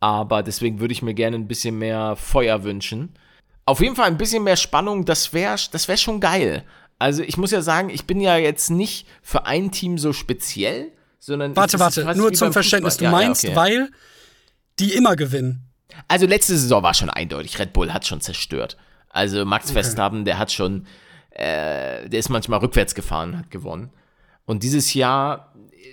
Aber 0.00 0.42
deswegen 0.42 0.80
würde 0.80 0.92
ich 0.92 1.02
mir 1.02 1.14
gerne 1.14 1.36
ein 1.36 1.46
bisschen 1.46 1.78
mehr 1.78 2.16
Feuer 2.16 2.64
wünschen. 2.64 3.14
Auf 3.66 3.80
jeden 3.80 3.94
Fall 3.94 4.06
ein 4.06 4.18
bisschen 4.18 4.42
mehr 4.42 4.56
Spannung, 4.56 5.04
das 5.04 5.32
wäre 5.32 5.56
das 5.70 5.86
wär 5.86 5.96
schon 5.96 6.20
geil. 6.20 6.64
Also 6.98 7.22
ich 7.22 7.36
muss 7.36 7.50
ja 7.50 7.62
sagen, 7.62 7.90
ich 7.90 8.04
bin 8.04 8.20
ja 8.20 8.36
jetzt 8.36 8.70
nicht 8.70 9.06
für 9.22 9.46
ein 9.46 9.70
Team 9.70 9.96
so 9.98 10.12
speziell, 10.12 10.92
sondern. 11.18 11.54
Warte, 11.56 11.78
warte, 11.78 12.04
nur 12.16 12.32
zum 12.32 12.52
Verständnis. 12.52 12.96
Du 12.96 13.04
ja, 13.04 13.10
meinst, 13.10 13.42
ja, 13.42 13.50
okay. 13.50 13.56
weil 13.56 13.90
die 14.78 14.94
immer 14.94 15.16
gewinnen. 15.16 15.70
Also 16.08 16.26
letzte 16.26 16.56
Saison 16.56 16.82
war 16.82 16.94
schon 16.94 17.10
eindeutig. 17.10 17.58
Red 17.58 17.72
Bull 17.72 17.92
hat 17.92 18.06
schon 18.06 18.20
zerstört. 18.20 18.76
Also 19.08 19.44
Max 19.44 19.66
okay. 19.66 19.82
Verstappen, 19.82 20.24
der 20.24 20.38
hat 20.38 20.52
schon, 20.52 20.86
äh, 21.30 22.08
der 22.08 22.18
ist 22.18 22.28
manchmal 22.28 22.60
rückwärts 22.60 22.94
gefahren, 22.94 23.38
hat 23.38 23.50
gewonnen. 23.50 23.90
Und 24.44 24.62
dieses 24.62 24.94
Jahr, 24.94 25.49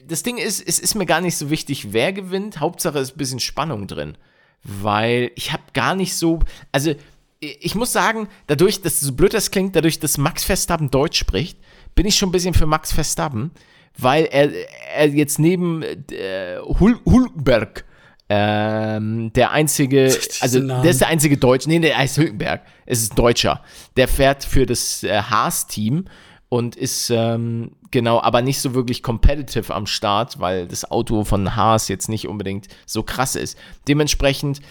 das 0.08 0.24
Ding 0.24 0.38
ist, 0.38 0.66
es 0.66 0.80
ist 0.80 0.96
mir 0.96 1.06
gar 1.06 1.22
nicht 1.22 1.38
so 1.38 1.50
wichtig, 1.50 1.94
wer 1.94 2.14
gewinnt. 2.14 2.60
Hauptsache 2.60 3.00
ist 3.00 3.16
ein 3.16 3.18
bisschen 3.18 3.40
Spannung 3.40 3.88
drin. 3.88 4.18
Weil 4.64 5.32
ich 5.36 5.54
habe 5.54 5.64
gar 5.74 5.96
nicht 5.96 6.16
so, 6.16 6.40
also 6.72 6.94
ich 7.40 7.76
muss 7.76 7.92
sagen, 7.92 8.28
dadurch, 8.48 8.82
dass 8.82 9.00
so 9.00 9.14
blöd 9.14 9.34
das 9.34 9.52
klingt, 9.52 9.76
dadurch, 9.76 10.00
dass 10.00 10.18
Max 10.18 10.44
Verstappen 10.44 10.90
Deutsch 10.90 11.20
spricht, 11.20 11.60
bin 11.96 12.06
ich 12.06 12.16
schon 12.16 12.30
ein 12.30 12.32
bisschen 12.32 12.54
für 12.54 12.66
Max 12.66 12.92
Verstappen, 12.92 13.52
weil 13.98 14.26
er, 14.26 14.52
er 14.96 15.08
jetzt 15.10 15.40
neben 15.40 15.84
äh, 15.84 16.58
Hul 16.80 17.00
Hulkenberg 17.06 17.86
ähm, 18.30 19.32
der 19.34 19.52
einzige, 19.52 20.14
also 20.42 20.60
der 20.60 20.84
ist 20.84 21.02
der 21.02 21.08
einzige 21.08 21.38
Deutsche, 21.38 21.70
nee, 21.70 21.80
der 21.80 21.98
heißt 21.98 22.18
Hülkenberg, 22.18 22.62
es 22.86 23.02
ist 23.02 23.18
Deutscher. 23.18 23.64
Der 23.96 24.08
fährt 24.08 24.44
für 24.44 24.66
das 24.66 25.04
äh, 25.04 25.22
Haas-Team 25.22 26.06
und 26.50 26.76
ist 26.76 27.10
ähm, 27.10 27.72
genau, 27.92 28.22
aber 28.22 28.42
nicht 28.42 28.60
so 28.60 28.74
wirklich 28.74 29.04
competitive 29.04 29.74
am 29.74 29.86
Start, 29.86 30.40
weil 30.40 30.68
das 30.68 30.90
Auto 30.90 31.24
von 31.24 31.56
Haas 31.56 31.88
jetzt 31.88 32.08
nicht 32.08 32.28
unbedingt 32.28 32.68
so 32.86 33.04
krass 33.04 33.36
ist. 33.36 33.58
Dementsprechend 33.88 34.62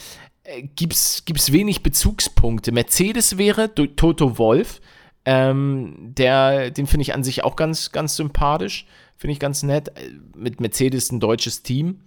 äh, 0.44 0.62
gibt's 0.62 1.24
gibt's 1.24 1.52
wenig 1.52 1.82
Bezugspunkte. 1.82 2.72
Mercedes 2.72 3.36
wäre 3.36 3.74
Toto 3.74 4.38
Wolf, 4.38 4.80
ähm, 5.26 5.94
der, 5.98 6.70
den 6.70 6.86
finde 6.86 7.02
ich 7.02 7.12
an 7.12 7.24
sich 7.24 7.44
auch 7.44 7.56
ganz, 7.56 7.90
ganz 7.90 8.16
sympathisch, 8.16 8.86
finde 9.16 9.32
ich 9.32 9.40
ganz 9.40 9.62
nett. 9.62 9.88
Äh, 9.88 10.12
mit 10.34 10.60
Mercedes 10.60 11.10
ein 11.10 11.20
deutsches 11.20 11.62
Team 11.62 12.00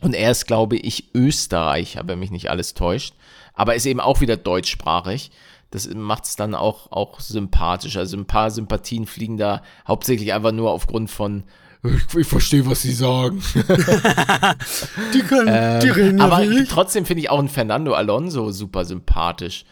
und 0.00 0.14
er 0.14 0.32
ist, 0.32 0.46
glaube 0.46 0.76
ich, 0.76 1.14
Österreicher, 1.14 2.02
wenn 2.06 2.18
mich 2.18 2.32
nicht 2.32 2.50
alles 2.50 2.74
täuscht. 2.74 3.14
Aber 3.54 3.74
ist 3.74 3.86
eben 3.86 4.00
auch 4.00 4.20
wieder 4.20 4.36
deutschsprachig. 4.36 5.30
Das 5.72 5.92
macht 5.92 6.24
es 6.24 6.36
dann 6.36 6.54
auch, 6.54 6.92
auch 6.92 7.20
sympathisch. 7.20 7.96
Also 7.96 8.16
ein 8.16 8.26
paar 8.26 8.50
Sympathien 8.50 9.06
fliegen 9.06 9.36
da 9.36 9.62
hauptsächlich 9.86 10.32
einfach 10.32 10.52
nur 10.52 10.70
aufgrund 10.70 11.10
von, 11.10 11.44
ich, 11.82 12.16
ich 12.16 12.26
verstehe, 12.26 12.64
was 12.66 12.82
sie 12.82 12.92
sagen. 12.92 13.42
die 15.14 15.22
können, 15.22 15.48
ähm, 15.50 15.80
die 15.80 15.90
reden 15.90 16.18
ja 16.18 16.24
Aber 16.24 16.44
nicht. 16.44 16.70
trotzdem 16.70 17.04
finde 17.04 17.22
ich 17.22 17.30
auch 17.30 17.40
einen 17.40 17.48
Fernando 17.48 17.94
Alonso 17.94 18.52
super 18.52 18.84
sympathisch. 18.84 19.64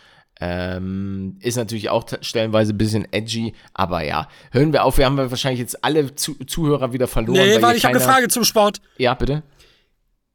Ähm, 0.42 1.36
ist 1.40 1.56
natürlich 1.56 1.90
auch 1.90 2.06
stellenweise 2.22 2.72
ein 2.72 2.78
bisschen 2.78 3.06
edgy, 3.12 3.54
aber 3.74 4.02
ja, 4.02 4.26
hören 4.52 4.72
wir 4.72 4.84
auf, 4.84 4.96
wir 4.96 5.04
haben 5.04 5.18
wahrscheinlich 5.18 5.60
jetzt 5.60 5.84
alle 5.84 6.14
Zuhörer 6.14 6.94
wieder 6.94 7.08
verloren. 7.08 7.46
Nee, 7.46 7.60
warte, 7.60 7.76
ich 7.76 7.84
habe 7.84 7.96
eine 7.96 8.04
Frage 8.04 8.28
zum 8.28 8.44
Sport. 8.44 8.80
Ja, 8.96 9.12
bitte 9.12 9.42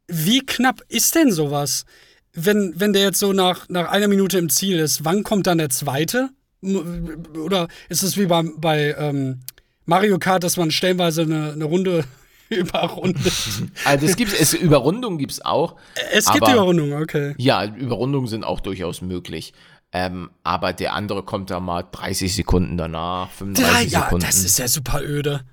wie 0.07 0.45
knapp 0.45 0.81
ist 0.87 1.15
denn 1.15 1.31
sowas? 1.31 1.85
Wenn, 2.35 2.73
wenn 2.75 2.93
der 2.93 3.03
jetzt 3.03 3.19
so 3.19 3.33
nach, 3.33 3.69
nach 3.69 3.89
einer 3.89 4.07
Minute 4.07 4.37
im 4.37 4.49
Ziel 4.49 4.79
ist, 4.79 5.05
wann 5.05 5.23
kommt 5.23 5.47
dann 5.47 5.57
der 5.57 5.69
zweite? 5.69 6.29
Oder 6.63 7.67
ist 7.89 8.03
es 8.03 8.17
wie 8.17 8.25
bei, 8.25 8.43
bei 8.57 8.95
ähm, 8.97 9.41
Mario 9.85 10.17
Kart, 10.19 10.43
dass 10.43 10.57
man 10.57 10.71
stellenweise 10.71 11.23
eine, 11.23 11.53
eine 11.53 11.65
Runde 11.65 12.03
überrundet? 12.49 13.33
Also 13.85 14.05
es 14.05 14.15
gibt 14.15 14.33
es, 14.39 14.53
Überrundungen 14.53 15.17
gibt 15.17 15.33
es 15.33 15.45
auch. 15.45 15.75
Es 16.11 16.31
gibt 16.31 16.47
Überrundungen, 16.47 17.01
okay. 17.01 17.35
Ja, 17.37 17.65
Überrundungen 17.65 18.27
sind 18.27 18.43
auch 18.43 18.59
durchaus 18.59 19.01
möglich. 19.01 19.53
Ähm, 19.91 20.29
aber 20.43 20.73
der 20.73 20.93
andere 20.93 21.23
kommt 21.23 21.49
da 21.51 21.61
mal 21.61 21.85
30 21.89 22.35
Sekunden 22.35 22.75
danach, 22.75 23.29
35 23.31 23.91
ja, 23.91 24.01
Sekunden. 24.01 24.23
Ja, 24.23 24.27
das 24.27 24.43
ist 24.43 24.59
ja 24.59 24.67
super 24.67 25.01
öde. 25.01 25.45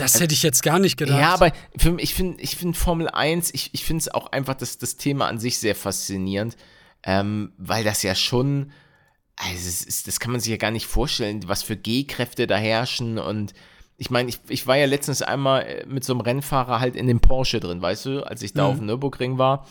Das 0.00 0.20
hätte 0.20 0.34
ich 0.34 0.42
jetzt 0.42 0.62
gar 0.62 0.78
nicht 0.78 0.96
gedacht. 0.96 1.20
Ja, 1.20 1.34
aber 1.34 1.52
für, 1.76 1.98
ich 2.00 2.14
finde 2.14 2.42
ich 2.42 2.56
find 2.56 2.76
Formel 2.76 3.08
1, 3.08 3.52
ich, 3.54 3.70
ich 3.72 3.84
finde 3.84 4.02
es 4.02 4.08
auch 4.08 4.32
einfach 4.32 4.54
das, 4.54 4.78
das 4.78 4.96
Thema 4.96 5.28
an 5.28 5.38
sich 5.38 5.58
sehr 5.58 5.74
faszinierend, 5.74 6.56
ähm, 7.02 7.52
weil 7.58 7.84
das 7.84 8.02
ja 8.02 8.14
schon, 8.14 8.72
also 9.36 9.52
das, 9.54 9.84
ist, 9.84 10.06
das 10.06 10.20
kann 10.20 10.32
man 10.32 10.40
sich 10.40 10.50
ja 10.50 10.56
gar 10.56 10.70
nicht 10.70 10.86
vorstellen, 10.86 11.46
was 11.46 11.62
für 11.62 11.76
G-Kräfte 11.76 12.46
da 12.46 12.56
herrschen 12.56 13.18
und 13.18 13.54
ich 14.00 14.10
meine, 14.10 14.30
ich, 14.30 14.40
ich 14.48 14.66
war 14.66 14.78
ja 14.78 14.86
letztens 14.86 15.20
einmal 15.20 15.62
äh, 15.62 15.86
mit 15.86 16.04
so 16.04 16.14
einem 16.14 16.22
Rennfahrer 16.22 16.80
halt 16.80 16.96
in 16.96 17.06
dem 17.06 17.20
Porsche 17.20 17.60
drin, 17.60 17.82
weißt 17.82 18.06
du, 18.06 18.26
als 18.26 18.42
ich 18.42 18.54
da 18.54 18.64
mhm. 18.64 18.70
auf 18.70 18.76
dem 18.78 18.86
Nürburgring 18.86 19.36
war 19.36 19.66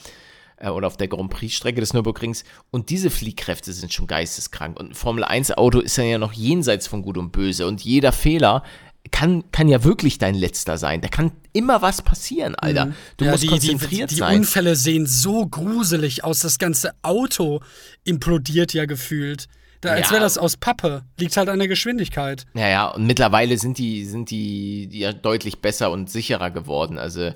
äh, 0.57 0.69
oder 0.69 0.88
auf 0.88 0.97
der 0.97 1.07
Grand 1.07 1.32
Prix-Strecke 1.32 1.80
des 1.80 1.93
Nürburgrings. 1.93 2.43
Und 2.69 2.91
diese 2.91 3.09
Fliehkräfte 3.09 3.73
sind 3.73 3.91
schon 3.91 4.05
geisteskrank. 4.05 4.80
Und 4.80 4.91
ein 4.91 4.93
Formel 4.93 5.23
1-Auto 5.23 5.80
ist 5.80 5.97
ja 5.97 6.19
noch 6.19 6.34
jenseits 6.34 6.86
von 6.88 7.01
Gut 7.01 7.17
und 7.17 7.32
Böse. 7.32 7.65
Und 7.65 7.82
jeder 7.82 8.11
Fehler 8.11 8.63
kann, 9.12 9.43
kann 9.51 9.68
ja 9.68 9.84
wirklich 9.84 10.18
dein 10.18 10.36
letzter 10.36 10.78
sein. 10.78 11.01
Da 11.01 11.07
kann 11.07 11.32
immer 11.53 11.82
was 11.82 12.01
passieren, 12.01 12.55
Alter. 12.55 12.88
Mhm. 12.88 12.95
Du 13.18 13.26
ja, 13.26 13.32
musst 13.32 13.43
die, 13.43 13.47
konzentriert 13.47 14.12
die, 14.12 14.16
die, 14.16 14.20
sein. 14.20 14.34
Die 14.34 14.39
Unfälle 14.39 14.76
sehen 14.76 15.05
so 15.07 15.45
gruselig 15.45 16.24
aus. 16.24 16.39
Das 16.39 16.60
ganze 16.60 16.93
Auto 17.01 17.62
implodiert 18.03 18.74
ja 18.74 18.86
gefühlt. 18.86 19.47
Da, 19.82 19.91
als 19.91 20.07
ja. 20.07 20.12
wäre 20.12 20.22
das 20.22 20.38
aus 20.38 20.57
Pappe. 20.57 21.03
Liegt 21.18 21.38
halt 21.38 21.47
an 21.49 21.60
der 21.60 21.68
Geschwindigkeit. 21.68 22.45
Ja, 22.53 22.68
ja, 22.68 22.88
und 22.88 23.05
mittlerweile 23.05 23.57
sind 23.57 23.78
die, 23.78 24.05
sind 24.05 24.30
die, 24.30 24.88
die 24.88 24.99
ja 24.99 25.14
deutlich 25.14 25.62
besser 25.62 25.91
und 25.91 26.10
sicherer 26.10 26.51
geworden. 26.51 26.97
Also, 26.97 27.34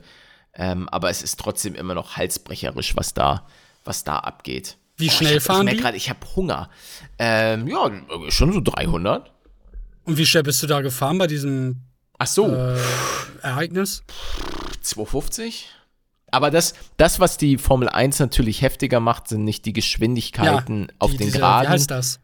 ähm, 0.54 0.90
aber 0.90 1.10
es 1.10 1.22
ist 1.22 1.40
trotzdem 1.40 1.76
immer 1.76 1.94
noch 1.94 2.18
halsbrecherisch, 2.18 2.96
was 2.98 3.14
da, 3.14 3.48
was 3.86 4.04
da 4.04 4.18
abgeht. 4.18 4.78
Wie 4.98 5.08
oh, 5.08 5.12
schnell 5.12 5.38
ich 5.38 5.48
hab, 5.48 5.56
fahren 5.56 5.68
ich 5.68 5.76
die? 5.76 5.82
Grad, 5.82 5.96
ich 5.96 6.10
habe 6.10 6.20
Hunger. 6.36 6.70
Ähm, 7.18 7.68
ja, 7.68 7.92
schon 8.30 8.52
so 8.52 8.62
300. 8.62 9.33
Und 10.06 10.18
wie 10.18 10.26
schnell 10.26 10.44
bist 10.44 10.62
du 10.62 10.68
da 10.68 10.82
gefahren 10.82 11.18
bei 11.18 11.28
diesem 11.28 11.82
Ach 12.20 12.28
so. 12.28 12.48
Äh, 12.48 12.78
Ereignis? 13.42 14.04
250? 14.82 15.70
Aber 16.32 16.52
das, 16.52 16.74
das, 16.98 17.20
was 17.20 17.38
die 17.38 17.58
Formel 17.58 17.90
1 17.90 18.20
natürlich 18.20 18.62
heftiger 18.62 19.00
macht, 19.00 19.28
sind 19.28 19.44
nicht 19.44 19.66
die 19.66 19.74
Geschwindigkeiten 19.74 20.82
ja, 20.82 20.88
die, 20.88 20.94
auf 21.00 21.12
den 21.12 21.20
diese, 21.20 21.40
Geraden. 21.40 21.68
Wie 21.68 21.74
heißt 21.74 21.92
das? 21.92 22.20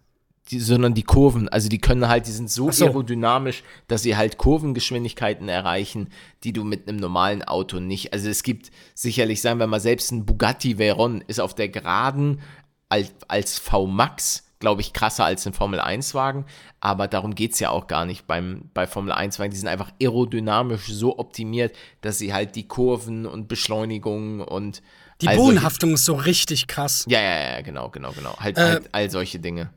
Die, 0.49 0.59
sondern 0.59 0.95
die 0.95 1.03
Kurven. 1.03 1.47
Also 1.47 1.69
die 1.69 1.77
können 1.77 2.07
halt, 2.07 2.25
die 2.25 2.31
sind 2.31 2.49
so, 2.49 2.71
so, 2.71 2.85
aerodynamisch, 2.85 3.63
dass 3.87 4.01
sie 4.01 4.17
halt 4.17 4.37
Kurvengeschwindigkeiten 4.37 5.47
erreichen, 5.47 6.09
die 6.43 6.53
du 6.53 6.63
mit 6.63 6.87
einem 6.87 6.97
normalen 6.97 7.43
Auto 7.43 7.79
nicht. 7.79 8.13
Also 8.13 8.29
es 8.29 8.41
gibt 8.41 8.71
sicherlich, 8.95 9.41
sagen 9.41 9.59
wir 9.59 9.67
mal, 9.67 9.79
selbst 9.79 10.11
ein 10.11 10.25
Bugatti 10.25 10.79
Veyron 10.79 11.21
ist 11.27 11.39
auf 11.39 11.53
der 11.53 11.69
Geraden 11.69 12.41
als, 12.87 13.11
als 13.27 13.59
V-Max 13.59 14.48
glaube 14.59 14.81
ich, 14.81 14.93
krasser 14.93 15.25
als 15.25 15.47
ein 15.47 15.53
Formel-1-Wagen. 15.53 16.45
Aber 16.81 17.07
darum 17.07 17.33
geht 17.33 17.53
es 17.53 17.59
ja 17.59 17.69
auch 17.69 17.87
gar 17.87 18.05
nicht 18.05 18.27
beim, 18.27 18.69
bei 18.73 18.85
Formel-1-Wagen. 18.85 19.51
Die 19.51 19.57
sind 19.57 19.69
einfach 19.69 19.91
aerodynamisch 20.01 20.87
so 20.87 21.17
optimiert, 21.17 21.75
dass 22.01 22.19
sie 22.19 22.33
halt 22.33 22.55
die 22.55 22.67
Kurven 22.67 23.25
und 23.25 23.47
Beschleunigungen 23.47 24.41
und. 24.41 24.81
Die 25.21 25.27
all 25.27 25.37
Bodenhaftung 25.37 25.93
ist 25.93 26.05
so 26.05 26.13
richtig 26.13 26.67
krass. 26.67 27.05
Ja, 27.09 27.21
ja, 27.21 27.53
ja, 27.55 27.61
genau, 27.61 27.89
genau, 27.89 28.11
genau. 28.11 28.37
Halt, 28.39 28.57
äh, 28.57 28.61
halt 28.61 28.89
all 28.91 29.09
solche 29.09 29.39
Dinge. 29.39 29.69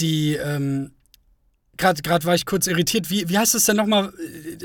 Die, 0.00 0.34
ähm, 0.34 0.92
gerade 1.76 2.24
war 2.24 2.34
ich 2.34 2.46
kurz 2.46 2.66
irritiert. 2.66 3.10
Wie, 3.10 3.28
wie 3.28 3.38
heißt 3.38 3.54
es 3.54 3.64
denn 3.64 3.76
nochmal? 3.76 4.12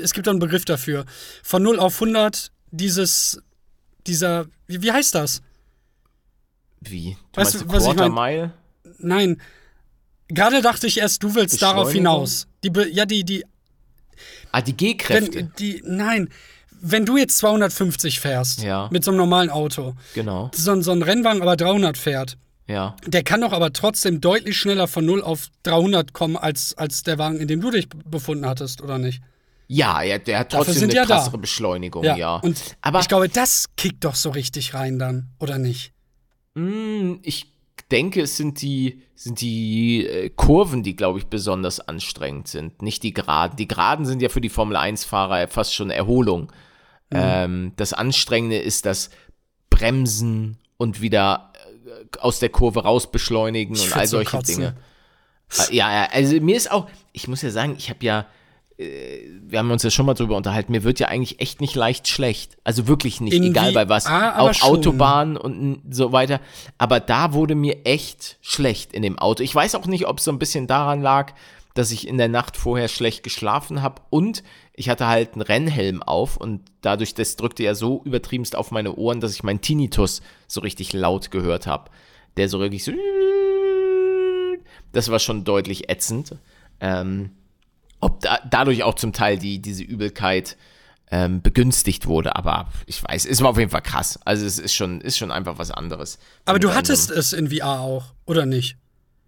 Es 0.00 0.12
gibt 0.12 0.26
da 0.26 0.30
einen 0.30 0.40
Begriff 0.40 0.64
dafür. 0.64 1.04
Von 1.42 1.62
0 1.62 1.78
auf 1.78 1.94
100, 1.94 2.50
dieses, 2.70 3.42
dieser, 4.06 4.46
wie, 4.66 4.82
wie 4.82 4.92
heißt 4.92 5.14
das? 5.14 5.42
Wie? 6.80 7.16
Du 7.32 7.40
weißt, 7.40 7.54
meinst 7.54 7.72
was 7.72 7.84
Quarter 7.84 8.06
ich 8.06 8.12
mein? 8.12 8.36
Mile? 8.36 8.52
Nein. 8.98 9.40
Gerade 10.28 10.62
dachte 10.62 10.86
ich 10.86 10.98
erst, 10.98 11.22
du 11.22 11.34
willst 11.34 11.60
darauf 11.60 11.92
hinaus. 11.92 12.46
Die, 12.62 12.72
ja, 12.90 13.04
die, 13.04 13.24
die. 13.24 13.44
Ah, 14.52 14.62
die 14.62 14.76
G-Kräfte. 14.76 15.50
Die, 15.58 15.82
nein. 15.84 16.28
wenn 16.80 17.06
du 17.06 17.16
jetzt 17.16 17.38
250 17.38 18.20
fährst, 18.20 18.62
ja. 18.62 18.88
mit 18.90 19.04
so 19.04 19.10
einem 19.10 19.18
normalen 19.18 19.50
Auto, 19.50 19.94
genau. 20.14 20.50
so, 20.54 20.80
so 20.82 20.92
ein 20.92 21.02
Rennwagen 21.02 21.42
aber 21.42 21.56
300 21.56 21.96
fährt, 21.96 22.36
ja. 22.66 22.94
der 23.06 23.22
kann 23.24 23.40
doch 23.40 23.52
aber 23.52 23.72
trotzdem 23.72 24.20
deutlich 24.20 24.58
schneller 24.58 24.86
von 24.86 25.04
0 25.04 25.22
auf 25.22 25.48
300 25.64 26.12
kommen, 26.12 26.36
als, 26.36 26.76
als 26.76 27.02
der 27.02 27.18
Wagen, 27.18 27.38
in 27.38 27.48
dem 27.48 27.60
du 27.60 27.70
dich 27.70 27.88
befunden 27.88 28.46
hattest, 28.46 28.82
oder 28.82 28.98
nicht? 28.98 29.22
Ja, 29.66 30.02
ja 30.02 30.18
der 30.18 30.40
hat 30.40 30.52
trotzdem 30.52 30.84
eine 30.84 30.94
ja 30.94 31.04
krassere 31.04 31.32
da. 31.32 31.38
Beschleunigung, 31.38 32.04
Ja, 32.04 32.16
ja. 32.16 32.36
und 32.36 32.76
aber 32.82 33.00
ich 33.00 33.08
glaube, 33.08 33.28
das 33.28 33.66
kickt 33.76 34.04
doch 34.04 34.14
so 34.14 34.30
richtig 34.30 34.74
rein 34.74 34.98
dann, 34.98 35.30
oder 35.38 35.58
nicht? 35.58 35.92
mh, 36.54 37.18
ich 37.22 37.53
denke, 37.90 38.22
es 38.22 38.36
sind 38.36 38.62
die, 38.62 39.02
sind 39.14 39.40
die 39.40 40.06
äh, 40.06 40.30
Kurven, 40.30 40.82
die, 40.82 40.96
glaube 40.96 41.18
ich, 41.18 41.26
besonders 41.26 41.80
anstrengend 41.80 42.48
sind, 42.48 42.82
nicht 42.82 43.02
die 43.02 43.14
Geraden. 43.14 43.56
Die 43.56 43.68
Geraden 43.68 44.04
sind 44.06 44.22
ja 44.22 44.28
für 44.28 44.40
die 44.40 44.48
Formel-1-Fahrer 44.48 45.48
fast 45.48 45.74
schon 45.74 45.90
Erholung. 45.90 46.52
Mhm. 47.10 47.18
Ähm, 47.18 47.72
das 47.76 47.92
Anstrengende 47.92 48.58
ist 48.58 48.86
das 48.86 49.10
Bremsen 49.70 50.58
und 50.76 51.00
wieder 51.00 51.52
äh, 51.86 52.18
aus 52.18 52.38
der 52.38 52.48
Kurve 52.48 52.82
raus 52.84 53.10
beschleunigen 53.10 53.74
Ich 53.74 53.84
und 53.84 53.96
all 53.96 54.06
so 54.06 54.16
solche. 54.16 54.38
Dinge. 54.42 54.76
Ja, 55.70 55.92
ja, 55.92 56.08
also 56.10 56.40
mir 56.40 56.56
ist 56.56 56.70
auch, 56.70 56.88
ich 57.12 57.28
muss 57.28 57.42
ja 57.42 57.50
sagen, 57.50 57.74
ich 57.78 57.90
habe 57.90 58.04
ja, 58.04 58.26
wir 58.76 59.58
haben 59.58 59.70
uns 59.70 59.84
ja 59.84 59.90
schon 59.90 60.06
mal 60.06 60.14
drüber 60.14 60.36
unterhalten, 60.36 60.72
mir 60.72 60.82
wird 60.82 60.98
ja 60.98 61.06
eigentlich 61.06 61.40
echt 61.40 61.60
nicht 61.60 61.76
leicht 61.76 62.08
schlecht. 62.08 62.56
Also 62.64 62.88
wirklich 62.88 63.20
nicht, 63.20 63.34
In 63.34 63.44
egal 63.44 63.72
bei 63.72 63.88
was. 63.88 64.06
Ah, 64.06 64.40
auch 64.40 64.52
schon. 64.52 64.68
Autobahn 64.68 65.36
und 65.36 65.82
so 65.90 66.10
weiter. 66.10 66.40
Aber 66.76 66.98
da 66.98 67.32
wurde 67.32 67.54
mir 67.54 67.86
echt 67.86 68.38
schlecht 68.40 68.92
in 68.92 69.02
dem 69.02 69.18
Auto. 69.18 69.44
Ich 69.44 69.54
weiß 69.54 69.76
auch 69.76 69.86
nicht, 69.86 70.06
ob 70.06 70.18
es 70.18 70.24
so 70.24 70.32
ein 70.32 70.40
bisschen 70.40 70.66
daran 70.66 71.02
lag, 71.02 71.34
dass 71.74 71.92
ich 71.92 72.08
in 72.08 72.18
der 72.18 72.28
Nacht 72.28 72.56
vorher 72.56 72.88
schlecht 72.88 73.22
geschlafen 73.22 73.82
habe 73.82 74.02
und 74.10 74.42
ich 74.74 74.88
hatte 74.88 75.06
halt 75.06 75.34
einen 75.34 75.42
Rennhelm 75.42 76.02
auf 76.02 76.36
und 76.36 76.62
dadurch, 76.80 77.14
das 77.14 77.36
drückte 77.36 77.62
ja 77.62 77.74
so 77.74 78.02
übertriebenst 78.04 78.56
auf 78.56 78.72
meine 78.72 78.94
Ohren, 78.96 79.20
dass 79.20 79.34
ich 79.34 79.44
meinen 79.44 79.60
Tinnitus 79.60 80.20
so 80.48 80.60
richtig 80.60 80.92
laut 80.92 81.30
gehört 81.30 81.66
habe. 81.68 81.90
Der 82.36 82.48
so 82.48 82.58
wirklich 82.58 82.82
so. 82.84 82.92
Das 84.92 85.10
war 85.10 85.20
schon 85.20 85.44
deutlich 85.44 85.88
ätzend. 85.88 86.36
Ähm, 86.80 87.30
ob 88.04 88.20
da, 88.20 88.38
dadurch 88.48 88.82
auch 88.82 88.94
zum 88.94 89.12
Teil 89.12 89.38
die, 89.38 89.60
diese 89.60 89.82
Übelkeit 89.82 90.56
ähm, 91.10 91.42
begünstigt 91.42 92.06
wurde, 92.06 92.36
aber 92.36 92.68
ich 92.86 93.02
weiß, 93.02 93.26
es 93.26 93.40
war 93.40 93.50
auf 93.50 93.58
jeden 93.58 93.70
Fall 93.70 93.82
krass. 93.82 94.18
Also 94.24 94.46
es 94.46 94.58
ist 94.58 94.74
schon, 94.74 95.00
ist 95.00 95.16
schon 95.16 95.30
einfach 95.30 95.58
was 95.58 95.70
anderes. 95.70 96.18
Aber 96.44 96.58
du 96.58 96.74
hattest 96.74 97.10
es 97.10 97.32
in 97.32 97.50
VR 97.50 97.80
auch, 97.80 98.14
oder 98.26 98.46
nicht? 98.46 98.76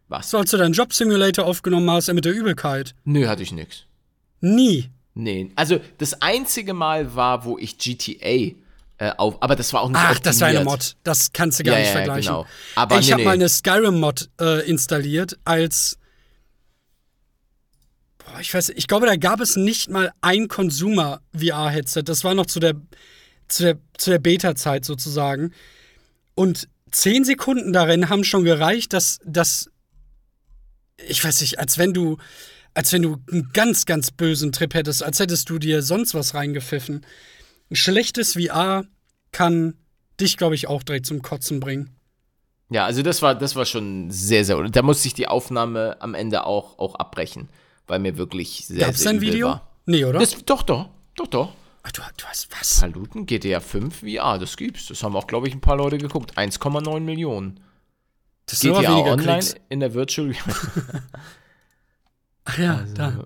was? 0.09 0.31
So, 0.31 0.39
als 0.39 0.51
du 0.51 0.57
deinen 0.57 0.73
Job 0.73 0.93
Simulator 0.93 1.45
aufgenommen 1.47 1.91
hast, 1.91 2.13
mit 2.13 2.25
der 2.25 2.33
Übelkeit. 2.33 2.95
Nö, 3.05 3.27
hatte 3.27 3.43
ich 3.43 3.53
nix. 3.53 3.85
Nie. 4.41 4.91
Nee, 5.15 5.51
also 5.57 5.81
das 5.99 6.21
einzige 6.23 6.75
Mal 6.75 7.17
war, 7.17 7.45
wo 7.45 7.59
ich 7.59 7.79
GTA 7.79 8.55
äh, 8.99 9.11
auf, 9.17 9.43
aber 9.43 9.57
das 9.57 9.73
war 9.73 9.83
auch 9.83 9.89
nicht 9.89 9.99
Ach, 9.99 10.19
das 10.21 10.41
war 10.41 10.49
eine 10.49 10.59
optimiert. 10.61 10.81
Mod. 10.85 10.97
Das 11.05 11.33
kannst 11.33 11.59
du 11.59 11.65
gar 11.65 11.75
Ja, 11.75 11.81
nicht 11.81 11.89
ja, 11.89 11.93
vergleichen. 11.95 12.33
genau. 12.33 12.47
Aber 12.75 12.99
ich 12.99 13.07
nee, 13.07 13.13
habe 13.13 13.23
nee. 13.23 13.27
mal 13.27 13.33
eine 13.35 13.49
Skyrim-Mod 13.49 14.29
äh, 14.41 14.69
installiert 14.69 15.39
als. 15.45 15.99
Boah, 18.27 18.41
ich 18.41 18.53
weiß, 18.53 18.71
ich 18.71 18.89
glaube, 18.89 19.07
da 19.07 19.17
gab 19.17 19.41
es 19.41 19.57
nicht 19.57 19.89
mal 19.89 20.13
ein 20.21 20.49
Consumer-VR-Headset. 20.49 22.03
Das 22.05 22.25
war 22.25 22.35
noch 22.35 22.47
zu 22.47 22.61
der, 22.61 22.75
zu 23.49 23.63
der, 23.63 23.79
zu 23.97 24.11
der 24.11 24.19
Beta-Zeit 24.19 24.85
sozusagen. 24.85 25.53
Und 26.35 26.69
zehn 26.91 27.25
Sekunden 27.25 27.73
darin 27.73 28.09
haben 28.09 28.25
schon 28.25 28.45
gereicht, 28.45 28.93
dass, 28.93 29.19
dass 29.25 29.71
ich 31.07 31.23
weiß 31.25 31.41
nicht, 31.41 31.59
als 31.59 31.79
wenn 31.79 31.93
du, 31.93 32.19
als 32.75 32.93
wenn 32.93 33.03
du 33.03 33.17
einen 33.31 33.51
ganz, 33.53 33.87
ganz 33.87 34.11
bösen 34.11 34.53
Trip 34.53 34.75
hättest, 34.75 35.03
als 35.03 35.21
hättest 35.21 35.49
du 35.51 35.59
dir 35.59 35.83
sonst 35.83 36.15
was 36.15 36.35
reingepfiffen. 36.35 37.07
Ein 37.71 37.77
schlechtes 37.77 38.35
VR 38.35 38.85
kann 39.33 39.75
dich, 40.21 40.37
glaube 40.37 40.55
ich, 40.55 40.69
auch 40.69 40.83
direkt 40.83 41.07
zum 41.07 41.23
Kotzen 41.23 41.61
bringen. 41.61 41.91
Ja, 42.71 42.85
also 42.85 43.03
das 43.03 43.23
war, 43.23 43.35
das 43.35 43.55
war 43.55 43.65
schon 43.65 44.11
sehr, 44.11 44.45
sehr. 44.45 44.61
Da 44.69 44.83
musste 44.83 45.07
ich 45.07 45.15
die 45.15 45.29
Aufnahme 45.29 45.97
am 46.01 46.15
Ende 46.15 46.45
auch, 46.45 46.79
auch 46.79 46.97
abbrechen, 46.97 47.49
weil 47.87 47.99
mir 47.99 48.17
wirklich 48.17 48.67
sehr, 48.67 48.87
Gab 48.87 48.95
es 48.95 49.01
sehr 49.01 49.13
ein 49.13 49.21
Video? 49.21 49.49
war. 49.49 49.71
Nee, 49.87 50.05
oder? 50.05 50.19
Das, 50.19 50.45
doch, 50.45 50.63
doch, 50.63 50.91
doch, 51.15 51.27
doch. 51.27 51.53
Ach, 51.83 51.93
du, 51.93 52.03
du 52.17 52.25
hast 52.25 52.49
was? 52.51 52.81
Paluten 52.81 53.27
GTA 53.27 53.61
5 53.61 54.01
VR, 54.01 54.39
das 54.39 54.57
gibt's. 54.57 54.87
Das 54.87 55.03
haben 55.03 55.15
auch, 55.15 55.27
glaube 55.27 55.47
ich, 55.47 55.55
ein 55.55 55.61
paar 55.61 55.77
Leute 55.77 55.99
geguckt. 55.99 56.37
1,9 56.37 57.01
Millionen. 57.01 57.61
Das 58.47 58.65
aber 58.65 58.81
GTA 58.81 58.95
Online 58.97 59.39
Klicks. 59.39 59.55
in 59.69 59.81
der 59.81 59.95
Virtual 59.95 60.35
Ach 62.45 62.59
ja, 62.59 62.77
Also 62.79 62.95
da. 62.95 63.25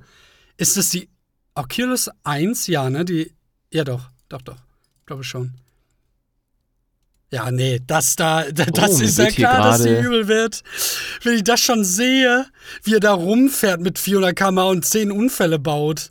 Ist 0.56 0.76
das 0.76 0.90
die 0.90 1.08
Oculus 1.54 2.10
1? 2.24 2.66
Ja, 2.66 2.90
ne? 2.90 3.04
Die. 3.04 3.32
Ja, 3.72 3.84
doch, 3.84 4.10
doch, 4.28 4.42
doch. 4.42 4.56
Glaube 5.06 5.24
schon. 5.24 5.54
Ja, 7.32 7.50
nee, 7.52 7.80
das 7.86 8.16
da, 8.16 8.44
da- 8.50 8.64
das 8.72 8.98
Oh, 8.98 9.02
ist 9.02 9.18
ja 9.18 9.30
klar, 9.30 9.62
dass 9.62 9.82
die 9.84 9.88
übel 9.90 10.26
wird. 10.28 10.62
Wenn 11.22 11.34
ich 11.36 11.44
das 11.44 11.60
schon 11.60 11.84
sehe, 11.84 12.46
wie 12.82 12.94
er 12.94 13.00
da 13.00 13.12
rumfährt 13.12 13.80
mit 13.80 13.98
400 13.98 14.34
km 14.36 14.58
und 14.58 14.84
10 14.84 15.12
Unfälle 15.12 15.58
baut. 15.60 16.10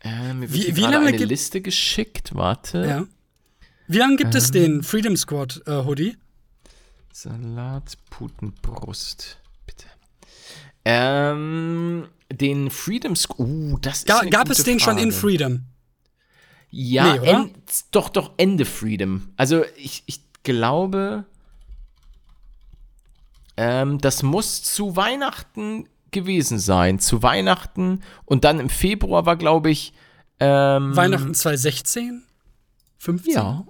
Äh, 0.00 0.34
mir 0.34 0.52
wird 0.52 0.66
Wie- 0.68 0.76
wie 0.76 0.80
lange 0.82 1.08
eine 1.08 1.16
gibt- 1.16 1.30
Liste 1.30 1.60
geschickt. 1.60 2.30
Warte. 2.34 2.86
Ja. 2.86 3.06
Wie 3.88 3.98
lange 3.98 4.16
gibt 4.16 4.34
Ähm. 4.34 4.38
es 4.38 4.50
den 4.50 4.82
Freedom 4.82 5.16
Squad 5.16 5.62
äh, 5.66 5.84
Hoodie? 5.84 6.16
Salat, 7.12 7.96
Putenbrust, 8.10 9.38
bitte. 9.66 9.86
Ähm, 10.84 12.08
den 12.30 12.70
Freedom 12.70 13.14
Sc 13.16 13.34
Uh, 13.38 13.78
das 13.80 13.98
ist 13.98 14.06
Ga 14.06 14.22
gab 14.24 14.50
es 14.50 14.62
den 14.64 14.80
schon 14.80 14.98
in 14.98 15.10
Frage. 15.12 15.20
Freedom? 15.20 15.64
Ja, 16.76 17.16
Nee, 17.16 17.28
end, 17.28 17.54
doch, 17.92 18.08
doch, 18.08 18.32
Ende 18.36 18.64
Freedom. 18.64 19.28
Also 19.36 19.62
ich, 19.76 20.02
ich 20.06 20.20
glaube, 20.42 21.24
ähm, 23.56 23.98
das 23.98 24.24
muss 24.24 24.64
zu 24.64 24.96
Weihnachten 24.96 25.88
gewesen 26.10 26.58
sein. 26.58 26.98
Zu 26.98 27.22
Weihnachten 27.22 28.00
und 28.24 28.42
dann 28.42 28.58
im 28.58 28.68
Februar 28.68 29.24
war, 29.24 29.36
glaube 29.36 29.70
ich, 29.70 29.92
ähm, 30.40 30.96
Weihnachten 30.96 31.32
2016? 31.32 32.24
15? 32.98 33.32
Ja. 33.34 33.64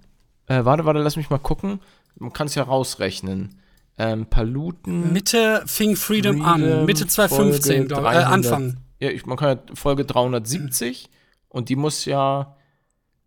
Äh, 0.47 0.65
warte, 0.65 0.87
warte, 0.87 1.01
lass 1.01 1.17
mich 1.17 1.29
mal 1.29 1.39
gucken. 1.39 1.81
Man 2.19 2.33
kann 2.33 2.47
es 2.47 2.55
ja 2.55 2.63
rausrechnen. 2.63 3.61
Ähm, 3.99 4.25
Paluten. 4.27 5.13
Mitte 5.13 5.63
fing 5.67 5.95
Freedom, 5.95 6.41
an. 6.41 6.63
Freedom, 6.63 6.87
Mitte 6.87 7.07
2015, 7.07 7.73
Folge 7.75 7.89
glaube 7.89 8.07
ich. 8.07 8.09
Äh, 8.09 8.23
300. 8.23 8.33
Anfang. 8.33 8.77
Ja, 8.99 9.11
ich, 9.11 9.27
man 9.27 9.37
kann 9.37 9.59
ja 9.59 9.75
Folge 9.75 10.07
370 10.07 11.11
und 11.51 11.69
die 11.69 11.77
muss 11.77 12.07
ja, 12.07 12.57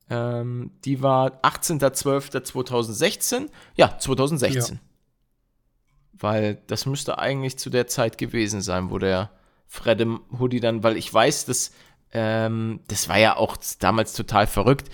ähm, 0.10 0.72
die 0.86 1.02
war 1.02 1.42
18.12.2016. 1.42 3.50
Ja, 3.76 3.98
2016. 3.98 4.80
Weil 6.14 6.62
das 6.68 6.86
müsste 6.86 7.20
eigentlich 7.20 7.58
zu 7.58 7.70
der 7.70 7.88
Zeit 7.88 8.18
gewesen 8.18 8.62
sein, 8.62 8.90
wo 8.90 8.98
der 8.98 9.30
Fredem 9.68 10.22
Hoodie 10.40 10.62
dann, 10.62 10.84
weil 10.84 10.98
ich 10.98 11.14
weiß, 11.14 11.46
dass, 11.46 11.72
ähm, 12.12 12.80
das 12.88 13.10
war 13.10 13.20
ja 13.20 13.36
auch 13.36 13.58
damals 13.80 14.14
total 14.14 14.48
verrückt. 14.48 14.90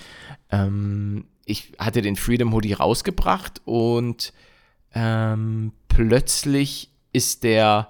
Ähm, 0.49 1.27
ich 1.45 1.73
hatte 1.77 2.01
den 2.01 2.15
Freedom 2.15 2.51
Hoodie 2.53 2.73
rausgebracht 2.73 3.61
und 3.65 4.33
ähm, 4.95 5.73
plötzlich 5.87 6.89
ist 7.11 7.43
der, 7.43 7.89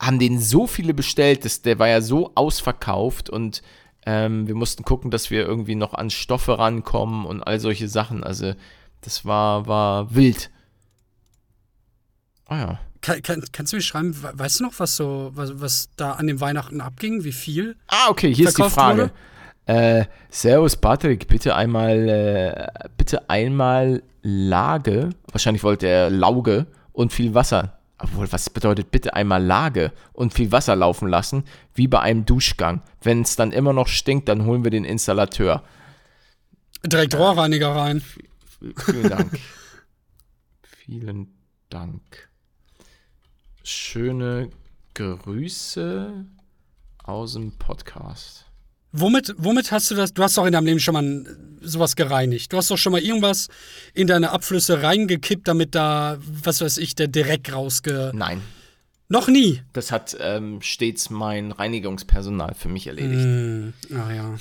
haben 0.00 0.18
den 0.18 0.40
so 0.40 0.66
viele 0.66 0.94
bestellt, 0.94 1.44
dass 1.44 1.60
der 1.62 1.78
war 1.78 1.88
ja 1.88 2.00
so 2.00 2.32
ausverkauft 2.34 3.28
und 3.28 3.62
ähm, 4.10 4.46
wir 4.48 4.54
mussten 4.54 4.82
gucken, 4.82 5.10
dass 5.10 5.30
wir 5.30 5.42
irgendwie 5.46 5.74
noch 5.76 5.94
an 5.94 6.10
Stoffe 6.10 6.58
rankommen 6.58 7.26
und 7.26 7.42
all 7.42 7.60
solche 7.60 7.88
Sachen. 7.88 8.24
Also 8.24 8.54
das 9.02 9.24
war, 9.24 9.66
war 9.66 10.14
wild. 10.14 10.50
Ah 12.46 12.58
ja. 12.58 12.78
Kann, 13.02 13.22
kann, 13.22 13.42
kannst 13.52 13.72
du 13.72 13.76
mir 13.76 13.82
schreiben, 13.82 14.14
we- 14.22 14.32
weißt 14.34 14.60
du 14.60 14.64
noch, 14.64 14.74
was 14.78 14.96
so, 14.96 15.30
was, 15.34 15.60
was 15.60 15.88
da 15.96 16.12
an 16.12 16.26
dem 16.26 16.40
Weihnachten 16.40 16.80
abging? 16.80 17.24
Wie 17.24 17.32
viel? 17.32 17.76
Ah, 17.88 18.08
okay, 18.10 18.34
hier 18.34 18.48
ist 18.48 18.58
die 18.58 18.62
Frage. 18.68 19.10
Äh, 19.66 20.04
Servus 20.30 20.76
Patrick, 20.76 21.28
bitte 21.28 21.54
einmal, 21.54 22.08
äh, 22.08 22.88
bitte 22.96 23.30
einmal 23.30 24.02
Lage, 24.22 25.10
wahrscheinlich 25.32 25.62
wollte 25.62 25.86
er 25.86 26.10
Lauge 26.10 26.66
und 26.92 27.12
viel 27.12 27.32
Wasser. 27.34 27.78
Obwohl, 28.02 28.32
was 28.32 28.48
bedeutet 28.48 28.90
bitte 28.90 29.14
einmal 29.14 29.44
Lage 29.44 29.92
und 30.12 30.32
viel 30.32 30.52
Wasser 30.52 30.74
laufen 30.74 31.08
lassen, 31.08 31.44
wie 31.74 31.86
bei 31.86 32.00
einem 32.00 32.24
Duschgang. 32.24 32.82
Wenn 33.02 33.22
es 33.22 33.36
dann 33.36 33.52
immer 33.52 33.72
noch 33.72 33.88
stinkt, 33.88 34.28
dann 34.28 34.46
holen 34.46 34.64
wir 34.64 34.70
den 34.70 34.84
Installateur. 34.84 35.62
Direkt 36.84 37.14
Rohrreiniger 37.14 37.74
rein. 37.76 38.02
Vielen 38.84 39.08
Dank. 39.08 39.38
Vielen 40.62 41.28
Dank. 41.68 42.30
Schöne 43.62 44.48
Grüße 44.94 46.24
aus 47.04 47.34
dem 47.34 47.52
Podcast. 47.58 48.49
Womit, 48.92 49.34
womit 49.38 49.70
hast 49.70 49.90
du 49.90 49.94
das? 49.94 50.12
Du 50.12 50.22
hast 50.22 50.36
doch 50.36 50.46
in 50.46 50.52
deinem 50.52 50.66
Leben 50.66 50.80
schon 50.80 50.94
mal 50.94 51.36
sowas 51.60 51.94
gereinigt. 51.94 52.52
Du 52.52 52.56
hast 52.56 52.70
doch 52.70 52.78
schon 52.78 52.92
mal 52.92 53.00
irgendwas 53.00 53.48
in 53.94 54.06
deine 54.06 54.30
Abflüsse 54.30 54.82
reingekippt, 54.82 55.46
damit 55.46 55.74
da, 55.74 56.18
was 56.26 56.60
weiß 56.60 56.78
ich, 56.78 56.94
der 56.94 57.08
Dreck 57.08 57.52
rausge. 57.52 58.10
Nein, 58.14 58.40
Noch 59.08 59.26
nie. 59.28 59.60
Das 59.72 59.90
hat 59.92 60.16
ähm, 60.20 60.60
stets 60.62 61.10
mein 61.10 61.52
Reinigungspersonal 61.52 62.54
für 62.54 62.68
mich 62.68 62.86
erledigt. 62.86 63.26
Mm, 63.26 63.72
ah 63.96 64.12
ja. 64.12 64.34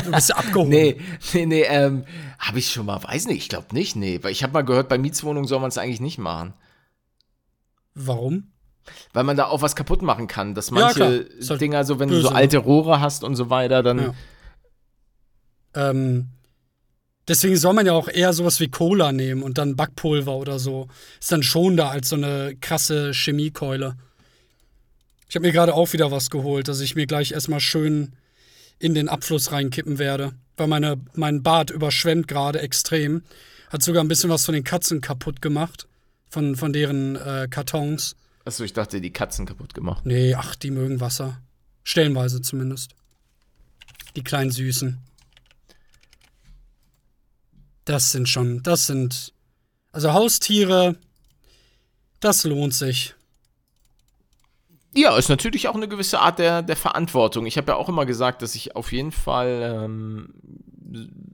Du 0.00 0.10
bist 0.10 0.34
abgehoben. 0.36 0.68
nee, 0.70 0.96
nee, 1.32 1.46
nee, 1.46 1.62
ähm, 1.62 2.04
habe 2.38 2.58
ich 2.58 2.70
schon 2.70 2.86
mal, 2.86 3.02
weiß 3.02 3.26
nicht, 3.26 3.38
ich 3.38 3.48
glaube 3.48 3.72
nicht, 3.72 3.96
nee. 3.96 4.18
Weil 4.22 4.32
ich 4.32 4.42
habe 4.42 4.52
mal 4.52 4.62
gehört, 4.62 4.88
bei 4.88 4.98
Mietswohnungen 4.98 5.46
soll 5.48 5.60
man 5.60 5.68
es 5.68 5.78
eigentlich 5.78 6.00
nicht 6.00 6.18
machen. 6.18 6.54
Warum? 7.94 8.50
Weil 9.12 9.24
man 9.24 9.36
da 9.36 9.46
auch 9.46 9.62
was 9.62 9.76
kaputt 9.76 10.02
machen 10.02 10.26
kann. 10.26 10.54
Dass 10.54 10.70
manche 10.70 11.26
ja, 11.40 11.48
halt 11.48 11.60
Dinger, 11.60 11.84
so 11.84 11.98
wenn 11.98 12.08
böse, 12.08 12.22
du 12.22 12.28
so 12.28 12.34
alte 12.34 12.58
Rohre 12.58 13.00
hast 13.00 13.24
und 13.24 13.36
so 13.36 13.50
weiter, 13.50 13.82
dann. 13.82 13.98
Ja. 13.98 15.90
Ähm, 15.90 16.28
Deswegen 17.30 17.56
soll 17.56 17.74
man 17.74 17.86
ja 17.86 17.92
auch 17.92 18.08
eher 18.08 18.32
sowas 18.32 18.58
wie 18.58 18.66
Cola 18.66 19.12
nehmen 19.12 19.44
und 19.44 19.56
dann 19.56 19.76
Backpulver 19.76 20.34
oder 20.36 20.58
so. 20.58 20.88
Ist 21.20 21.30
dann 21.30 21.44
schon 21.44 21.76
da 21.76 21.90
als 21.90 22.08
so 22.08 22.16
eine 22.16 22.56
krasse 22.60 23.12
Chemiekeule. 23.12 23.94
Ich 25.28 25.36
habe 25.36 25.46
mir 25.46 25.52
gerade 25.52 25.74
auch 25.74 25.92
wieder 25.92 26.10
was 26.10 26.30
geholt, 26.30 26.66
dass 26.66 26.80
ich 26.80 26.96
mir 26.96 27.06
gleich 27.06 27.30
erstmal 27.30 27.60
schön 27.60 28.16
in 28.80 28.94
den 28.94 29.08
Abfluss 29.08 29.52
reinkippen 29.52 30.00
werde. 30.00 30.32
Weil 30.56 30.66
meine, 30.66 30.96
mein 31.14 31.44
Bad 31.44 31.70
überschwemmt 31.70 32.26
gerade 32.26 32.60
extrem. 32.62 33.22
Hat 33.68 33.80
sogar 33.80 34.02
ein 34.02 34.08
bisschen 34.08 34.30
was 34.30 34.44
von 34.44 34.54
den 34.54 34.64
Katzen 34.64 35.00
kaputt 35.00 35.40
gemacht. 35.40 35.86
Von, 36.30 36.56
von 36.56 36.72
deren 36.72 37.14
äh, 37.14 37.46
Kartons. 37.48 38.16
Achso, 38.50 38.64
ich 38.64 38.72
dachte, 38.72 39.00
die 39.00 39.12
Katzen 39.12 39.46
kaputt 39.46 39.74
gemacht. 39.74 40.04
Nee, 40.04 40.34
ach, 40.34 40.56
die 40.56 40.72
mögen 40.72 40.98
Wasser. 40.98 41.40
Stellenweise 41.84 42.42
zumindest. 42.42 42.96
Die 44.16 44.24
kleinen 44.24 44.50
Süßen. 44.50 44.98
Das 47.84 48.10
sind 48.10 48.28
schon, 48.28 48.60
das 48.64 48.88
sind. 48.88 49.32
Also 49.92 50.12
Haustiere, 50.14 50.96
das 52.18 52.42
lohnt 52.42 52.74
sich. 52.74 53.14
Ja, 54.96 55.16
ist 55.16 55.28
natürlich 55.28 55.68
auch 55.68 55.76
eine 55.76 55.86
gewisse 55.86 56.18
Art 56.18 56.40
der, 56.40 56.62
der 56.62 56.76
Verantwortung. 56.76 57.46
Ich 57.46 57.56
habe 57.56 57.70
ja 57.70 57.76
auch 57.76 57.88
immer 57.88 58.04
gesagt, 58.04 58.42
dass 58.42 58.56
ich 58.56 58.74
auf 58.74 58.90
jeden 58.90 59.12
Fall 59.12 59.84
ähm, 59.84 60.34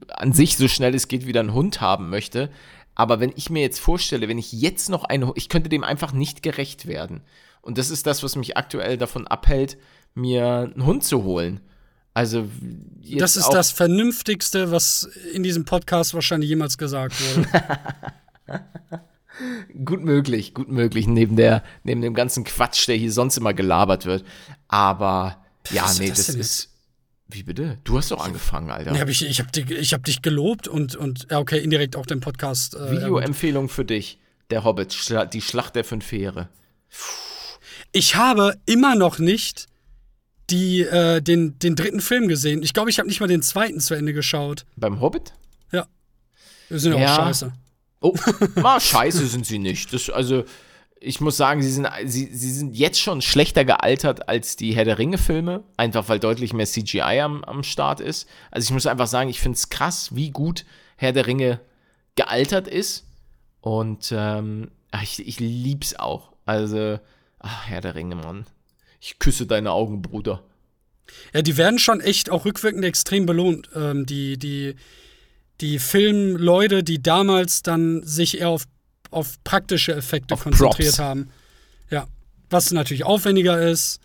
an 0.09 0.33
sich 0.33 0.55
so 0.55 0.67
schnell 0.67 0.93
es 0.93 1.07
geht 1.07 1.25
wieder 1.25 1.39
einen 1.39 1.53
Hund 1.53 1.81
haben 1.81 2.11
möchte. 2.11 2.51
Aber 2.99 3.19
wenn 3.19 3.31
ich 3.35 3.51
mir 3.51 3.61
jetzt 3.61 3.79
vorstelle, 3.79 4.27
wenn 4.27 4.39
ich 4.39 4.51
jetzt 4.51 4.89
noch 4.89 5.03
einen 5.03 5.27
Hund, 5.27 5.37
ich 5.37 5.49
könnte 5.49 5.69
dem 5.69 5.83
einfach 5.83 6.13
nicht 6.13 6.41
gerecht 6.41 6.87
werden. 6.87 7.21
Und 7.61 7.77
das 7.77 7.91
ist 7.91 8.07
das, 8.07 8.23
was 8.23 8.35
mich 8.35 8.57
aktuell 8.57 8.97
davon 8.97 9.27
abhält, 9.27 9.77
mir 10.15 10.71
einen 10.73 10.83
Hund 10.83 11.03
zu 11.03 11.23
holen. 11.23 11.59
Also 12.15 12.49
das 13.03 13.37
ist 13.37 13.49
das 13.49 13.69
Vernünftigste, 13.69 14.71
was 14.71 15.07
in 15.31 15.43
diesem 15.43 15.63
Podcast 15.63 16.15
wahrscheinlich 16.15 16.49
jemals 16.49 16.79
gesagt 16.79 17.13
wurde. 17.21 17.47
gut 19.85 20.03
möglich, 20.03 20.55
gut 20.55 20.69
möglich, 20.69 21.05
neben, 21.05 21.35
der, 21.35 21.63
neben 21.83 22.01
dem 22.01 22.15
ganzen 22.15 22.45
Quatsch, 22.45 22.87
der 22.87 22.95
hier 22.95 23.11
sonst 23.11 23.37
immer 23.37 23.53
gelabert 23.53 24.07
wird. 24.07 24.25
Aber 24.67 25.45
ja, 25.69 25.83
was 25.83 25.99
nee, 25.99 26.09
das, 26.09 26.25
das 26.25 26.35
ist. 26.35 26.69
Wie 27.29 27.43
bitte? 27.43 27.77
Du 27.83 27.97
hast 27.97 28.11
doch 28.11 28.23
angefangen, 28.23 28.71
Alter. 28.71 28.91
Nee, 28.91 28.99
hab 28.99 29.09
ich 29.09 29.25
ich 29.25 29.39
habe 29.39 29.51
dich, 29.51 29.93
hab 29.93 30.03
dich 30.05 30.21
gelobt 30.21 30.67
und, 30.67 30.95
und 30.95 31.27
ja, 31.29 31.39
okay, 31.39 31.59
indirekt 31.59 31.95
auch 31.95 32.05
den 32.05 32.21
Podcast. 32.21 32.75
Äh, 32.75 32.91
Videoempfehlung 32.91 33.67
für 33.67 33.83
dich: 33.83 34.17
Der 34.49 34.63
Hobbit, 34.63 34.95
die 35.33 35.41
Schlacht 35.41 35.75
der 35.75 35.83
fünf 35.83 36.09
Heere. 36.11 36.49
Ich 37.91 38.15
habe 38.15 38.55
immer 38.65 38.95
noch 38.95 39.19
nicht 39.19 39.67
die, 40.49 40.81
äh, 40.81 41.21
den, 41.21 41.59
den 41.59 41.75
dritten 41.75 41.99
Film 41.99 42.27
gesehen. 42.27 42.63
Ich 42.63 42.73
glaube, 42.73 42.89
ich 42.89 42.99
habe 42.99 43.07
nicht 43.07 43.19
mal 43.19 43.27
den 43.27 43.41
zweiten 43.41 43.79
zu 43.79 43.93
Ende 43.93 44.13
geschaut. 44.13 44.65
Beim 44.75 45.01
Hobbit? 45.01 45.33
Ja. 45.71 45.87
Wir 46.69 46.79
sind 46.79 46.97
ja 46.97 47.13
auch 47.13 47.25
scheiße. 47.25 47.53
Oh, 47.99 48.13
mal 48.55 48.79
scheiße 48.79 49.27
sind 49.27 49.45
sie 49.45 49.59
nicht. 49.59 49.91
Das, 49.93 50.09
also, 50.09 50.45
ich 50.99 51.21
muss 51.21 51.37
sagen, 51.37 51.61
sie 51.61 51.71
sind, 51.71 51.87
sie, 52.05 52.25
sie 52.31 52.51
sind 52.51 52.75
jetzt 52.75 52.99
schon 52.99 53.21
schlechter 53.21 53.65
gealtert 53.65 54.29
als 54.29 54.55
die 54.55 54.75
Herr 54.75 54.85
der 54.85 54.97
Ringe-Filme, 54.97 55.63
einfach 55.77 56.09
weil 56.09 56.19
deutlich 56.19 56.53
mehr 56.53 56.65
CGI 56.65 57.21
am, 57.21 57.43
am 57.43 57.63
Start 57.63 57.99
ist. 57.99 58.27
Also 58.51 58.65
ich 58.65 58.71
muss 58.71 58.87
einfach 58.87 59.07
sagen, 59.07 59.29
ich 59.29 59.39
finde 59.39 59.57
es 59.57 59.69
krass, 59.69 60.15
wie 60.15 60.31
gut 60.31 60.65
Herr 60.95 61.13
der 61.13 61.27
Ringe 61.27 61.59
gealtert 62.15 62.67
ist. 62.67 63.05
Und 63.61 64.13
ähm, 64.15 64.71
ich, 65.01 65.25
ich 65.25 65.39
lieb's 65.39 65.95
auch. 65.95 66.33
Also, 66.45 66.99
ach, 67.39 67.67
Herr 67.67 67.81
der 67.81 67.95
Ringe, 67.95 68.15
Mann. 68.15 68.45
Ich 68.99 69.19
küsse 69.19 69.45
deine 69.45 69.71
Augen, 69.71 70.01
Bruder. 70.01 70.43
Ja, 71.33 71.41
die 71.41 71.57
werden 71.57 71.79
schon 71.79 72.01
echt 72.01 72.29
auch 72.29 72.45
rückwirkend 72.45 72.83
extrem 72.83 73.25
belohnt. 73.25 73.69
Ähm, 73.75 74.05
die, 74.05 74.37
die, 74.37 74.75
die 75.61 75.79
Filmleute, 75.79 76.83
die 76.83 77.01
damals 77.01 77.63
dann 77.63 78.03
sich 78.03 78.39
eher 78.39 78.49
auf, 78.49 78.65
auf 79.11 79.43
praktische 79.43 79.95
Effekte 79.95 80.33
auf 80.33 80.43
konzentriert 80.43 80.95
Props. 80.95 80.99
haben. 80.99 81.29
Ja. 81.89 82.07
Was 82.49 82.71
natürlich 82.71 83.03
aufwendiger 83.03 83.61
ist 83.61 83.99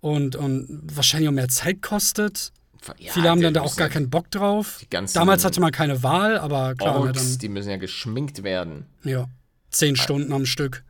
und, 0.00 0.36
und 0.36 0.82
wahrscheinlich 0.92 1.28
auch 1.28 1.34
mehr 1.34 1.48
Zeit 1.48 1.82
kostet. 1.82 2.52
Ja, 2.98 3.12
Viele 3.12 3.30
haben 3.30 3.40
dann 3.40 3.54
da 3.54 3.62
auch 3.62 3.76
gar 3.76 3.88
keinen 3.88 4.10
Bock 4.10 4.30
drauf. 4.30 4.80
Damals 5.14 5.44
hatte 5.44 5.60
man 5.60 5.72
keine 5.72 6.02
Wahl, 6.02 6.38
aber 6.38 6.74
klar. 6.74 7.00
Orks, 7.00 7.30
dann, 7.30 7.38
die 7.38 7.48
müssen 7.48 7.70
ja 7.70 7.76
geschminkt 7.78 8.42
werden. 8.44 8.86
Ja. 9.02 9.26
Zehn 9.70 9.96
Stunden 9.96 10.32
am 10.32 10.46
Stück. 10.46 10.84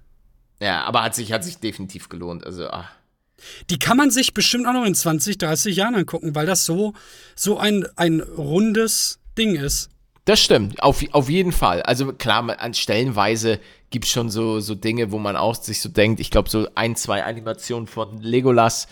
Ja, 0.60 0.82
aber 0.84 1.02
hat 1.02 1.14
sich, 1.14 1.32
hat 1.32 1.44
sich 1.44 1.58
definitiv 1.58 2.08
gelohnt. 2.08 2.44
Also, 2.44 2.68
ach. 2.68 2.90
Die 3.70 3.78
kann 3.78 3.96
man 3.96 4.10
sich 4.10 4.34
bestimmt 4.34 4.66
auch 4.66 4.72
noch 4.72 4.84
in 4.84 4.94
20, 4.94 5.38
30 5.38 5.76
Jahren 5.76 5.94
angucken, 5.94 6.34
weil 6.34 6.46
das 6.46 6.64
so, 6.64 6.94
so 7.34 7.58
ein, 7.58 7.86
ein 7.96 8.20
rundes 8.20 9.18
Ding 9.36 9.56
ist. 9.56 9.90
Das 10.26 10.40
stimmt, 10.40 10.82
auf, 10.82 11.04
auf 11.12 11.30
jeden 11.30 11.52
Fall. 11.52 11.82
Also 11.82 12.12
klar, 12.12 12.60
an 12.60 12.74
Stellenweise 12.74 13.60
gibt 13.90 14.06
es 14.06 14.10
schon 14.10 14.28
so, 14.28 14.58
so 14.58 14.74
Dinge, 14.74 15.12
wo 15.12 15.18
man 15.18 15.36
auch 15.36 15.54
sich 15.54 15.80
so 15.80 15.88
denkt, 15.88 16.18
ich 16.18 16.32
glaube, 16.32 16.50
so 16.50 16.66
ein, 16.74 16.96
zwei 16.96 17.22
Animationen 17.22 17.86
von 17.86 18.20
Legolas 18.20 18.88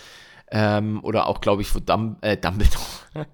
ähm, 0.53 1.01
oder 1.03 1.27
auch, 1.27 1.41
glaube 1.41 1.63
ich, 1.63 1.69
von 1.69 1.85
Dumb 1.85 2.19
äh, 2.21 2.37
Dumbledore. 2.37 2.85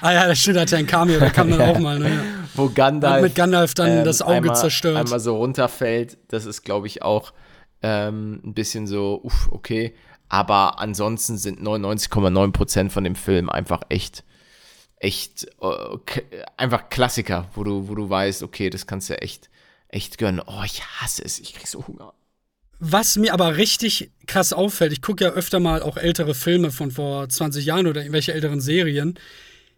ah 0.00 0.12
ja, 0.12 0.28
das 0.28 0.38
stimmt, 0.38 0.58
hat 0.60 0.70
ja 0.70 0.78
ein 0.78 0.86
Cameo, 0.86 1.18
da 1.18 1.30
kam 1.30 1.50
dann 1.50 1.60
auch 1.68 1.80
mal, 1.80 1.98
ne? 1.98 2.22
Wo 2.54 2.68
Gandalf. 2.68 3.16
Und 3.16 3.22
mit 3.22 3.34
Gandalf 3.34 3.74
dann 3.74 3.98
ähm, 3.98 4.04
das 4.04 4.22
Auge 4.22 4.36
einmal, 4.36 4.56
zerstört. 4.56 4.96
Einmal 4.96 5.18
so 5.18 5.36
runterfällt, 5.36 6.16
das 6.28 6.46
ist, 6.46 6.62
glaube 6.62 6.86
ich, 6.86 7.02
auch 7.02 7.32
ähm, 7.82 8.40
ein 8.44 8.54
bisschen 8.54 8.86
so, 8.86 9.20
uff, 9.24 9.48
okay. 9.50 9.96
Aber 10.28 10.78
ansonsten 10.78 11.38
sind 11.38 11.60
99,9% 11.60 12.90
von 12.90 13.02
dem 13.02 13.16
Film 13.16 13.48
einfach 13.48 13.80
echt, 13.88 14.22
echt, 15.00 15.46
äh, 15.60 16.44
einfach 16.56 16.88
Klassiker, 16.90 17.48
wo 17.54 17.64
du, 17.64 17.88
wo 17.88 17.94
du 17.94 18.08
weißt, 18.08 18.42
okay, 18.42 18.70
das 18.70 18.86
kannst 18.86 19.10
du 19.10 19.20
echt, 19.20 19.50
echt 19.88 20.18
gönnen. 20.18 20.42
Oh, 20.46 20.62
ich 20.64 20.82
hasse 20.82 21.24
es, 21.24 21.38
ich 21.38 21.54
krieg 21.54 21.66
so 21.66 21.86
Hunger. 21.86 22.14
Was 22.80 23.16
mir 23.16 23.32
aber 23.32 23.56
richtig 23.56 24.12
krass 24.26 24.52
auffällt, 24.52 24.92
ich 24.92 25.02
gucke 25.02 25.24
ja 25.24 25.30
öfter 25.30 25.58
mal 25.58 25.82
auch 25.82 25.96
ältere 25.96 26.34
Filme 26.34 26.70
von 26.70 26.92
vor 26.92 27.28
20 27.28 27.64
Jahren 27.64 27.88
oder 27.88 28.02
irgendwelche 28.02 28.32
älteren 28.32 28.60
Serien, 28.60 29.18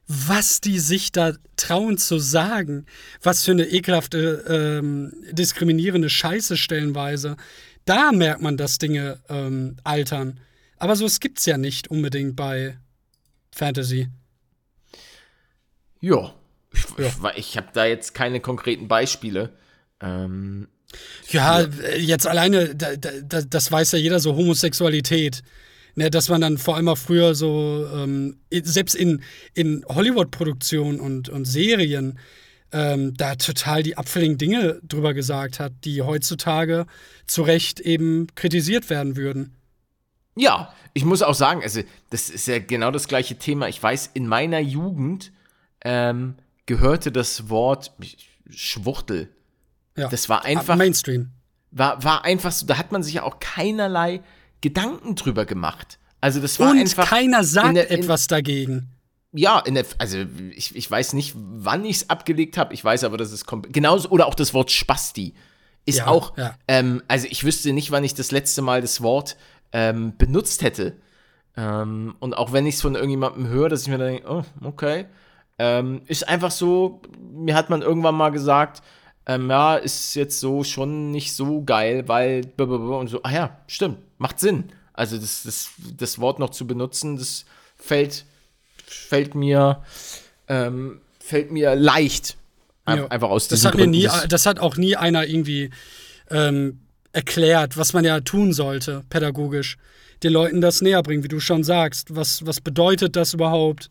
was 0.06 0.60
die 0.60 0.78
sich 0.78 1.12
da 1.12 1.32
trauen 1.56 1.96
zu 1.96 2.18
sagen, 2.18 2.84
was 3.22 3.44
für 3.44 3.52
eine 3.52 3.68
ekelhafte, 3.68 4.44
ähm, 4.82 5.12
diskriminierende 5.32 6.10
Scheiße 6.10 6.56
stellenweise 6.56 7.36
da 7.84 8.12
merkt 8.12 8.42
man, 8.42 8.56
dass 8.56 8.78
Dinge 8.78 9.18
ähm, 9.28 9.76
altern. 9.84 10.38
Aber 10.76 10.96
so 10.96 11.06
es 11.06 11.20
gibt's 11.20 11.46
ja 11.46 11.58
nicht 11.58 11.88
unbedingt 11.88 12.36
bei 12.36 12.78
Fantasy. 13.52 14.08
Ja, 16.00 16.34
ich, 16.72 16.84
ja. 16.98 17.32
ich, 17.36 17.56
habe 17.56 17.68
da 17.72 17.84
jetzt 17.84 18.14
keine 18.14 18.40
konkreten 18.40 18.88
Beispiele. 18.88 19.50
Ähm, 20.00 20.68
ja, 21.28 21.60
ja, 21.60 21.68
jetzt 21.96 22.26
alleine, 22.26 22.74
da, 22.74 22.96
da, 22.96 23.42
das 23.42 23.70
weiß 23.70 23.92
ja 23.92 23.98
jeder, 23.98 24.20
so 24.20 24.36
Homosexualität. 24.36 25.42
Ne, 25.96 26.08
dass 26.08 26.28
man 26.28 26.40
dann 26.40 26.56
vor 26.56 26.76
allem 26.76 26.88
auch 26.88 26.96
früher 26.96 27.34
so, 27.34 27.84
ähm, 27.92 28.38
selbst 28.50 28.94
in, 28.94 29.24
in 29.54 29.84
Hollywood-Produktionen 29.88 31.00
und, 31.00 31.28
und 31.28 31.46
Serien, 31.46 32.16
ähm, 32.72 33.14
da 33.16 33.34
total 33.34 33.82
die 33.82 33.96
abfälligen 33.96 34.38
Dinge 34.38 34.80
drüber 34.84 35.14
gesagt 35.14 35.58
hat, 35.58 35.72
die 35.84 36.02
heutzutage 36.02 36.86
zu 37.26 37.42
Recht 37.42 37.80
eben 37.80 38.28
kritisiert 38.36 38.88
werden 38.88 39.16
würden. 39.16 39.56
Ja, 40.36 40.72
ich 40.94 41.04
muss 41.04 41.22
auch 41.22 41.34
sagen, 41.34 41.62
also 41.62 41.82
das 42.10 42.30
ist 42.30 42.46
ja 42.46 42.60
genau 42.60 42.90
das 42.90 43.08
gleiche 43.08 43.36
Thema. 43.36 43.68
Ich 43.68 43.82
weiß, 43.82 44.10
in 44.14 44.26
meiner 44.26 44.60
Jugend 44.60 45.32
ähm, 45.84 46.34
gehörte 46.66 47.12
das 47.12 47.48
Wort 47.48 47.92
Schwuchtel. 48.50 49.28
Ja, 49.96 50.08
das 50.08 50.28
war 50.28 50.44
einfach. 50.44 50.76
Mainstream. 50.76 51.30
War, 51.70 52.02
war 52.02 52.24
einfach 52.24 52.52
so, 52.52 52.66
da 52.66 52.78
hat 52.78 52.90
man 52.90 53.02
sich 53.02 53.14
ja 53.14 53.22
auch 53.22 53.38
keinerlei 53.38 54.22
Gedanken 54.60 55.14
drüber 55.14 55.46
gemacht. 55.46 55.98
Also 56.20 56.40
das 56.40 56.58
war 56.58 56.72
Und 56.72 56.78
einfach. 56.80 57.08
Keiner 57.08 57.44
sagt 57.44 57.76
der, 57.76 57.90
in, 57.90 58.00
etwas 58.00 58.26
dagegen 58.26 58.88
ja, 59.32 59.62
der, 59.62 59.84
also 59.98 60.18
ich, 60.54 60.74
ich 60.74 60.90
weiß 60.90 61.12
nicht, 61.12 61.34
wann 61.36 61.84
ich 61.84 61.96
es 61.96 62.10
abgelegt 62.10 62.56
habe. 62.58 62.74
Ich 62.74 62.84
weiß 62.84 63.04
aber, 63.04 63.16
dass 63.16 63.30
es 63.32 63.44
kommt. 63.44 63.72
Genauso, 63.72 64.08
oder 64.10 64.26
auch 64.26 64.34
das 64.34 64.54
Wort 64.54 64.70
Spasti 64.70 65.34
ist 65.86 65.98
ja, 65.98 66.06
auch. 66.08 66.36
Ja. 66.36 66.56
Ähm, 66.66 67.02
also 67.08 67.26
ich 67.30 67.44
wüsste 67.44 67.72
nicht, 67.72 67.90
wann 67.90 68.04
ich 68.04 68.14
das 68.14 68.32
letzte 68.32 68.62
Mal 68.62 68.80
das 68.80 69.02
Wort 69.02 69.36
ähm, 69.72 70.16
benutzt 70.16 70.62
hätte. 70.62 70.96
Ähm, 71.56 72.16
und 72.18 72.34
auch 72.36 72.52
wenn 72.52 72.66
ich 72.66 72.76
es 72.76 72.80
von 72.80 72.94
irgendjemandem 72.94 73.48
höre, 73.48 73.68
dass 73.68 73.82
ich 73.82 73.88
mir 73.88 73.98
dann 73.98 74.08
denke, 74.08 74.28
oh, 74.28 74.44
okay. 74.64 75.06
Ähm, 75.62 76.00
ist 76.06 76.26
einfach 76.26 76.50
so, 76.50 77.02
mir 77.34 77.54
hat 77.54 77.68
man 77.68 77.82
irgendwann 77.82 78.14
mal 78.14 78.30
gesagt, 78.30 78.82
ähm, 79.26 79.50
ja, 79.50 79.76
ist 79.76 80.14
jetzt 80.14 80.40
so 80.40 80.64
schon 80.64 81.10
nicht 81.10 81.34
so 81.34 81.62
geil, 81.62 82.08
weil 82.08 82.50
und 82.56 83.08
so, 83.08 83.22
ah 83.24 83.30
ja, 83.30 83.58
stimmt, 83.66 83.98
macht 84.16 84.40
Sinn. 84.40 84.72
Also 84.94 85.18
das, 85.18 85.42
das, 85.42 85.70
das 85.98 86.18
Wort 86.18 86.38
noch 86.38 86.48
zu 86.48 86.66
benutzen, 86.66 87.18
das 87.18 87.44
fällt, 87.76 88.24
fällt 88.86 89.34
mir, 89.34 89.82
ähm, 90.48 91.02
fällt 91.18 91.50
mir 91.50 91.76
leicht. 91.76 92.38
Ja. 92.88 93.06
Einfach 93.08 93.28
aus 93.28 93.46
das 93.48 93.62
hat 93.66 93.72
Gründen. 93.72 93.90
Mir 93.90 94.10
nie, 94.10 94.28
das 94.28 94.46
hat 94.46 94.60
auch 94.60 94.78
nie 94.78 94.96
einer 94.96 95.26
irgendwie 95.26 95.68
ähm, 96.30 96.80
erklärt, 97.12 97.76
was 97.76 97.92
man 97.92 98.04
ja 98.06 98.20
tun 98.20 98.54
sollte, 98.54 99.04
pädagogisch. 99.10 99.76
Den 100.22 100.32
Leuten 100.32 100.62
das 100.62 100.80
näher 100.80 101.02
bringen, 101.02 101.22
wie 101.22 101.28
du 101.28 101.38
schon 101.38 101.64
sagst. 101.64 102.16
Was, 102.16 102.46
was 102.46 102.62
bedeutet 102.62 103.14
das 103.14 103.34
überhaupt? 103.34 103.90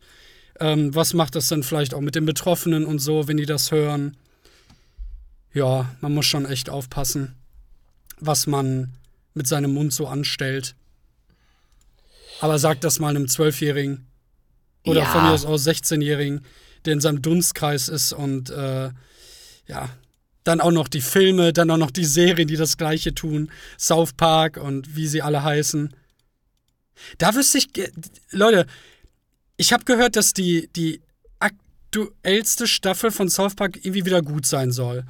Ähm, 0.60 0.94
was 0.94 1.14
macht 1.14 1.34
das 1.34 1.48
dann 1.48 1.62
vielleicht 1.62 1.94
auch 1.94 2.00
mit 2.00 2.14
den 2.14 2.26
Betroffenen 2.26 2.84
und 2.84 2.98
so, 2.98 3.26
wenn 3.26 3.38
die 3.38 3.46
das 3.46 3.72
hören? 3.72 4.16
Ja, 5.52 5.90
man 6.00 6.14
muss 6.14 6.26
schon 6.26 6.46
echt 6.46 6.70
aufpassen, 6.70 7.34
was 8.20 8.46
man 8.46 8.92
mit 9.34 9.46
seinem 9.46 9.72
Mund 9.72 9.92
so 9.92 10.06
anstellt. 10.06 10.76
Aber 12.40 12.58
sag 12.58 12.80
das 12.82 12.98
mal 12.98 13.08
einem 13.08 13.26
Zwölfjährigen 13.26 14.06
oder 14.84 15.00
ja. 15.00 15.06
von 15.06 15.24
mir 15.24 15.30
aus 15.30 15.44
aus 15.44 15.66
16-Jährigen, 15.66 16.44
der 16.84 16.94
in 16.94 17.00
seinem 17.00 17.22
Dunstkreis 17.22 17.88
ist 17.88 18.12
und 18.12 18.50
äh, 18.50 18.90
ja, 19.66 19.90
dann 20.44 20.60
auch 20.60 20.70
noch 20.70 20.88
die 20.88 21.00
Filme, 21.00 21.52
dann 21.52 21.70
auch 21.70 21.76
noch 21.76 21.90
die 21.90 22.04
Serien, 22.04 22.48
die 22.48 22.56
das 22.56 22.76
gleiche 22.76 23.14
tun, 23.14 23.50
South 23.78 24.14
Park 24.14 24.56
und 24.56 24.96
wie 24.96 25.06
sie 25.06 25.22
alle 25.22 25.42
heißen. 25.42 25.94
Da 27.18 27.34
wüsste 27.34 27.58
ich, 27.58 27.68
Leute, 28.30 28.66
ich 29.60 29.74
habe 29.74 29.84
gehört, 29.84 30.16
dass 30.16 30.32
die, 30.32 30.70
die 30.74 31.02
aktuellste 31.38 32.66
Staffel 32.66 33.10
von 33.10 33.28
South 33.28 33.56
Park 33.56 33.76
irgendwie 33.76 34.06
wieder 34.06 34.22
gut 34.22 34.46
sein 34.46 34.72
soll. 34.72 35.04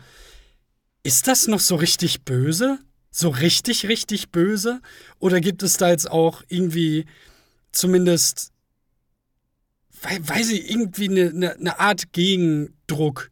Ist 1.05 1.29
das 1.29 1.47
noch 1.47 1.61
so 1.61 1.77
richtig 1.77 2.23
böse? 2.23 2.81
So 3.13 3.29
richtig, 3.29 3.87
richtig 3.87 4.31
böse? 4.31 4.83
Oder 5.21 5.41
gibt 5.41 5.63
es 5.63 5.77
da 5.77 5.91
jetzt 5.91 6.11
auch 6.11 6.43
irgendwie 6.49 7.07
zumindest, 7.71 8.51
weiß 10.03 10.51
ich, 10.51 10.69
irgendwie 10.69 11.09
eine, 11.09 11.29
eine, 11.29 11.55
eine 11.55 11.79
Art 11.79 12.13
Gegendruck? 12.13 13.31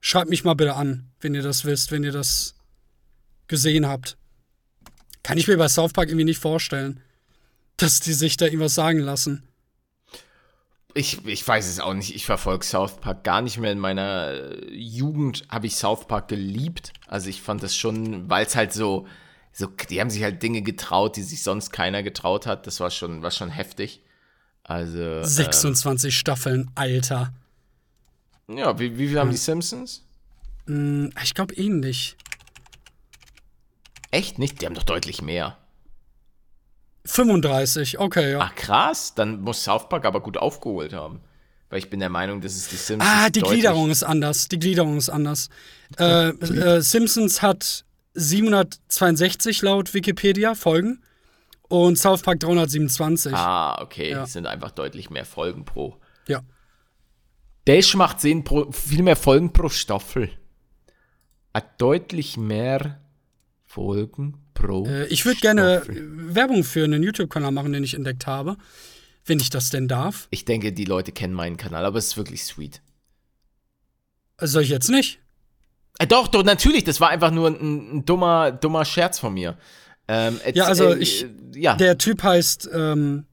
Schreibt 0.00 0.30
mich 0.30 0.44
mal 0.44 0.54
bitte 0.54 0.74
an, 0.74 1.10
wenn 1.18 1.34
ihr 1.34 1.42
das 1.42 1.64
wisst, 1.64 1.90
wenn 1.90 2.04
ihr 2.04 2.12
das 2.12 2.54
gesehen 3.48 3.88
habt. 3.88 4.16
Kann 5.24 5.36
ich 5.36 5.48
mir 5.48 5.56
bei 5.56 5.66
South 5.66 5.92
Park 5.92 6.10
irgendwie 6.10 6.26
nicht 6.26 6.40
vorstellen, 6.40 7.00
dass 7.76 7.98
die 7.98 8.12
sich 8.12 8.36
da 8.36 8.44
irgendwas 8.44 8.76
sagen 8.76 9.00
lassen. 9.00 9.48
Ich, 10.94 11.24
ich 11.26 11.46
weiß 11.46 11.68
es 11.68 11.80
auch 11.80 11.94
nicht. 11.94 12.14
Ich 12.14 12.26
verfolge 12.26 12.64
South 12.64 13.00
Park 13.00 13.24
gar 13.24 13.40
nicht 13.40 13.58
mehr. 13.58 13.72
In 13.72 13.78
meiner 13.78 14.62
Jugend 14.70 15.44
habe 15.48 15.66
ich 15.66 15.76
South 15.76 16.06
Park 16.06 16.28
geliebt. 16.28 16.92
Also 17.06 17.30
ich 17.30 17.40
fand 17.40 17.62
das 17.62 17.74
schon, 17.74 18.28
weil 18.28 18.44
es 18.44 18.56
halt 18.56 18.72
so, 18.72 19.06
so, 19.52 19.68
die 19.88 20.00
haben 20.00 20.10
sich 20.10 20.22
halt 20.22 20.42
Dinge 20.42 20.62
getraut, 20.62 21.16
die 21.16 21.22
sich 21.22 21.42
sonst 21.42 21.70
keiner 21.70 22.02
getraut 22.02 22.46
hat. 22.46 22.66
Das 22.66 22.80
war 22.80 22.90
schon, 22.90 23.22
war 23.22 23.30
schon 23.30 23.50
heftig. 23.50 24.02
Also. 24.64 25.22
26 25.22 26.04
ähm, 26.04 26.10
Staffeln, 26.12 26.70
Alter. 26.74 27.32
Ja, 28.48 28.78
wie, 28.78 28.98
wie 28.98 29.08
viel 29.08 29.18
haben 29.18 29.28
hm. 29.28 29.34
die 29.34 29.38
Simpsons? 29.38 30.04
Hm, 30.66 31.12
ich 31.22 31.34
glaube 31.34 31.54
ähnlich. 31.54 32.16
Echt 34.10 34.38
nicht? 34.38 34.60
Die 34.60 34.66
haben 34.66 34.74
doch 34.74 34.82
deutlich 34.82 35.22
mehr. 35.22 35.56
35, 37.04 37.98
okay, 37.98 38.32
ja. 38.32 38.40
Ach 38.40 38.54
krass, 38.54 39.14
dann 39.14 39.40
muss 39.40 39.64
South 39.64 39.88
Park 39.88 40.04
aber 40.04 40.20
gut 40.20 40.36
aufgeholt 40.36 40.92
haben. 40.92 41.20
Weil 41.68 41.78
ich 41.78 41.90
bin 41.90 42.00
der 42.00 42.10
Meinung, 42.10 42.40
dass 42.42 42.54
es 42.54 42.68
die 42.68 42.76
Simpsons. 42.76 43.10
Ah, 43.10 43.30
die 43.30 43.40
Gliederung 43.40 43.90
ist 43.90 44.02
anders. 44.02 44.48
Die 44.48 44.58
Gliederung 44.58 44.98
ist 44.98 45.08
anders. 45.08 45.48
Äh, 45.98 46.28
äh, 46.28 46.82
Simpsons 46.82 47.40
hat 47.40 47.86
762 48.12 49.62
laut 49.62 49.94
Wikipedia 49.94 50.54
Folgen 50.54 51.02
und 51.68 51.96
South 51.96 52.20
Park 52.20 52.40
327. 52.40 53.32
Ah, 53.34 53.80
okay. 53.80 54.10
Ja. 54.10 54.20
Das 54.20 54.34
sind 54.34 54.46
einfach 54.46 54.70
deutlich 54.70 55.08
mehr 55.08 55.24
Folgen 55.24 55.64
pro. 55.64 55.96
Ja. 56.28 56.42
Dash 57.66 57.94
macht 57.94 58.20
10 58.20 58.44
pro, 58.44 58.70
viel 58.70 59.02
mehr 59.02 59.16
Folgen 59.16 59.52
pro 59.52 59.70
Staffel. 59.70 60.30
Hat 61.54 61.80
deutlich 61.80 62.36
mehr 62.36 63.00
Folgen 63.64 64.41
pro. 64.54 64.86
Äh, 64.86 65.06
ich 65.06 65.24
würde 65.24 65.40
gerne 65.40 65.82
Werbung 65.88 66.64
für 66.64 66.84
einen 66.84 67.02
YouTube-Kanal 67.02 67.52
machen, 67.52 67.72
den 67.72 67.84
ich 67.84 67.94
entdeckt 67.94 68.26
habe. 68.26 68.56
Wenn 69.24 69.38
ich 69.38 69.50
das 69.50 69.70
denn 69.70 69.86
darf. 69.86 70.26
Ich 70.30 70.44
denke, 70.44 70.72
die 70.72 70.84
Leute 70.84 71.12
kennen 71.12 71.32
meinen 71.32 71.56
Kanal, 71.56 71.84
aber 71.84 71.98
es 71.98 72.08
ist 72.08 72.16
wirklich 72.16 72.42
sweet. 72.42 72.82
Soll 74.40 74.62
ich 74.62 74.68
jetzt 74.68 74.90
nicht? 74.90 75.20
Äh, 75.98 76.06
doch, 76.06 76.28
doch, 76.28 76.42
natürlich. 76.42 76.84
Das 76.84 77.00
war 77.00 77.10
einfach 77.10 77.30
nur 77.30 77.48
ein, 77.48 77.98
ein 77.98 78.04
dummer, 78.04 78.50
dummer 78.50 78.84
Scherz 78.84 79.18
von 79.18 79.34
mir. 79.34 79.56
Ähm, 80.08 80.40
ja, 80.54 80.64
also 80.64 80.92
äh, 80.92 80.98
ich. 80.98 81.26
Ja. 81.54 81.76
Der 81.76 81.98
Typ 81.98 82.22
heißt 82.22 82.68
ähm, 82.72 83.26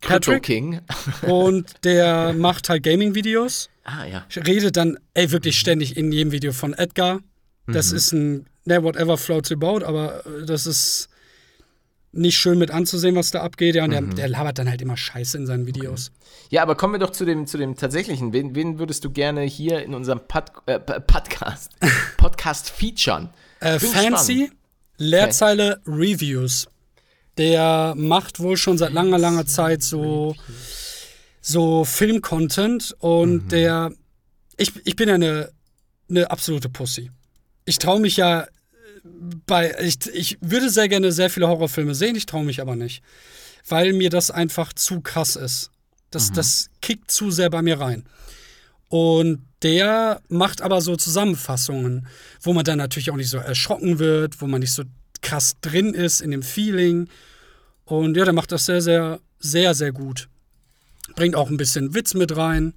Patrick 0.00 0.42
King. 0.42 0.80
und 1.22 1.84
der 1.84 2.32
macht 2.32 2.68
halt 2.68 2.82
Gaming-Videos. 2.82 3.70
Ah, 3.84 4.04
ja. 4.04 4.26
Redet 4.34 4.76
dann, 4.76 4.98
ey, 5.14 5.30
wirklich 5.30 5.58
ständig 5.58 5.96
in 5.96 6.10
jedem 6.10 6.32
Video 6.32 6.52
von 6.52 6.74
Edgar. 6.74 7.20
Das 7.66 7.90
mhm. 7.90 7.96
ist 7.96 8.12
ein 8.12 8.46
ne, 8.66 8.82
whatever 8.82 9.16
floats 9.16 9.50
your 9.50 9.58
boat, 9.58 9.82
aber 9.82 10.26
äh, 10.26 10.44
das 10.44 10.66
ist 10.66 11.08
nicht 12.12 12.38
schön 12.38 12.58
mit 12.58 12.70
anzusehen, 12.70 13.14
was 13.14 13.30
da 13.30 13.42
abgeht. 13.42 13.74
Ja, 13.74 13.84
und 13.84 13.90
mhm. 13.90 13.94
der, 13.94 14.02
der, 14.14 14.28
labert 14.28 14.58
dann 14.58 14.68
halt 14.68 14.82
immer 14.82 14.96
Scheiße 14.96 15.36
in 15.36 15.46
seinen 15.46 15.66
Videos. 15.66 16.08
Okay. 16.08 16.46
Ja, 16.50 16.62
aber 16.62 16.74
kommen 16.74 16.94
wir 16.94 16.98
doch 16.98 17.10
zu 17.10 17.24
dem, 17.24 17.46
zu 17.46 17.58
dem 17.58 17.76
tatsächlichen. 17.76 18.32
Wen, 18.32 18.54
wen 18.54 18.78
würdest 18.78 19.04
du 19.04 19.10
gerne 19.10 19.42
hier 19.42 19.82
in 19.82 19.94
unserem 19.94 20.20
Pod, 20.20 20.44
äh, 20.66 20.78
Podcast, 20.78 21.72
Podcast 22.16 22.70
featuren? 22.70 23.30
Äh, 23.60 23.78
Fancy, 23.78 24.46
spannend. 24.46 24.52
Leerzeile 24.98 25.80
okay. 25.86 25.96
Reviews. 25.96 26.68
Der 27.36 27.92
macht 27.96 28.40
wohl 28.40 28.56
schon 28.56 28.78
seit 28.78 28.92
langer, 28.92 29.18
langer 29.18 29.44
Zeit 29.44 29.82
so, 29.82 30.34
so 31.42 31.84
Film-Content 31.84 32.96
und 32.98 33.44
mhm. 33.44 33.48
der, 33.48 33.92
ich, 34.56 34.72
ich 34.86 34.96
bin 34.96 35.10
ja 35.10 35.16
eine, 35.16 35.50
eine 36.08 36.30
absolute 36.30 36.70
Pussy 36.70 37.10
ich 37.66 37.78
traue 37.78 38.00
mich 38.00 38.16
ja 38.16 38.46
bei, 39.46 39.74
ich, 39.80 39.98
ich 40.12 40.38
würde 40.40 40.70
sehr 40.70 40.88
gerne 40.88 41.12
sehr 41.12 41.30
viele 41.30 41.48
Horrorfilme 41.48 41.94
sehen, 41.94 42.16
ich 42.16 42.26
traue 42.26 42.44
mich 42.44 42.60
aber 42.60 42.76
nicht. 42.76 43.02
Weil 43.68 43.92
mir 43.92 44.10
das 44.10 44.30
einfach 44.30 44.72
zu 44.72 45.00
krass 45.00 45.36
ist. 45.36 45.70
Das, 46.10 46.30
mhm. 46.30 46.34
das 46.34 46.68
kickt 46.82 47.10
zu 47.10 47.30
sehr 47.30 47.50
bei 47.50 47.62
mir 47.62 47.80
rein. 47.80 48.04
Und 48.88 49.42
der 49.62 50.20
macht 50.28 50.62
aber 50.62 50.80
so 50.80 50.96
Zusammenfassungen, 50.96 52.06
wo 52.40 52.52
man 52.52 52.64
dann 52.64 52.78
natürlich 52.78 53.10
auch 53.10 53.16
nicht 53.16 53.30
so 53.30 53.38
erschrocken 53.38 53.98
wird, 53.98 54.40
wo 54.40 54.46
man 54.46 54.60
nicht 54.60 54.72
so 54.72 54.84
krass 55.22 55.56
drin 55.60 55.94
ist 55.94 56.20
in 56.20 56.30
dem 56.30 56.42
Feeling. 56.42 57.08
Und 57.84 58.16
ja, 58.16 58.24
der 58.24 58.34
macht 58.34 58.52
das 58.52 58.66
sehr, 58.66 58.80
sehr, 58.80 59.20
sehr, 59.40 59.74
sehr 59.74 59.92
gut. 59.92 60.28
Bringt 61.16 61.34
auch 61.34 61.50
ein 61.50 61.56
bisschen 61.56 61.94
Witz 61.94 62.14
mit 62.14 62.36
rein. 62.36 62.74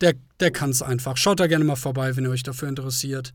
Der, 0.00 0.14
der 0.40 0.50
kann 0.50 0.70
es 0.70 0.80
einfach. 0.80 1.16
Schaut 1.16 1.40
da 1.40 1.46
gerne 1.46 1.64
mal 1.64 1.76
vorbei, 1.76 2.16
wenn 2.16 2.24
ihr 2.24 2.30
euch 2.30 2.42
dafür 2.42 2.68
interessiert. 2.68 3.34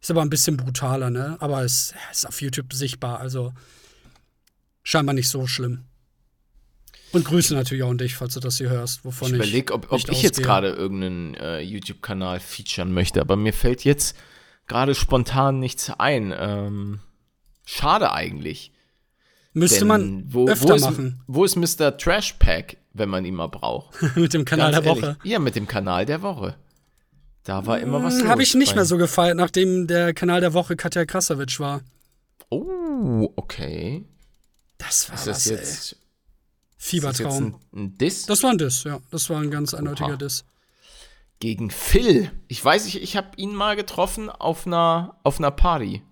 Ist 0.00 0.10
aber 0.10 0.22
ein 0.22 0.30
bisschen 0.30 0.56
brutaler, 0.56 1.10
ne? 1.10 1.36
Aber 1.40 1.62
es 1.62 1.94
ist 2.10 2.26
auf 2.26 2.40
YouTube 2.40 2.72
sichtbar, 2.72 3.20
also 3.20 3.52
scheinbar 4.82 5.14
nicht 5.14 5.28
so 5.28 5.46
schlimm. 5.46 5.84
Und 7.12 7.24
Grüße 7.24 7.54
natürlich 7.54 7.82
auch 7.82 7.90
an 7.90 7.98
dich, 7.98 8.14
falls 8.14 8.34
du 8.34 8.40
das 8.40 8.58
hier 8.58 8.70
hörst, 8.70 9.04
wovon 9.04 9.28
ich 9.28 9.34
überlege, 9.34 9.74
ob, 9.74 9.90
ob 9.90 10.10
ich 10.10 10.22
jetzt 10.22 10.42
gerade 10.42 10.68
irgendeinen 10.68 11.34
äh, 11.34 11.60
YouTube-Kanal 11.60 12.38
featuren 12.38 12.92
möchte, 12.92 13.20
aber 13.20 13.36
mir 13.36 13.52
fällt 13.52 13.84
jetzt 13.84 14.16
gerade 14.68 14.94
spontan 14.94 15.58
nichts 15.58 15.90
ein. 15.90 16.32
Ähm, 16.36 17.00
schade 17.66 18.12
eigentlich. 18.12 18.72
Müsste 19.52 19.80
Denn 19.80 19.88
man 19.88 20.24
wo, 20.28 20.48
öfter 20.48 20.68
wo 20.68 20.74
ist, 20.74 20.82
machen. 20.82 21.22
Wo 21.26 21.44
ist 21.44 21.56
Mr. 21.56 21.98
Trash 21.98 22.34
Pack, 22.34 22.76
wenn 22.92 23.08
man 23.08 23.24
ihn 23.24 23.34
mal 23.34 23.48
braucht? 23.48 24.00
mit 24.16 24.32
dem 24.32 24.44
Kanal 24.44 24.70
Ganz 24.70 24.84
der 24.84 24.92
ehrlich. 24.92 25.02
Woche. 25.02 25.18
Ja, 25.24 25.38
mit 25.40 25.56
dem 25.56 25.66
Kanal 25.66 26.06
der 26.06 26.22
Woche. 26.22 26.56
Da 27.44 27.66
war 27.66 27.78
immer 27.78 28.02
was 28.02 28.14
hm, 28.14 28.20
los. 28.20 28.28
Habe 28.28 28.42
ich 28.42 28.54
nicht 28.54 28.74
mehr 28.74 28.84
so 28.84 28.96
gefeiert, 28.96 29.36
nachdem 29.36 29.86
der 29.86 30.12
Kanal 30.14 30.40
der 30.40 30.52
Woche 30.52 30.76
Katja 30.76 31.04
Krasowitsch 31.04 31.58
war. 31.60 31.80
Oh, 32.50 33.32
okay. 33.36 34.04
Das 34.78 35.08
war 35.08 35.16
ist 35.16 35.26
das 35.26 35.36
was, 35.36 35.44
jetzt, 35.46 35.92
ey. 35.92 35.98
Fiebertraum. 36.76 37.12
Ist 37.12 37.28
das 37.28 37.40
ein, 37.40 37.54
ein 37.72 37.98
Diss? 37.98 38.26
Das 38.26 38.42
war 38.42 38.50
ein 38.50 38.58
Diss, 38.58 38.84
ja. 38.84 39.00
Das 39.10 39.30
war 39.30 39.40
ein 39.40 39.50
ganz 39.50 39.74
eindeutiger 39.74 40.16
Diss. 40.16 40.44
Gegen 41.38 41.70
Phil. 41.70 42.30
Ich 42.48 42.62
weiß, 42.62 42.86
ich, 42.86 43.02
ich 43.02 43.16
habe 43.16 43.28
ihn 43.36 43.54
mal 43.54 43.76
getroffen 43.76 44.28
auf 44.28 44.66
einer, 44.66 45.16
auf 45.22 45.38
einer 45.38 45.50
Party. 45.50 46.02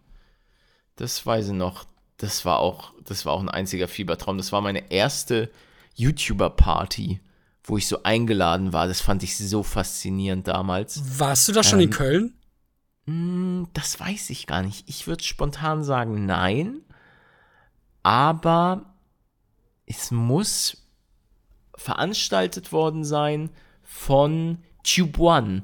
Das 0.96 1.24
weiß 1.24 1.48
ich 1.48 1.52
noch. 1.52 1.84
Das 2.16 2.44
war 2.44 2.58
auch, 2.58 2.92
das 3.04 3.26
war 3.26 3.34
auch 3.34 3.40
ein 3.40 3.48
einziger 3.48 3.88
Fiebertraum. 3.88 4.38
Das 4.38 4.52
war 4.52 4.60
meine 4.60 4.90
erste 4.90 5.50
YouTuber-Party 5.94 7.20
wo 7.68 7.76
ich 7.76 7.86
so 7.86 8.02
eingeladen 8.02 8.72
war. 8.72 8.88
Das 8.88 9.00
fand 9.00 9.22
ich 9.22 9.36
so 9.36 9.62
faszinierend 9.62 10.48
damals. 10.48 11.18
Warst 11.18 11.48
du 11.48 11.52
da 11.52 11.62
schon 11.62 11.80
ähm, 11.80 11.84
in 11.86 11.90
Köln? 11.90 12.34
Hm, 13.06 13.68
das 13.74 14.00
weiß 14.00 14.30
ich 14.30 14.46
gar 14.46 14.62
nicht. 14.62 14.88
Ich 14.88 15.06
würde 15.06 15.22
spontan 15.22 15.84
sagen, 15.84 16.26
nein. 16.26 16.80
Aber 18.02 18.94
es 19.86 20.10
muss 20.10 20.88
veranstaltet 21.76 22.72
worden 22.72 23.04
sein 23.04 23.50
von 23.82 24.58
Tube 24.82 25.18
One. 25.18 25.62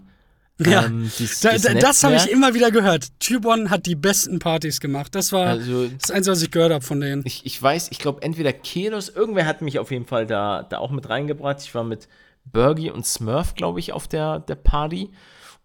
Ja, 0.58 0.84
ähm, 0.84 1.10
dies, 1.18 1.40
da, 1.40 1.58
da, 1.58 1.74
das 1.74 2.04
habe 2.04 2.14
ich 2.14 2.30
immer 2.30 2.54
wieder 2.54 2.70
gehört. 2.70 3.08
One 3.44 3.70
hat 3.70 3.86
die 3.86 3.96
besten 3.96 4.38
Partys 4.38 4.78
gemacht. 4.78 5.14
Das 5.14 5.32
war 5.32 5.48
also, 5.48 5.88
das 5.88 6.12
Einzige, 6.12 6.32
was 6.32 6.42
ich 6.42 6.50
gehört 6.52 6.72
habe 6.72 6.84
von 6.84 7.00
denen. 7.00 7.22
Ich, 7.24 7.44
ich 7.44 7.60
weiß, 7.60 7.88
ich 7.90 7.98
glaube, 7.98 8.22
entweder 8.22 8.52
Kelos, 8.52 9.08
irgendwer 9.08 9.46
hat 9.46 9.62
mich 9.62 9.80
auf 9.80 9.90
jeden 9.90 10.06
Fall 10.06 10.26
da, 10.26 10.62
da 10.62 10.78
auch 10.78 10.92
mit 10.92 11.08
reingebracht. 11.08 11.60
Ich 11.62 11.74
war 11.74 11.82
mit 11.82 12.08
Bergie 12.44 12.90
und 12.90 13.04
Smurf, 13.04 13.54
glaube 13.54 13.80
ich, 13.80 13.92
auf 13.92 14.06
der, 14.06 14.40
der 14.40 14.54
Party. 14.54 15.10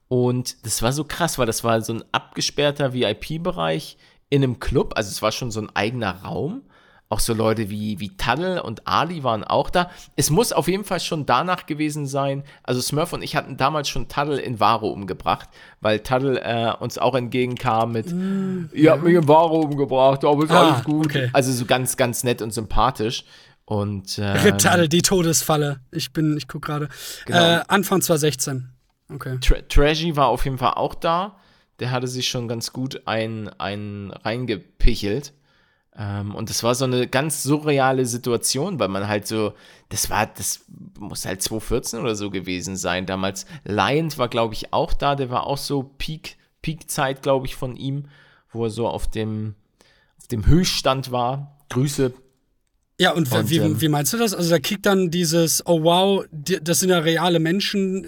Und 0.08 0.66
das 0.66 0.82
war 0.82 0.92
so 0.92 1.04
krass, 1.04 1.38
weil 1.38 1.46
das 1.46 1.64
war 1.64 1.82
so 1.82 1.94
ein 1.94 2.04
abgesperrter 2.12 2.94
VIP-Bereich 2.94 3.98
in 4.30 4.44
einem 4.44 4.60
Club. 4.60 4.94
Also 4.96 5.10
es 5.10 5.22
war 5.22 5.32
schon 5.32 5.52
so 5.52 5.62
ein 5.62 5.70
eigener 5.76 6.24
Raum. 6.24 6.64
Auch 7.12 7.20
so 7.20 7.34
Leute 7.34 7.72
wie, 7.72 8.00
wie 8.00 8.16
Taddle 8.18 8.62
und 8.62 8.88
Ali 8.88 9.24
waren 9.24 9.44
auch 9.44 9.72
da. 9.72 9.90
Es 10.16 10.30
muss 10.30 10.54
auf 10.54 10.68
jeden 10.68 10.84
Fall 10.84 11.00
schon 11.00 11.26
danach 11.26 11.66
gewesen 11.66 12.06
sein. 12.06 12.44
Also 12.62 12.82
Smurf 12.82 13.14
und 13.14 13.24
ich 13.24 13.36
hatten 13.36 13.58
damals 13.58 13.90
schon 13.90 14.08
Taddle 14.08 14.40
in 14.40 14.60
Varo 14.60 14.90
umgebracht, 14.90 15.50
weil 15.82 16.02
Taddle 16.02 16.40
äh, 16.40 16.72
uns 16.80 17.00
auch 17.00 17.16
entgegenkam 17.16 17.94
mit, 17.94 18.12
mm, 18.12 18.70
ihr 18.74 18.92
habt 18.92 19.02
mich 19.02 19.16
in 19.16 19.28
Varo 19.28 19.62
umgebracht, 19.62 20.24
aber 20.24 20.44
ist 20.44 20.52
ah, 20.52 20.70
alles 20.70 20.84
gut. 20.84 21.08
Okay. 21.08 21.32
Also 21.34 21.52
so 21.52 21.66
ganz, 21.66 21.98
ganz 21.98 22.24
nett 22.24 22.44
und 22.44 22.54
sympathisch. 22.54 23.24
Und 23.66 24.18
äh, 24.20 24.56
Taddle, 24.58 24.88
die 24.88 25.02
Todesfalle. 25.02 25.80
Ich 25.90 26.14
bin, 26.14 26.38
ich 26.38 26.48
guck 26.48 26.62
gerade. 26.62 26.90
Genau. 27.26 27.40
Äh, 27.40 27.62
Anfang 27.70 28.04
2016. 28.04 28.70
Okay. 29.12 29.40
Tra 29.42 29.56
Trashy 29.68 30.16
war 30.16 30.28
auf 30.28 30.46
jeden 30.46 30.60
Fall 30.60 30.74
auch 30.76 30.94
da. 30.94 31.38
Der 31.80 31.90
hatte 31.90 32.08
sich 32.08 32.30
schon 32.30 32.48
ganz 32.48 32.72
gut 32.72 33.02
ein, 33.06 33.50
ein 33.58 34.12
reingepichelt. 34.12 35.34
Ähm, 36.00 36.34
und 36.34 36.50
das 36.50 36.64
war 36.64 36.74
so 36.76 36.86
eine 36.86 37.08
ganz 37.08 37.44
surreale 37.44 38.06
Situation, 38.06 38.80
weil 38.80 38.88
man 38.88 39.10
halt 39.10 39.28
so, 39.28 39.54
das 39.90 40.10
war, 40.10 40.28
das 40.28 40.66
muss 40.98 41.26
halt 41.26 41.42
2014 41.42 42.00
oder 42.00 42.16
so 42.16 42.30
gewesen 42.30 42.78
sein. 42.78 43.06
Damals 43.06 43.46
Lion 43.66 44.18
war, 44.18 44.30
glaube 44.30 44.54
ich, 44.54 44.72
auch 44.72 44.94
da. 44.94 45.16
Der 45.16 45.30
war 45.30 45.46
auch 45.46 45.58
so 45.58 45.84
Peak, 45.84 46.38
Peak-Zeit, 46.62 47.22
glaube 47.22 47.48
ich, 47.48 47.56
von 47.56 47.76
ihm, 47.76 48.06
wo 48.52 48.64
er 48.64 48.70
so 48.70 48.88
auf 48.88 49.12
dem, 49.12 49.56
auf 50.18 50.28
dem 50.28 50.48
Höchststand 50.48 51.12
war. 51.12 51.58
Grüße. 51.70 52.14
Ja, 52.98 53.12
und, 53.12 53.30
und 53.32 53.50
wie, 53.50 53.58
ähm, 53.58 53.82
wie 53.82 53.90
meinst 53.90 54.14
du 54.14 54.18
das? 54.18 54.34
Also 54.34 54.50
da 54.52 54.60
kriegt 54.60 54.86
dann 54.86 55.12
dieses, 55.12 55.66
oh 55.68 55.84
wow, 55.84 56.26
das 56.32 56.80
sind 56.80 56.90
ja 56.90 57.00
reale 57.00 57.40
Menschen. 57.40 58.08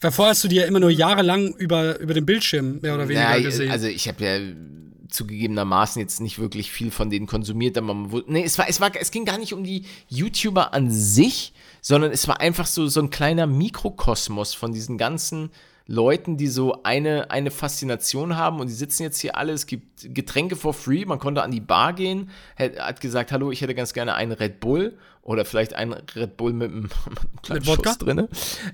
Weil 0.00 0.12
vorher 0.12 0.30
hast 0.30 0.44
du 0.44 0.48
die 0.48 0.56
ja 0.56 0.64
immer 0.64 0.80
nur 0.80 0.90
jahrelang 0.90 1.54
über, 1.56 1.98
über 1.98 2.14
den 2.14 2.24
Bildschirm 2.24 2.80
mehr 2.80 2.94
oder 2.94 3.06
weniger 3.08 3.36
ja, 3.36 3.42
gesehen. 3.42 3.70
Also 3.70 3.86
ich 3.86 4.08
habe 4.08 4.24
ja 4.24 4.38
zugegebenermaßen 5.08 6.00
jetzt 6.00 6.20
nicht 6.20 6.38
wirklich 6.38 6.70
viel 6.70 6.90
von 6.90 7.10
denen 7.10 7.26
konsumiert, 7.26 7.76
aber 7.78 7.94
man, 7.94 8.22
nee, 8.26 8.44
es 8.44 8.58
war, 8.58 8.68
es 8.68 8.80
war, 8.80 8.90
es 8.98 9.10
ging 9.10 9.24
gar 9.24 9.38
nicht 9.38 9.52
um 9.52 9.64
die 9.64 9.84
YouTuber 10.08 10.72
an 10.74 10.90
sich, 10.90 11.52
sondern 11.80 12.12
es 12.12 12.28
war 12.28 12.40
einfach 12.40 12.66
so, 12.66 12.86
so 12.86 13.00
ein 13.00 13.10
kleiner 13.10 13.46
Mikrokosmos 13.46 14.54
von 14.54 14.72
diesen 14.72 14.98
ganzen 14.98 15.50
Leuten, 15.86 16.36
die 16.36 16.48
so 16.48 16.82
eine, 16.82 17.30
eine 17.30 17.50
Faszination 17.50 18.36
haben 18.36 18.60
und 18.60 18.68
die 18.68 18.74
sitzen 18.74 19.04
jetzt 19.04 19.20
hier 19.20 19.36
alle, 19.36 19.52
es 19.52 19.66
gibt 19.66 20.14
Getränke 20.14 20.54
for 20.54 20.74
free, 20.74 21.06
man 21.06 21.18
konnte 21.18 21.42
an 21.42 21.50
die 21.50 21.62
Bar 21.62 21.94
gehen, 21.94 22.28
hat 22.58 23.00
gesagt, 23.00 23.32
hallo, 23.32 23.50
ich 23.50 23.62
hätte 23.62 23.74
ganz 23.74 23.94
gerne 23.94 24.14
einen 24.14 24.32
Red 24.32 24.60
Bull 24.60 24.98
oder 25.22 25.46
vielleicht 25.46 25.72
einen 25.72 25.94
Red 25.94 26.36
Bull 26.36 26.52
mit 26.52 26.70
einem 26.70 26.90
kleinen 27.42 27.64
mit 27.66 27.86
Schuss 27.86 27.98
drin. 27.98 28.28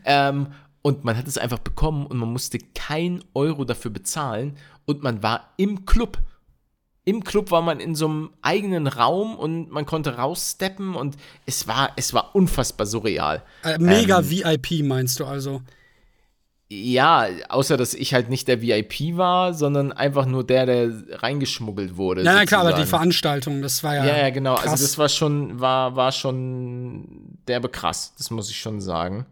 Ähm, 0.04 0.48
und 0.82 1.02
man 1.02 1.16
hat 1.16 1.26
es 1.28 1.38
einfach 1.38 1.60
bekommen 1.60 2.04
und 2.04 2.18
man 2.18 2.30
musste 2.30 2.58
kein 2.74 3.24
Euro 3.32 3.64
dafür 3.64 3.90
bezahlen 3.90 4.58
und 4.86 5.02
man 5.02 5.22
war 5.22 5.52
im 5.56 5.86
Club. 5.86 6.18
Im 7.06 7.22
Club 7.22 7.50
war 7.50 7.60
man 7.60 7.80
in 7.80 7.94
so 7.94 8.06
einem 8.06 8.30
eigenen 8.40 8.86
Raum 8.86 9.36
und 9.36 9.70
man 9.70 9.84
konnte 9.84 10.16
raussteppen 10.16 10.94
und 10.94 11.16
es 11.44 11.68
war, 11.68 11.92
es 11.96 12.14
war 12.14 12.34
unfassbar 12.34 12.86
surreal. 12.86 13.42
Äh, 13.62 13.78
mega 13.78 14.20
ähm, 14.20 14.30
VIP 14.30 14.84
meinst 14.84 15.20
du 15.20 15.26
also? 15.26 15.60
Ja, 16.70 17.28
außer 17.50 17.76
dass 17.76 17.92
ich 17.92 18.14
halt 18.14 18.30
nicht 18.30 18.48
der 18.48 18.62
VIP 18.62 19.16
war, 19.18 19.52
sondern 19.52 19.92
einfach 19.92 20.24
nur 20.24 20.44
der, 20.44 20.64
der 20.64 20.92
reingeschmuggelt 21.10 21.98
wurde. 21.98 22.22
Ja, 22.22 22.34
na, 22.34 22.46
klar, 22.46 22.62
aber 22.62 22.72
die 22.72 22.86
Veranstaltung, 22.86 23.60
das 23.60 23.84
war 23.84 23.96
ja. 23.96 24.06
Ja, 24.06 24.16
ja, 24.16 24.30
genau. 24.30 24.52
Also 24.52 24.62
krass. 24.62 24.72
Also 24.72 24.84
das 24.84 24.98
war 24.98 25.08
schon, 25.10 25.60
war, 25.60 25.94
war 25.94 26.10
schon 26.10 27.38
derbe 27.46 27.68
krass, 27.68 28.14
das 28.16 28.30
muss 28.30 28.50
ich 28.50 28.58
schon 28.58 28.80
sagen. 28.80 29.26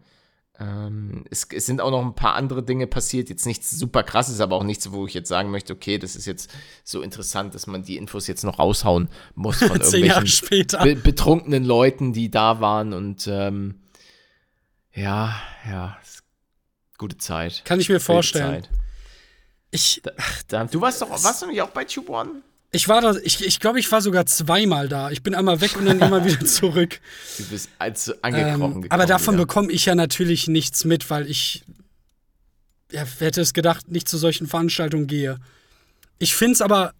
Ähm, 0.59 1.25
es, 1.31 1.47
es, 1.51 1.65
sind 1.65 1.81
auch 1.81 1.89
noch 1.89 2.05
ein 2.05 2.13
paar 2.13 2.35
andere 2.35 2.61
Dinge 2.61 2.85
passiert, 2.85 3.29
jetzt 3.29 3.47
nichts 3.47 3.71
super 3.71 4.03
krasses, 4.03 4.39
aber 4.39 4.55
auch 4.55 4.63
nichts, 4.63 4.91
wo 4.91 5.07
ich 5.07 5.13
jetzt 5.15 5.27
sagen 5.27 5.49
möchte, 5.49 5.73
okay, 5.73 5.97
das 5.97 6.15
ist 6.15 6.27
jetzt 6.27 6.51
so 6.83 7.01
interessant, 7.01 7.55
dass 7.55 7.65
man 7.65 7.83
die 7.83 7.97
Infos 7.97 8.27
jetzt 8.27 8.43
noch 8.43 8.59
raushauen 8.59 9.09
muss 9.33 9.57
von 9.57 9.81
irgendwelchen 9.81 10.67
be 10.83 10.95
betrunkenen 10.95 11.65
Leuten, 11.65 12.13
die 12.13 12.29
da 12.29 12.61
waren 12.61 12.93
und 12.93 13.27
ähm, 13.27 13.81
ja, 14.93 15.41
ja, 15.67 15.97
gute 16.99 17.17
Zeit. 17.17 17.65
Kann 17.65 17.79
ich 17.79 17.89
mir 17.89 17.99
vorstellen. 17.99 18.67
Ich, 19.71 20.03
da, 20.49 20.65
du 20.65 20.81
warst 20.81 21.01
doch, 21.01 21.09
warst 21.09 21.41
du 21.41 21.47
nicht 21.47 21.63
auch 21.63 21.71
bei 21.71 21.83
Tube 21.83 22.09
One? 22.09 22.43
Ich 22.75 22.87
war 22.87 23.01
da, 23.01 23.15
ich, 23.23 23.45
ich 23.45 23.59
glaube, 23.59 23.79
ich 23.79 23.91
war 23.91 24.01
sogar 24.01 24.25
zweimal 24.25 24.89
da. 24.89 25.11
Ich 25.11 25.21
bin 25.21 25.35
einmal 25.35 25.61
weg 25.61 25.77
und 25.77 25.85
dann 25.85 25.99
immer 25.99 26.25
wieder 26.25 26.39
zurück. 26.45 26.99
Du 27.37 27.43
bist 27.45 27.69
als 27.77 28.11
angekrochen 28.23 28.83
ähm, 28.83 28.91
Aber 28.91 29.05
davon 29.05 29.37
bekomme 29.37 29.71
ich 29.71 29.85
ja 29.85 29.93
natürlich 29.93 30.47
nichts 30.47 30.83
mit, 30.83 31.11
weil 31.11 31.29
ich, 31.29 31.63
ja, 32.91 33.05
hätte 33.19 33.41
es 33.41 33.53
gedacht, 33.53 33.91
nicht 33.91 34.09
zu 34.09 34.17
solchen 34.17 34.47
Veranstaltungen 34.47 35.05
gehe. 35.05 35.37
Ich 36.17 36.35
finde 36.35 36.53
es 36.53 36.61
aber 36.61 36.93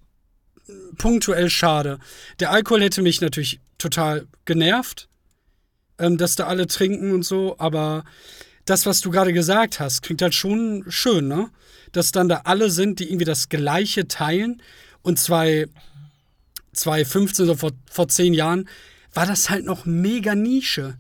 punktuell 0.98 1.50
schade. 1.50 1.98
Der 2.40 2.52
Alkohol 2.52 2.84
hätte 2.84 3.02
mich 3.02 3.20
natürlich 3.20 3.60
total 3.80 4.28
genervt, 4.46 5.10
ähm, 5.98 6.20
dass 6.20 6.36
da 6.36 6.46
alle 6.46 6.68
trinken 6.68 7.12
und 7.14 7.24
so, 7.24 7.56
aber 7.58 8.04
das, 8.66 8.86
was 8.86 9.02
du 9.02 9.10
gerade 9.10 9.34
gesagt 9.34 9.80
hast, 9.80 10.04
klingt 10.04 10.22
halt 10.22 10.36
schon 10.36 10.86
schön, 10.88 11.28
ne? 11.28 11.50
Dass 11.92 12.12
dann 12.12 12.30
da 12.30 12.42
alle 12.46 12.70
sind, 12.70 13.00
die 13.00 13.10
irgendwie 13.10 13.26
das 13.26 13.50
Gleiche 13.50 14.08
teilen 14.08 14.62
und 15.04 15.20
2015, 15.20 17.46
so 17.46 17.56
vor, 17.56 17.72
vor 17.90 18.08
zehn 18.08 18.34
Jahren, 18.34 18.68
war 19.14 19.28
das 19.28 19.50
halt 19.50 19.66
noch 19.66 19.86
mega 19.86 20.34
Nische. 20.34 20.98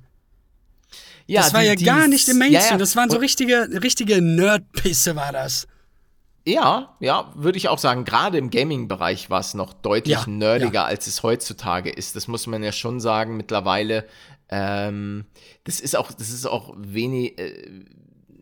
Ja, 1.25 1.41
das 1.41 1.53
war 1.53 1.61
die, 1.61 1.67
ja 1.67 1.75
die, 1.75 1.85
gar 1.85 2.07
nicht 2.07 2.27
im 2.29 2.37
Mainstream. 2.37 2.63
Ja, 2.63 2.71
ja. 2.71 2.77
Das 2.77 2.95
waren 2.95 3.09
so 3.09 3.17
richtige, 3.17 3.69
richtige 3.81 4.21
Nerdpisse, 4.21 5.15
war 5.15 5.31
das. 5.31 5.67
Ja, 6.45 6.97
ja, 6.99 7.31
würde 7.35 7.57
ich 7.57 7.69
auch 7.69 7.77
sagen. 7.77 8.03
Gerade 8.03 8.37
im 8.37 8.49
Gaming-Bereich 8.49 9.29
war 9.29 9.39
es 9.39 9.53
noch 9.53 9.73
deutlich 9.73 10.17
ja, 10.17 10.25
nerdiger, 10.27 10.85
als 10.85 11.07
es 11.07 11.23
heutzutage 11.23 11.89
ist. 11.89 12.17
Das 12.17 12.27
muss 12.27 12.47
man 12.47 12.61
ja 12.61 12.73
schon 12.73 12.99
sagen. 12.99 13.37
Mittlerweile, 13.37 14.05
ähm, 14.49 15.25
das 15.63 15.79
ist 15.79 15.95
auch, 15.95 16.11
das 16.11 16.29
ist 16.29 16.45
auch 16.45 16.73
wenig, 16.77 17.39
äh, 17.39 17.85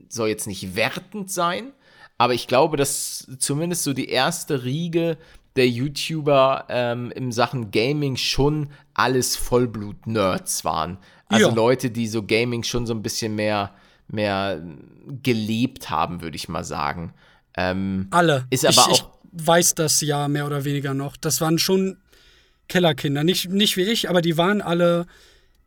soll 0.09 0.30
jetzt 0.30 0.47
nicht 0.47 0.76
wertend 0.76 1.32
sein, 1.32 1.74
aber 2.18 2.34
ich 2.34 2.47
glaube, 2.47 2.76
dass 2.76 3.28
zumindest 3.38 3.84
so 3.84 3.93
die 3.93 4.09
erste 4.09 4.64
Riege 4.64 5.18
der 5.56 5.68
YouTuber 5.68 6.66
ähm, 6.70 7.12
in 7.12 7.32
Sachen 7.32 7.72
Gaming 7.72 8.16
schon 8.16 8.70
alles 8.93 9.36
Vollblut-Nerds 9.36 10.64
waren. 10.64 10.97
Also 11.28 11.49
ja. 11.49 11.54
Leute, 11.54 11.91
die 11.91 12.08
so 12.08 12.24
Gaming 12.24 12.64
schon 12.64 12.86
so 12.86 12.93
ein 12.93 13.02
bisschen 13.02 13.36
mehr, 13.36 13.74
mehr 14.08 14.62
gelebt 15.24 15.89
haben, 15.89 16.22
würde 16.22 16.36
ich 16.36 16.49
mal 16.49 16.64
sagen. 16.64 17.14
Ähm, 17.56 18.08
Alle. 18.12 18.45
Ist 18.49 18.66
aber 18.66 18.72
ich, 18.72 18.80
auch. 18.80 19.20
Ich 19.34 19.45
weiß 19.45 19.76
das 19.76 20.02
ja 20.02 20.28
mehr 20.28 20.45
oder 20.45 20.66
weniger 20.66 20.93
noch. 20.93 21.18
Das 21.18 21.41
waren 21.41 21.58
schon 21.58 21.97
Kellerkinder. 22.68 23.24
Nicht, 23.24 23.49
nicht 23.49 23.78
wie 23.78 23.84
ich, 23.84 24.10
aber 24.10 24.22
die 24.22 24.38
waren 24.38 24.62
alle 24.62 25.06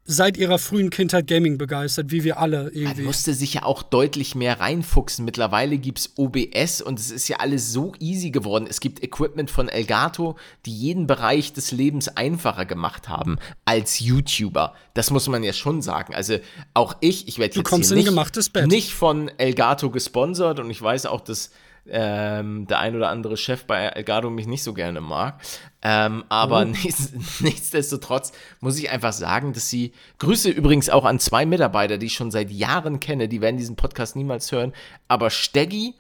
seit 0.07 0.37
ihrer 0.37 0.59
frühen 0.59 0.91
Kindheit 0.91 1.27
Gaming 1.27 1.57
begeistert, 1.57 2.11
wie 2.11 2.25
wir 2.25 2.39
alle 2.39 2.71
irgendwie. 2.75 2.97
Man 2.97 3.05
musste 3.05 3.33
sich 3.33 3.55
ja 3.55 3.63
auch 3.63 3.83
deutlich 3.83 4.35
mehr 4.35 4.61
reinfuchsen. 4.61 5.25
Mittlerweile 5.25 5.79
gibt 5.79 5.99
es 5.99 6.13
OBS 6.17 6.83
und 6.83 6.99
es 6.99 7.11
ist 7.11 7.29
ja 7.29 7.39
alles 7.39 7.73
so 7.73 7.93
easy 8.01 8.31
geworden. 8.31 8.67
Es 8.69 8.81
gibt 8.81 9.03
Equipment 9.03 9.51
von 9.51 9.69
Elgato, 9.69 10.37
die 10.67 10.77
jeden 10.77 11.07
Bereich 11.07 11.55
des 11.55 11.73
Lebens 11.73 12.09
einfacher 12.09 12.67
gemacht 12.67 13.09
haben 13.09 13.39
als 13.65 14.01
YouTuber. 14.01 14.75
Das 14.93 15.11
muss 15.11 15.27
man 15.29 15.43
ja 15.43 15.55
schon 15.55 15.81
sagen. 15.81 16.15
Also 16.15 16.39
auch 16.75 16.97
ich, 17.01 17.27
ich 17.27 17.39
werde 17.39 17.57
jetzt 17.59 17.69
hier 17.69 17.97
nicht, 17.97 18.67
nicht 18.67 18.93
von 18.93 19.31
Elgato 19.39 19.91
gesponsert 19.91 20.61
und 20.61 20.71
ich 20.71 20.83
weiß 20.83 21.07
auch, 21.07 21.23
dass 21.23 21.51
ähm, 21.89 22.67
der 22.67 22.79
ein 22.79 22.97
oder 22.97 23.09
andere 23.09 23.37
Chef 23.37 23.65
bei 23.65 23.85
Elgato 23.87 24.31
mich 24.31 24.47
nicht 24.47 24.63
so 24.63 24.75
gerne 24.75 25.01
mag. 25.01 25.41
Ähm, 25.83 26.25
aber 26.29 26.61
oh. 26.61 26.65
nichts, 26.65 27.13
nichtsdestotrotz 27.41 28.33
muss 28.61 28.79
ich 28.79 28.91
einfach 28.91 29.13
sagen, 29.13 29.53
dass 29.53 29.69
sie, 29.69 29.93
Grüße 30.19 30.51
übrigens 30.51 30.91
auch 30.91 31.05
an 31.05 31.19
zwei 31.19 31.47
Mitarbeiter, 31.47 31.99
die 31.99 32.07
ich 32.07 32.15
schon 32.15 32.31
seit 32.31 32.51
Jahren 32.51 33.01
kenne, 33.01 33.29
die 33.29 33.41
werden 33.41 33.59
diesen 33.59 33.77
Podcast 33.77 34.17
niemals 34.17 34.51
hören, 34.51 34.73
aber 35.09 35.31
Steggy 35.31 35.95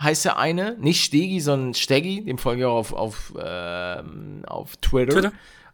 heißt 0.00 0.24
der 0.24 0.38
eine, 0.38 0.76
nicht 0.78 1.04
Stegi, 1.04 1.40
sondern 1.40 1.74
Steggy, 1.74 2.24
dem 2.24 2.38
folge 2.38 2.62
ich 2.62 2.66
auch 2.66 2.76
auf, 2.76 2.92
auf, 2.92 3.34
ähm, 3.38 4.42
auf 4.46 4.76
Twitter. 4.78 5.12
Twitter. 5.12 5.32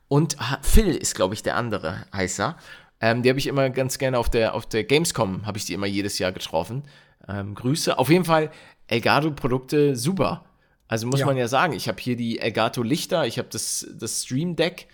Und 0.09 0.37
Phil 0.63 0.95
ist, 0.95 1.15
glaube 1.15 1.35
ich, 1.35 1.43
der 1.43 1.57
andere, 1.57 2.07
heißt 2.13 2.41
er. 2.41 2.57
Ähm, 3.01 3.23
die 3.23 3.29
habe 3.29 3.39
ich 3.39 3.47
immer 3.47 3.69
ganz 3.71 3.99
gerne 3.99 4.19
auf 4.19 4.31
der, 4.31 4.55
auf 4.55 4.67
der 4.67 4.85
Gamescom, 4.85 5.47
habe 5.47 5.59
ich 5.59 5.65
die 5.65 5.75
immer 5.75 5.87
jedes 5.87 6.19
Jahr 6.19 6.33
getroffen. 6.33 6.85
Ähm, 7.29 7.55
Grüße. 7.55 7.99
Auf 7.99 8.09
jeden 8.09 8.25
Fall, 8.25 8.51
Elgato-Produkte 8.89 9.97
super. 9.97 10.45
Also 10.89 11.07
muss 11.07 11.21
ja. 11.21 11.27
man 11.27 11.37
ja 11.37 11.49
sagen, 11.49 11.73
ich 11.73 11.89
habe 11.89 12.01
hier 12.01 12.17
die 12.17 12.39
Elgato 12.39 12.83
Lichter, 12.83 13.27
ich 13.27 13.39
habe 13.39 13.49
das, 13.51 13.87
das 13.99 14.23
Stream 14.23 14.55
Deck. 14.55 14.87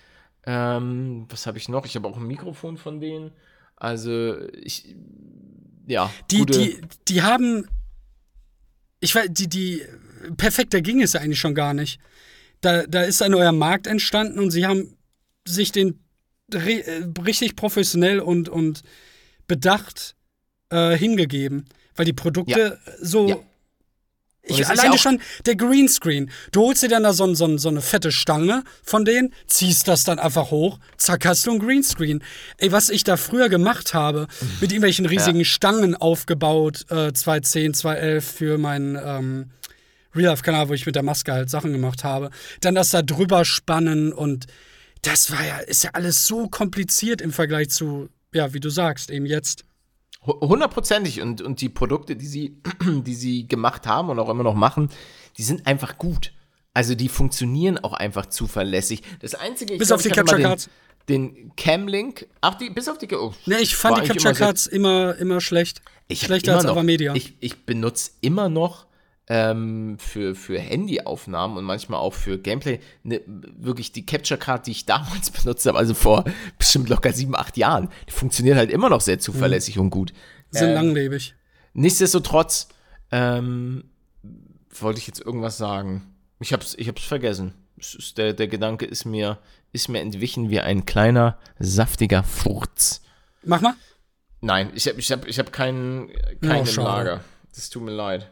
Ähm, 0.47 1.26
was 1.28 1.47
habe 1.47 1.59
ich 1.59 1.68
noch? 1.68 1.84
Ich 1.84 1.97
habe 1.97 2.09
auch 2.09 2.16
ein 2.16 2.26
Mikrofon 2.26 2.76
von 2.76 3.01
denen. 3.01 3.32
Also 3.76 4.49
ich, 4.62 4.97
ja. 5.86 6.11
Die, 6.30 6.47
die, 6.47 6.80
die 7.09 7.22
haben 7.22 7.68
ich 9.03 9.14
weiß, 9.14 9.28
die, 9.30 9.49
die, 9.49 9.82
perfekter 10.36 10.80
ging 10.80 11.03
es 11.03 11.12
ja 11.12 11.20
eigentlich 11.20 11.40
schon 11.40 11.55
gar 11.55 11.74
nicht. 11.74 12.01
Da, 12.61 12.86
da 12.86 13.03
ist 13.03 13.20
ein 13.20 13.32
neuer 13.32 13.53
Markt 13.53 13.86
entstanden 13.86 14.38
und 14.38 14.53
sie 14.53 14.66
haben 14.66 14.97
sich 15.47 15.72
den 15.72 15.99
richtig 16.55 17.57
professionell 17.57 18.20
und, 18.20 18.49
und 18.49 18.82
bedacht 19.49 20.14
äh, 20.70 20.97
hingegeben, 20.97 21.64
weil 21.97 22.05
die 22.05 22.12
Produkte 22.12 22.78
ja. 22.84 22.93
so 23.01 23.28
ja. 23.28 23.36
Ich, 24.45 24.66
alleine 24.66 24.99
schon 24.99 25.20
der 25.47 25.55
Greenscreen. 25.55 26.30
Du 26.51 26.62
holst 26.62 26.82
dir 26.82 26.88
dann 26.88 27.05
da 27.05 27.12
so, 27.12 27.32
so, 27.34 27.57
so, 27.59 27.68
eine 27.68 27.80
fette 27.80 28.11
Stange 28.11 28.64
von 28.82 29.05
denen, 29.05 29.32
ziehst 29.47 29.86
das 29.86 30.03
dann 30.03 30.18
einfach 30.18 30.51
hoch, 30.51 30.80
zack, 30.97 31.24
hast 31.26 31.47
du 31.47 31.53
ein 31.53 31.61
Greenscreen. 31.61 32.24
Ey, 32.59 32.72
was 32.72 32.90
ich 32.90 33.05
da 33.05 33.16
früher 33.16 33.49
gemacht 33.49 33.95
habe, 33.95 34.26
mit 34.61 34.72
irgendwelchen 34.72 35.07
riesigen 35.12 35.38
ja. 35.38 35.45
Stangen 35.45 35.95
aufgebaut, 35.95 36.86
äh, 36.90 37.12
2010, 37.12 37.74
2011 37.74 38.24
für 38.24 38.59
meinen 38.59 38.97
ähm, 38.97 39.51
Real-Life-Kanal, 40.14 40.68
wo 40.68 40.72
ich 40.74 40.86
mit 40.86 40.97
der 40.97 41.05
Maske 41.05 41.32
halt 41.32 41.49
Sachen 41.49 41.72
gemacht 41.72 42.03
habe. 42.03 42.30
Dann 42.61 42.74
das 42.74 42.90
da 42.90 43.03
drüber 43.03 43.45
spannen 43.45 44.12
und 44.12 44.47
das 45.03 45.30
war 45.30 45.45
ja, 45.45 45.59
ist 45.59 45.84
ja 45.84 45.90
alles 45.93 46.26
so 46.26 46.49
kompliziert 46.49 47.20
im 47.20 47.32
Vergleich 47.32 47.70
zu, 47.70 48.09
ja, 48.34 48.53
wie 48.55 48.61
du 48.61 48.70
sagst, 48.70 49.11
eben 49.11 49.26
jetzt. 49.26 49.64
Hundertprozentig. 50.25 51.20
Und, 51.20 51.43
und 51.43 51.61
die 51.61 51.68
Produkte, 51.68 52.16
die 52.16 52.27
sie, 52.27 52.57
die 52.83 53.14
sie 53.14 53.49
gemacht 53.49 53.87
haben 53.87 54.09
und 54.09 54.18
auch 54.18 54.29
immer 54.29 54.45
noch 54.45 54.55
machen, 54.55 54.91
die 55.39 55.43
sind 55.43 55.66
einfach 55.66 55.99
gut. 55.99 56.33
Also 56.75 56.95
die 56.95 57.09
funktionieren 57.09 57.79
auch 57.79 57.93
einfach 57.93 58.27
zuverlässig. 58.27 59.03
Das 59.20 59.35
Einzige, 59.35 59.75
ich 59.75 59.79
Bis 59.79 59.89
glaub, 59.89 59.99
auf 59.99 60.03
die 60.03 60.11
Capture 60.11 60.41
Cards. 60.41 60.70
Den 61.09 61.51
Camlink, 61.57 62.29
ach, 62.41 62.55
die, 62.55 62.70
bis 62.70 62.89
auf 62.89 62.97
die. 62.97 63.12
Oh, 63.14 63.35
ne, 63.47 63.61
ich 63.61 63.75
fand 63.75 63.99
die 63.99 64.07
Capture 64.07 64.35
Cards 64.35 64.66
immer, 64.66 65.16
immer 65.16 65.41
schlecht. 65.41 65.83
Ich 66.07 66.20
Schlechter 66.20 66.55
als 66.55 66.64
aber 66.64 66.85
Media. 66.85 67.14
Ich, 67.14 67.35
ich 67.41 67.66
benutze 67.66 68.12
immer 68.20 68.49
noch 68.49 68.87
ähm, 69.29 69.97
für, 69.99 70.35
für 70.35 70.59
Handyaufnahmen 70.59 71.57
und 71.57 71.64
manchmal 71.64 72.01
auch 72.01 72.14
für 72.14 72.39
Gameplay 72.39 72.81
ne, 73.03 73.20
wirklich 73.27 73.93
die 73.93 74.05
Capture 74.05 74.39
Card, 74.39 74.66
die 74.66 74.73
ich 74.73 74.87
damals 74.87 75.31
benutzt 75.31 75.66
habe, 75.66 75.79
also 75.79 75.95
vor 75.95 76.25
bestimmt 76.59 76.89
locker 76.89 77.12
sieben, 77.12 77.37
acht 77.37 77.57
Jahren, 77.57 77.89
die 78.09 78.12
funktioniert 78.12 78.57
halt 78.57 78.70
immer 78.70 78.91
noch 78.91 79.01
sehr 79.01 79.18
zuverlässig 79.18 79.77
mhm. 79.77 79.83
und 79.83 79.91
gut. 79.91 80.12
Sind 80.51 80.68
ähm, 80.68 80.75
langlebig. 80.75 81.35
Nichtsdestotrotz 81.75 82.68
ähm, 83.11 83.85
wollte 84.70 84.99
ich 84.99 85.07
jetzt 85.07 85.20
irgendwas 85.20 85.57
sagen. 85.57 86.03
Ich 86.41 86.53
hab's, 86.53 86.75
ich 86.77 86.89
hab's 86.89 87.05
vergessen. 87.05 87.55
Der, 88.16 88.33
der 88.33 88.49
Gedanke 88.49 88.85
ist 88.85 89.05
mir, 89.05 89.39
ist 89.73 89.89
mir 89.89 90.01
entwichen 90.01 90.51
wie 90.51 90.61
ein 90.61 90.85
kleiner, 90.85 91.39
saftiger 91.59 92.23
Furz. 92.23 93.03
Mach 93.45 93.61
mal. 93.61 93.75
Nein, 94.41 94.70
ich 94.75 94.89
habe 94.89 94.99
ich 94.99 95.11
hab, 95.11 95.27
ich 95.27 95.39
hab 95.39 95.53
keinen, 95.53 96.11
keinen 96.41 96.66
oh, 96.66 96.70
im 96.70 96.85
Lager. 96.85 97.25
Das 97.55 97.70
tut 97.70 97.83
mir 97.83 97.93
leid. 97.93 98.29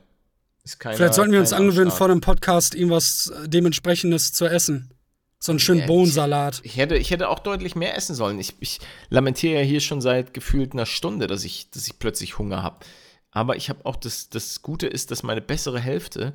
Keiner, 0.79 0.97
Vielleicht 0.97 1.15
sollten 1.15 1.33
wir 1.33 1.41
uns 1.41 1.53
angewöhnen, 1.53 1.91
vor 1.91 2.09
dem 2.09 2.21
Podcast 2.21 2.75
irgendwas 2.75 3.29
äh, 3.29 3.49
dementsprechendes 3.49 4.33
zu 4.33 4.47
essen. 4.47 4.91
So 5.39 5.53
einen 5.53 5.59
schönen 5.59 5.81
ja, 5.81 5.87
Bohnensalat. 5.87 6.61
Ich, 6.63 6.73
ich, 6.73 6.77
hätte, 6.77 6.97
ich 6.97 7.11
hätte 7.11 7.29
auch 7.31 7.39
deutlich 7.39 7.75
mehr 7.75 7.97
essen 7.97 8.15
sollen. 8.15 8.39
Ich, 8.39 8.57
ich 8.61 8.79
lamentiere 9.09 9.61
ja 9.61 9.67
hier 9.67 9.81
schon 9.81 10.03
seit 10.03 10.35
gefühlt 10.35 10.75
einer 10.75 10.85
Stunde, 10.85 11.27
dass 11.27 11.45
ich, 11.45 11.71
dass 11.71 11.87
ich 11.87 11.99
plötzlich 11.99 12.39
Hunger 12.39 12.63
habe. 12.63 12.85
Aber 13.31 13.57
ich 13.57 13.71
habe 13.71 13.87
auch 13.87 13.97
das, 13.97 14.29
das 14.29 14.61
Gute 14.61 14.87
ist, 14.87 15.11
dass 15.11 15.23
meine 15.23 15.41
bessere 15.41 15.81
Hälfte 15.81 16.35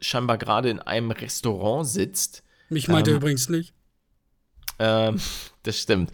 scheinbar 0.00 0.38
gerade 0.38 0.70
in 0.70 0.80
einem 0.80 1.12
Restaurant 1.12 1.86
sitzt. 1.86 2.42
Mich 2.68 2.88
meint 2.88 3.06
ähm, 3.06 3.14
er 3.14 3.16
übrigens 3.18 3.48
nicht. 3.48 3.74
Ähm, 4.78 5.20
das 5.62 5.80
stimmt. 5.80 6.12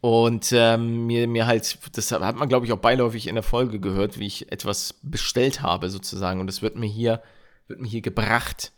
Und 0.00 0.52
ähm, 0.52 1.06
mir, 1.06 1.26
mir 1.26 1.46
halt, 1.46 1.78
das 1.92 2.12
hat 2.12 2.36
man, 2.36 2.48
glaube 2.48 2.66
ich, 2.66 2.72
auch 2.72 2.78
beiläufig 2.78 3.26
in 3.26 3.34
der 3.34 3.42
Folge 3.42 3.80
gehört, 3.80 4.18
wie 4.18 4.26
ich 4.26 4.50
etwas 4.52 4.94
bestellt 5.02 5.62
habe, 5.62 5.90
sozusagen. 5.90 6.40
Und 6.40 6.48
es 6.48 6.62
wird 6.62 6.76
mir 6.76 6.86
hier, 6.86 7.22
wird 7.68 7.80
mir 7.80 7.88
hier 7.88 8.02
gebracht. 8.02 8.72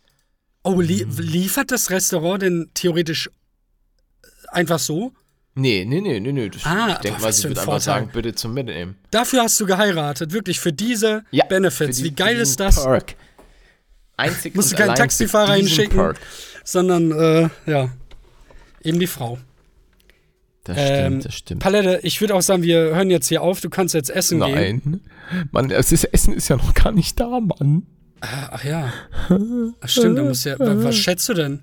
Oh, 0.62 0.80
li 0.80 1.06
liefert 1.08 1.70
das 1.70 1.90
Restaurant 1.90 2.42
denn 2.42 2.70
theoretisch 2.74 3.30
einfach 4.48 4.78
so? 4.78 5.12
Nee, 5.54 5.84
nee, 5.84 6.00
nee, 6.00 6.20
nee, 6.20 6.32
nee. 6.32 6.48
Das, 6.48 6.64
ah, 6.64 6.90
ich 6.92 6.98
denke 6.98 7.20
mal, 7.20 7.32
sie 7.32 7.48
wird 7.48 7.58
einfach 7.58 7.80
sagen, 7.80 8.10
bitte 8.12 8.34
zum 8.34 8.54
Mitnehmen. 8.54 8.96
Dafür 9.10 9.42
hast 9.42 9.58
du 9.60 9.66
geheiratet, 9.66 10.32
wirklich 10.32 10.60
für 10.60 10.72
diese 10.72 11.24
ja, 11.30 11.44
Benefits. 11.46 11.98
Für 11.98 12.04
die, 12.04 12.10
Wie 12.10 12.14
geil 12.14 12.36
ist 12.38 12.60
das? 12.60 12.84
Perk. 12.84 13.16
Einzig 14.16 14.54
Musst 14.54 14.72
du 14.72 14.76
keinen 14.76 14.94
Taxifahrer 14.94 15.54
hinschicken, 15.54 15.96
Perk. 15.96 16.18
sondern, 16.64 17.12
äh, 17.12 17.48
ja, 17.66 17.90
eben 18.88 18.98
die 18.98 19.06
Frau. 19.06 19.38
Das 20.64 20.76
stimmt, 20.76 20.98
ähm, 20.98 21.20
das 21.22 21.34
stimmt. 21.34 21.62
Palette, 21.62 22.00
ich 22.02 22.20
würde 22.20 22.34
auch 22.34 22.42
sagen, 22.42 22.62
wir 22.62 22.78
hören 22.94 23.10
jetzt 23.10 23.28
hier 23.28 23.42
auf. 23.42 23.60
Du 23.60 23.70
kannst 23.70 23.94
jetzt 23.94 24.10
essen 24.10 24.38
Nein. 24.38 24.54
gehen. 24.54 24.82
Nein. 24.84 25.48
Mann, 25.50 25.68
das 25.68 25.92
Essen 25.92 26.34
ist 26.34 26.48
ja 26.48 26.56
noch 26.56 26.74
gar 26.74 26.92
nicht 26.92 27.18
da, 27.18 27.40
Mann. 27.40 27.86
Ah, 28.20 28.50
ach 28.50 28.64
ja. 28.64 28.92
Ach, 29.80 29.88
stimmt, 29.88 30.18
da 30.18 30.24
muss 30.24 30.44
ja. 30.44 30.56
Was 30.58 30.96
schätzt 30.96 31.28
du 31.28 31.34
denn? 31.34 31.60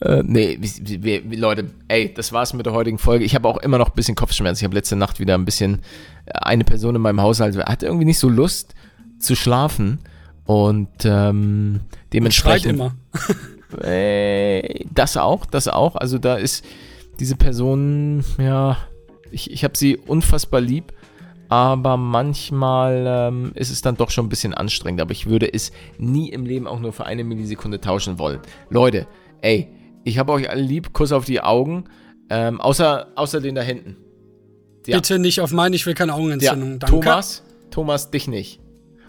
Äh, 0.00 0.22
nee, 0.24 0.58
wir, 0.60 1.30
wir, 1.30 1.38
Leute, 1.38 1.70
ey, 1.88 2.12
das 2.12 2.32
war's 2.32 2.52
mit 2.54 2.66
der 2.66 2.72
heutigen 2.72 2.98
Folge. 2.98 3.24
Ich 3.24 3.34
habe 3.34 3.46
auch 3.46 3.58
immer 3.58 3.78
noch 3.78 3.90
ein 3.90 3.94
bisschen 3.94 4.16
Kopfschmerzen. 4.16 4.62
Ich 4.62 4.64
habe 4.64 4.74
letzte 4.74 4.96
Nacht 4.96 5.20
wieder 5.20 5.34
ein 5.34 5.44
bisschen. 5.44 5.80
Äh, 6.26 6.32
eine 6.32 6.64
Person 6.64 6.96
in 6.96 7.02
meinem 7.02 7.20
Haushalt 7.20 7.56
hatte 7.56 7.86
irgendwie 7.86 8.06
nicht 8.06 8.18
so 8.18 8.28
Lust 8.28 8.74
zu 9.18 9.36
schlafen. 9.36 10.00
Und 10.44 11.04
ähm, 11.04 11.80
dementsprechend. 12.12 12.80
Und 12.80 12.92
schreit 13.12 13.30
immer. 13.30 13.44
Äh, 13.82 14.84
das 14.92 15.16
auch, 15.16 15.46
das 15.46 15.68
auch. 15.68 15.96
Also 15.96 16.18
da 16.18 16.36
ist 16.36 16.64
diese 17.20 17.36
Person, 17.36 18.24
ja, 18.38 18.76
ich, 19.30 19.50
ich 19.50 19.64
habe 19.64 19.76
sie 19.76 19.96
unfassbar 19.96 20.60
lieb, 20.60 20.92
aber 21.48 21.96
manchmal 21.96 23.04
ähm, 23.06 23.52
ist 23.54 23.70
es 23.70 23.82
dann 23.82 23.96
doch 23.96 24.10
schon 24.10 24.26
ein 24.26 24.28
bisschen 24.28 24.54
anstrengend. 24.54 25.00
Aber 25.00 25.12
ich 25.12 25.26
würde 25.26 25.52
es 25.52 25.72
nie 25.98 26.30
im 26.30 26.46
Leben 26.46 26.66
auch 26.66 26.80
nur 26.80 26.92
für 26.92 27.06
eine 27.06 27.24
Millisekunde 27.24 27.80
tauschen 27.80 28.18
wollen. 28.18 28.40
Leute, 28.70 29.06
ey, 29.42 29.68
ich 30.04 30.18
habe 30.18 30.32
euch 30.32 30.50
alle 30.50 30.62
lieb, 30.62 30.92
Kuss 30.92 31.12
auf 31.12 31.24
die 31.24 31.40
Augen, 31.40 31.84
ähm, 32.30 32.60
außer, 32.60 33.08
außer 33.14 33.40
den 33.40 33.54
da 33.54 33.62
hinten. 33.62 33.96
Ja. 34.86 34.96
Bitte 34.96 35.18
nicht 35.18 35.40
auf 35.40 35.52
meinen, 35.52 35.74
ich 35.74 35.86
will 35.86 35.94
keine 35.94 36.14
Augenentzündung. 36.14 36.72
Ja. 36.72 36.78
Danke. 36.78 37.00
Thomas, 37.00 37.42
Thomas, 37.70 38.10
dich 38.10 38.28
nicht. 38.28 38.60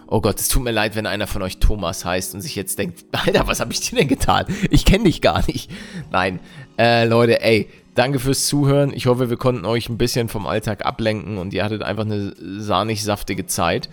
Oh 0.07 0.21
Gott, 0.21 0.39
es 0.39 0.47
tut 0.47 0.63
mir 0.63 0.71
leid, 0.71 0.95
wenn 0.95 1.07
einer 1.07 1.27
von 1.27 1.41
euch 1.41 1.57
Thomas 1.57 2.05
heißt 2.05 2.35
und 2.35 2.41
sich 2.41 2.55
jetzt 2.55 2.77
denkt, 2.77 3.05
Alter, 3.11 3.47
was 3.47 3.59
habe 3.59 3.73
ich 3.73 3.79
dir 3.81 3.97
denn 3.97 4.07
getan? 4.07 4.45
Ich 4.69 4.85
kenne 4.85 5.05
dich 5.05 5.21
gar 5.21 5.45
nicht. 5.47 5.71
Nein, 6.11 6.39
äh, 6.77 7.05
Leute, 7.05 7.41
ey, 7.41 7.67
Danke 7.95 8.19
fürs 8.19 8.45
Zuhören. 8.47 8.91
Ich 8.93 9.07
hoffe, 9.07 9.29
wir 9.29 9.37
konnten 9.37 9.65
euch 9.65 9.87
ein 9.87 9.97
bisschen 9.97 10.27
vom 10.27 10.45
Alltag 10.45 10.85
ablenken 10.85 11.37
und 11.37 11.53
ihr 11.53 11.63
hattet 11.63 11.81
einfach 11.81 12.03
eine 12.03 12.33
sahnig-saftige 12.37 13.45
Zeit. 13.45 13.89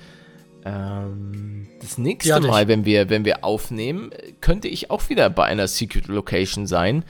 Ähm, 0.65 1.69
das 1.81 1.99
nächste 1.99 2.41
Mal, 2.41 2.67
wenn 2.67 2.85
wir, 2.85 3.11
wenn 3.11 3.25
wir 3.25 3.45
aufnehmen, 3.45 4.11
könnte 4.41 4.67
ich 4.67 4.91
auch 4.91 5.09
wieder 5.09 5.31
bei 5.31 5.45
einer 5.45 5.69
Secret 5.69 6.09
Location 6.09 6.67
sein. 6.67 7.05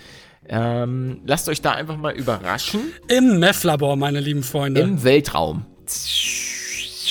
Ähm, 0.48 1.22
lasst 1.24 1.48
euch 1.48 1.62
da 1.62 1.72
einfach 1.72 1.96
mal 1.96 2.14
überraschen. 2.14 2.80
Im 3.08 3.38
Meth-Labor, 3.38 3.96
meine 3.96 4.20
lieben 4.20 4.42
Freunde. 4.42 4.82
Im 4.82 5.02
Weltraum. 5.02 5.64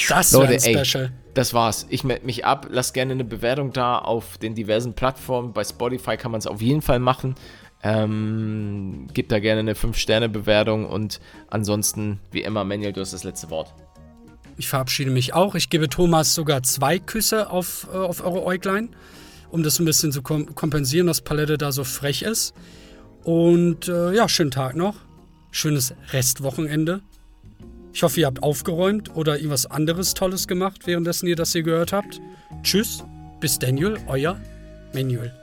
Das 0.10 0.32
Leute, 0.32 0.54
ey, 0.64 0.78
Special. 0.86 1.12
Das 1.34 1.54
war's. 1.54 1.86
Ich 1.90 2.04
melde 2.04 2.26
mich 2.26 2.46
ab. 2.46 2.68
Lasst 2.70 2.94
gerne 2.94 3.14
eine 3.14 3.24
Bewertung 3.24 3.72
da 3.72 3.98
auf 3.98 4.38
den 4.38 4.54
diversen 4.54 4.94
Plattformen. 4.94 5.54
Bei 5.54 5.64
Spotify 5.64 6.18
kann 6.18 6.32
man 6.32 6.40
es 6.40 6.48
auf 6.48 6.62
jeden 6.62 6.82
Fall 6.82 7.00
machen. 7.00 7.36
Ähm, 7.84 9.08
gib 9.14 9.30
da 9.30 9.40
gerne 9.40 9.62
eine 9.62 9.74
5-Sterne-Bewertung 9.74 10.86
und 10.86 11.20
ansonsten, 11.50 12.20
wie 12.32 12.44
immer, 12.44 12.64
Manuel, 12.64 12.94
du 12.94 13.02
hast 13.02 13.14
das 13.14 13.24
letzte 13.24 13.50
Wort. 13.50 13.74
Ich 14.58 14.68
verabschiede 14.68 15.10
mich 15.10 15.34
auch. 15.34 15.56
Ich 15.56 15.70
gebe 15.70 15.90
Thomas 15.90 16.36
sogar 16.36 16.62
zwei 16.62 17.00
Küsse 17.00 17.50
auf, 17.50 17.88
äh, 17.92 17.98
auf 17.98 18.24
eure 18.24 18.44
Äuglein, 18.44 18.96
um 19.50 19.64
das 19.64 19.80
ein 19.80 19.86
bisschen 19.86 20.12
zu 20.12 20.22
kom 20.22 20.54
kompensieren, 20.54 21.08
dass 21.08 21.22
Palette 21.22 21.58
da 21.58 21.72
so 21.72 21.84
frech 21.84 22.22
ist. 22.22 22.54
Und 23.24 23.88
äh, 23.88 24.14
ja, 24.14 24.30
schönen 24.30 24.52
Tag 24.52 24.76
noch. 24.76 24.96
Schönes 25.50 25.96
Restwochenende. 26.12 27.02
Ich 27.94 28.04
hoffe, 28.04 28.22
ihr 28.22 28.26
habt 28.26 28.42
aufgeräumt 28.44 29.16
oder 29.16 29.36
irgendwas 29.36 29.66
anderes 29.66 30.14
Tolles 30.14 30.48
gemacht, 30.48 30.88
währenddessen 30.88 31.28
ihr 31.28 31.36
das 31.36 31.52
hier 31.52 31.64
gehört 31.64 31.94
habt. 31.94 32.22
Tschüss, 32.64 33.04
bis 33.40 33.60
Daniel, 33.60 33.98
euer 34.08 34.40
Manuel. 34.94 35.41